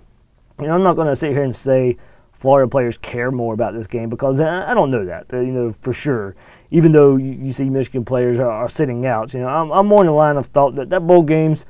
You 0.59 0.67
know, 0.67 0.73
I'm 0.73 0.83
not 0.83 0.95
going 0.95 1.07
to 1.07 1.15
sit 1.15 1.31
here 1.31 1.43
and 1.43 1.55
say 1.55 1.97
Florida 2.31 2.69
players 2.69 2.97
care 2.97 3.31
more 3.31 3.53
about 3.53 3.73
this 3.73 3.87
game 3.87 4.09
because 4.09 4.39
I 4.39 4.73
don't 4.73 4.91
know 4.91 5.05
that, 5.05 5.25
you 5.31 5.51
know, 5.51 5.71
for 5.81 5.93
sure. 5.93 6.35
Even 6.71 6.91
though 6.91 7.15
you, 7.15 7.51
see 7.51 7.69
Michigan 7.69 8.05
players 8.05 8.39
are, 8.39 8.49
are, 8.49 8.69
sitting 8.69 9.05
out, 9.05 9.33
you 9.33 9.41
know, 9.41 9.47
I'm, 9.47 9.71
I'm 9.71 9.87
more 9.87 10.01
in 10.01 10.07
the 10.07 10.13
line 10.13 10.37
of 10.37 10.47
thought 10.47 10.75
that 10.75 10.89
that 10.89 11.01
bowl 11.01 11.23
games 11.23 11.65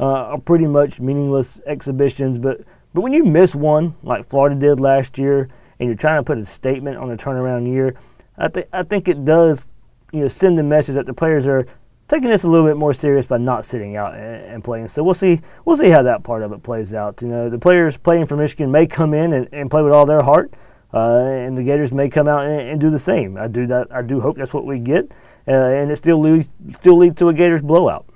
uh, 0.00 0.04
are 0.04 0.38
pretty 0.38 0.66
much 0.66 1.00
meaningless 1.00 1.60
exhibitions. 1.66 2.38
But 2.38 2.60
but 2.94 3.02
when 3.02 3.12
you 3.12 3.24
miss 3.24 3.54
one 3.54 3.94
like 4.02 4.28
Florida 4.28 4.56
did 4.56 4.80
last 4.80 5.18
year, 5.18 5.48
and 5.78 5.88
you're 5.88 5.96
trying 5.96 6.18
to 6.18 6.22
put 6.22 6.38
a 6.38 6.44
statement 6.44 6.96
on 6.96 7.10
a 7.10 7.16
turnaround 7.16 7.70
year, 7.70 7.94
I 8.36 8.48
think 8.48 8.68
I 8.72 8.82
think 8.82 9.08
it 9.08 9.24
does, 9.24 9.66
you 10.12 10.22
know, 10.22 10.28
send 10.28 10.58
the 10.58 10.62
message 10.62 10.94
that 10.94 11.06
the 11.06 11.14
players 11.14 11.46
are 11.46 11.66
taking 12.08 12.30
this 12.30 12.44
a 12.44 12.48
little 12.48 12.66
bit 12.66 12.76
more 12.76 12.94
serious 12.94 13.26
by 13.26 13.36
not 13.36 13.64
sitting 13.64 13.96
out 13.96 14.14
and, 14.14 14.64
playing. 14.64 14.88
So 14.88 15.02
we'll 15.02 15.14
see 15.14 15.40
we'll 15.64 15.76
see 15.76 15.90
how 15.90 16.02
that 16.02 16.24
part 16.24 16.42
of 16.42 16.52
it 16.52 16.62
plays 16.62 16.94
out. 16.94 17.22
You 17.22 17.28
know, 17.28 17.50
the 17.50 17.58
players 17.58 17.96
playing 17.96 18.26
for 18.26 18.36
Michigan 18.36 18.70
may 18.70 18.86
come 18.86 19.14
in 19.14 19.32
and, 19.32 19.48
and 19.52 19.70
play 19.70 19.82
with 19.82 19.92
all 19.92 20.06
their 20.06 20.22
heart, 20.22 20.52
uh, 20.92 21.16
and 21.18 21.56
the 21.56 21.62
Gators 21.62 21.92
may 21.92 22.08
come 22.08 22.26
out 22.26 22.46
and, 22.46 22.60
and, 22.60 22.80
do 22.80 22.90
the 22.90 22.98
same. 22.98 23.36
I 23.36 23.46
do 23.46 23.66
that. 23.66 23.88
I 23.92 24.02
do 24.02 24.20
hope 24.20 24.36
that's 24.36 24.54
what 24.54 24.64
we 24.64 24.78
get, 24.78 25.10
uh, 25.46 25.52
and 25.52 25.90
it 25.90 25.96
still 25.96 26.18
leads 26.18 26.48
still 26.70 26.96
lead 26.96 27.16
to 27.18 27.28
a 27.28 27.34
Gators 27.34 27.62
blowout. 27.62 28.06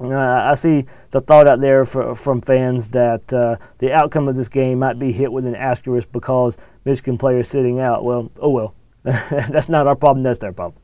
Uh, 0.00 0.16
I 0.16 0.54
see 0.54 0.86
the 1.10 1.20
thought 1.20 1.46
out 1.46 1.60
there 1.60 1.84
for, 1.84 2.14
from 2.14 2.40
fans 2.40 2.90
that 2.90 3.32
uh, 3.32 3.56
the 3.78 3.92
outcome 3.92 4.28
of 4.28 4.34
this 4.34 4.48
game 4.48 4.80
might 4.80 4.98
be 4.98 5.12
hit 5.12 5.32
with 5.32 5.46
an 5.46 5.54
asterisk 5.54 6.10
because 6.10 6.58
Michigan 6.84 7.16
players 7.16 7.48
sitting 7.48 7.78
out. 7.78 8.04
Well, 8.04 8.30
oh 8.40 8.50
well, 8.50 8.74
that's 9.02 9.68
not 9.68 9.86
our 9.86 9.94
problem. 9.94 10.24
That's 10.24 10.40
their 10.40 10.52
problem. 10.52 10.82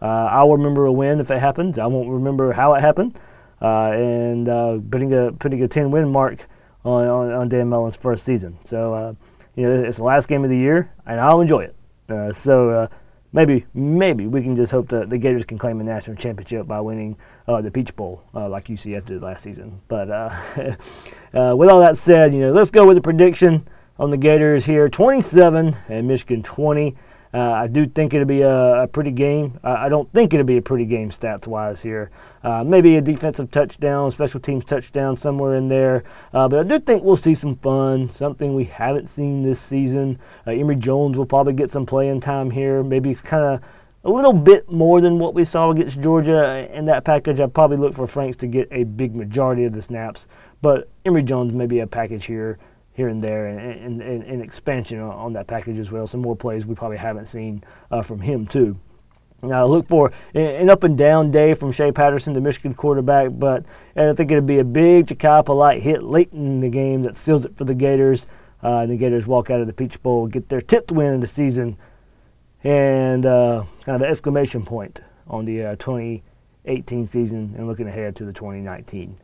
Uh, 0.00 0.28
I'll 0.30 0.52
remember 0.52 0.86
a 0.86 0.92
win 0.92 1.20
if 1.20 1.30
it 1.30 1.40
happens. 1.40 1.78
I 1.78 1.86
won't 1.86 2.08
remember 2.08 2.52
how 2.52 2.74
it 2.74 2.80
happened. 2.80 3.18
Uh, 3.60 3.92
and 3.92 4.90
putting 4.90 5.12
a 5.12 5.32
putting 5.32 5.62
a 5.62 5.68
10 5.68 5.90
win 5.90 6.08
mark 6.10 6.48
on, 6.84 7.06
on, 7.06 7.32
on 7.32 7.48
Dan 7.48 7.68
Mullen's 7.68 7.96
first 7.96 8.24
season. 8.24 8.58
So 8.64 8.94
uh, 8.94 9.14
you 9.56 9.64
know 9.64 9.82
it's 9.84 9.98
the 9.98 10.04
last 10.04 10.28
game 10.28 10.44
of 10.44 10.50
the 10.50 10.58
year, 10.58 10.92
and 11.06 11.20
I'll 11.20 11.40
enjoy 11.40 11.64
it. 11.64 11.76
Uh, 12.08 12.30
so 12.30 12.88
maybe 13.32 13.66
maybe 13.74 14.26
we 14.26 14.42
can 14.42 14.54
just 14.54 14.70
hope 14.70 14.88
that 14.88 15.10
the 15.10 15.18
Gators 15.18 15.44
can 15.44 15.58
claim 15.58 15.80
a 15.80 15.84
national 15.84 16.16
championship 16.16 16.66
by 16.66 16.80
winning 16.80 17.16
the 17.46 17.70
Peach 17.72 17.94
Bowl 17.96 18.22
like 18.32 18.66
UCF 18.66 19.04
did 19.04 19.22
last 19.22 19.42
season. 19.42 19.80
But 19.88 20.08
with 21.32 21.68
all 21.68 21.80
that 21.80 21.96
said, 21.96 22.34
you 22.34 22.40
know 22.40 22.52
let's 22.52 22.70
go 22.70 22.86
with 22.86 22.96
the 22.96 23.02
prediction 23.02 23.66
on 23.98 24.10
the 24.10 24.16
Gators 24.16 24.66
here: 24.66 24.88
27 24.88 25.76
and 25.88 26.08
Michigan 26.08 26.42
20. 26.42 26.96
Uh, 27.34 27.50
I 27.50 27.66
do 27.66 27.86
think 27.86 28.12
it'll 28.12 28.26
be 28.26 28.42
a, 28.42 28.82
a 28.82 28.86
pretty 28.86 29.10
game. 29.10 29.58
Uh, 29.64 29.76
I 29.78 29.88
don't 29.88 30.12
think 30.12 30.34
it'll 30.34 30.44
be 30.44 30.58
a 30.58 30.62
pretty 30.62 30.84
game 30.84 31.08
stats 31.08 31.46
wise 31.46 31.82
here. 31.82 32.10
Uh, 32.44 32.62
maybe 32.62 32.96
a 32.96 33.00
defensive 33.00 33.50
touchdown, 33.50 34.10
special 34.10 34.38
teams 34.38 34.66
touchdown 34.66 35.16
somewhere 35.16 35.54
in 35.54 35.68
there. 35.68 36.04
Uh, 36.34 36.46
but 36.46 36.58
I 36.58 36.62
do 36.64 36.78
think 36.78 37.04
we'll 37.04 37.16
see 37.16 37.34
some 37.34 37.56
fun, 37.56 38.10
something 38.10 38.54
we 38.54 38.64
haven't 38.64 39.08
seen 39.08 39.42
this 39.42 39.60
season. 39.60 40.18
Uh, 40.46 40.50
Emory 40.50 40.76
Jones 40.76 41.16
will 41.16 41.24
probably 41.24 41.54
get 41.54 41.70
some 41.70 41.86
playing 41.86 42.20
time 42.20 42.50
here. 42.50 42.82
Maybe 42.82 43.14
kind 43.14 43.44
of 43.44 43.62
a 44.04 44.10
little 44.10 44.32
bit 44.32 44.70
more 44.70 45.00
than 45.00 45.18
what 45.18 45.34
we 45.34 45.44
saw 45.44 45.70
against 45.70 46.00
Georgia 46.00 46.68
in 46.72 46.86
that 46.86 47.04
package. 47.04 47.38
I'd 47.38 47.54
probably 47.54 47.76
look 47.76 47.94
for 47.94 48.06
Franks 48.06 48.36
to 48.38 48.46
get 48.46 48.68
a 48.72 48.84
big 48.84 49.14
majority 49.14 49.64
of 49.64 49.72
the 49.72 49.82
snaps. 49.82 50.26
But 50.60 50.88
Emory 51.04 51.22
Jones 51.22 51.52
may 51.52 51.66
be 51.66 51.80
a 51.80 51.86
package 51.86 52.26
here 52.26 52.58
here 52.94 53.08
and 53.08 53.24
there 53.24 53.46
and, 53.46 54.02
and, 54.02 54.22
and 54.22 54.42
expansion 54.42 55.00
on, 55.00 55.32
that 55.32 55.46
package 55.46 55.78
as 55.78 55.90
well. 55.90 56.06
Some 56.06 56.20
more 56.20 56.36
plays 56.36 56.66
we 56.66 56.74
probably 56.74 56.98
haven't 56.98 57.26
seen 57.26 57.64
uh, 57.90 58.02
from 58.02 58.20
him 58.20 58.46
too. 58.46 58.78
Now 59.42 59.66
look 59.66 59.88
for 59.88 60.12
an 60.34 60.70
up 60.70 60.84
and 60.84 60.96
down 60.96 61.32
day 61.32 61.54
from 61.54 61.72
Shea 61.72 61.90
Patterson, 61.90 62.32
the 62.32 62.40
Michigan 62.40 62.74
quarterback, 62.74 63.30
but 63.32 63.64
I 63.96 64.12
think 64.12 64.30
it'll 64.30 64.42
be 64.42 64.60
a 64.60 64.64
big 64.64 65.06
Jachai 65.06 65.44
Polite 65.44 65.82
hit 65.82 66.02
late 66.04 66.32
in 66.32 66.60
the 66.60 66.68
game 66.68 67.02
that 67.02 67.16
seals 67.16 67.44
it 67.44 67.56
for 67.56 67.64
the 67.64 67.74
Gators. 67.74 68.26
Uh, 68.62 68.86
the 68.86 68.96
Gators 68.96 69.26
walk 69.26 69.50
out 69.50 69.60
of 69.60 69.66
the 69.66 69.72
Peach 69.72 70.00
Bowl, 70.00 70.28
get 70.28 70.48
their 70.48 70.60
10th 70.60 70.92
win 70.92 71.14
of 71.14 71.20
the 71.20 71.26
season, 71.26 71.76
and 72.64 73.26
uh, 73.26 73.64
kind 73.84 73.96
of 73.96 74.02
an 74.02 74.08
exclamation 74.08 74.64
point 74.64 75.00
on 75.26 75.44
the 75.44 75.62
uh, 75.62 75.76
2018 75.76 77.06
season 77.06 77.54
and 77.56 77.66
looking 77.66 77.88
ahead 77.88 78.14
to 78.16 78.24
the 78.24 78.32
2019 78.32 79.16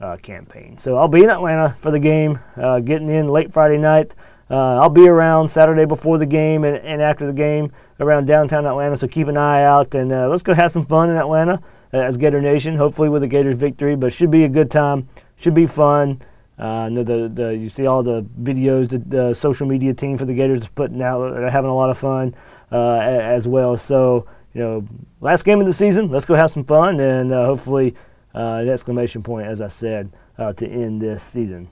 uh, 0.00 0.16
campaign. 0.16 0.76
So 0.78 0.96
I'll 0.96 1.08
be 1.08 1.22
in 1.22 1.30
Atlanta 1.30 1.74
for 1.78 1.90
the 1.90 2.00
game, 2.00 2.38
uh, 2.56 2.80
getting 2.80 3.08
in 3.08 3.28
late 3.28 3.52
Friday 3.52 3.78
night. 3.78 4.14
Uh, 4.50 4.80
I'll 4.80 4.90
be 4.90 5.08
around 5.08 5.48
Saturday 5.48 5.86
before 5.86 6.18
the 6.18 6.26
game 6.26 6.64
and, 6.64 6.76
and, 6.78 7.00
after 7.00 7.26
the 7.26 7.32
game 7.32 7.72
around 8.00 8.26
downtown 8.26 8.66
Atlanta, 8.66 8.96
so 8.98 9.08
keep 9.08 9.28
an 9.28 9.36
eye 9.38 9.62
out 9.62 9.94
and 9.94 10.12
uh, 10.12 10.28
let's 10.28 10.42
go 10.42 10.52
have 10.52 10.72
some 10.72 10.84
fun 10.84 11.08
in 11.08 11.16
Atlanta 11.16 11.62
as 11.92 12.18
Gator 12.18 12.40
Nation, 12.40 12.76
hopefully 12.76 13.08
with 13.08 13.22
a 13.22 13.26
Gators 13.26 13.56
victory, 13.56 13.96
but 13.96 14.12
should 14.12 14.30
be 14.30 14.44
a 14.44 14.48
good 14.48 14.70
time, 14.70 15.08
should 15.36 15.54
be 15.54 15.66
fun. 15.66 16.20
Uh, 16.58 16.90
the, 16.90 17.30
the, 17.32 17.56
you 17.56 17.68
see 17.68 17.86
all 17.86 18.02
the 18.02 18.22
videos 18.40 18.90
that 18.90 19.08
the 19.08 19.32
social 19.32 19.66
media 19.66 19.94
team 19.94 20.18
for 20.18 20.26
the 20.26 20.34
Gators 20.34 20.60
is 20.60 20.68
putting 20.68 21.00
out. 21.00 21.32
They're 21.32 21.50
having 21.50 21.70
a 21.70 21.74
lot 21.74 21.88
of 21.88 21.96
fun 21.96 22.34
uh, 22.72 22.98
as 23.00 23.46
well. 23.46 23.76
So, 23.76 24.26
you 24.54 24.60
know, 24.60 24.88
last 25.20 25.44
game 25.44 25.60
of 25.60 25.66
the 25.66 25.72
season, 25.72 26.10
let's 26.10 26.26
go 26.26 26.34
have 26.34 26.50
some 26.50 26.64
fun 26.64 26.98
and 27.00 27.30
hopefully– 27.30 27.94
uh, 28.34 28.60
an 28.60 28.68
exclamation 28.68 29.22
point, 29.22 29.46
as 29.46 29.60
I 29.60 29.68
said, 29.68 30.10
uh, 30.38 30.52
to 30.54 30.66
end 30.66 31.00
this 31.00 31.22
season. 31.22 31.68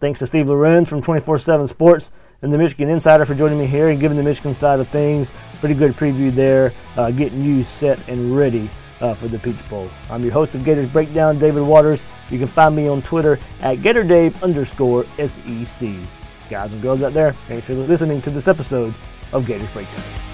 Thanks 0.00 0.18
to 0.18 0.26
Steve 0.26 0.48
Lorenz 0.48 0.90
from 0.90 1.00
24 1.00 1.38
7 1.38 1.66
Sports 1.68 2.10
and 2.42 2.52
the 2.52 2.58
Michigan 2.58 2.90
Insider 2.90 3.24
for 3.24 3.34
joining 3.34 3.58
me 3.58 3.66
here 3.66 3.88
and 3.88 3.98
giving 3.98 4.16
the 4.16 4.22
Michigan 4.22 4.52
side 4.52 4.80
of 4.80 4.88
things. 4.88 5.32
Pretty 5.60 5.74
good 5.74 5.94
preview 5.94 6.34
there, 6.34 6.72
uh, 6.96 7.10
getting 7.10 7.42
you 7.42 7.64
set 7.64 8.06
and 8.08 8.36
ready 8.36 8.68
uh, 9.00 9.14
for 9.14 9.28
the 9.28 9.38
Peach 9.38 9.66
Bowl. 9.70 9.88
I'm 10.10 10.22
your 10.22 10.32
host 10.32 10.54
of 10.54 10.64
Gators 10.64 10.88
Breakdown, 10.88 11.38
David 11.38 11.62
Waters. 11.62 12.04
You 12.30 12.38
can 12.38 12.48
find 12.48 12.76
me 12.76 12.88
on 12.88 13.00
Twitter 13.00 13.38
at 13.60 13.78
GatorDave 13.78 14.42
underscore 14.42 15.04
SEC. 15.24 15.90
Guys 16.50 16.72
and 16.72 16.82
girls 16.82 17.02
out 17.02 17.12
there, 17.12 17.32
thanks 17.48 17.66
for 17.66 17.74
listening 17.74 18.20
to 18.22 18.30
this 18.30 18.48
episode 18.48 18.94
of 19.32 19.46
Gators 19.46 19.70
Breakdown. 19.70 20.25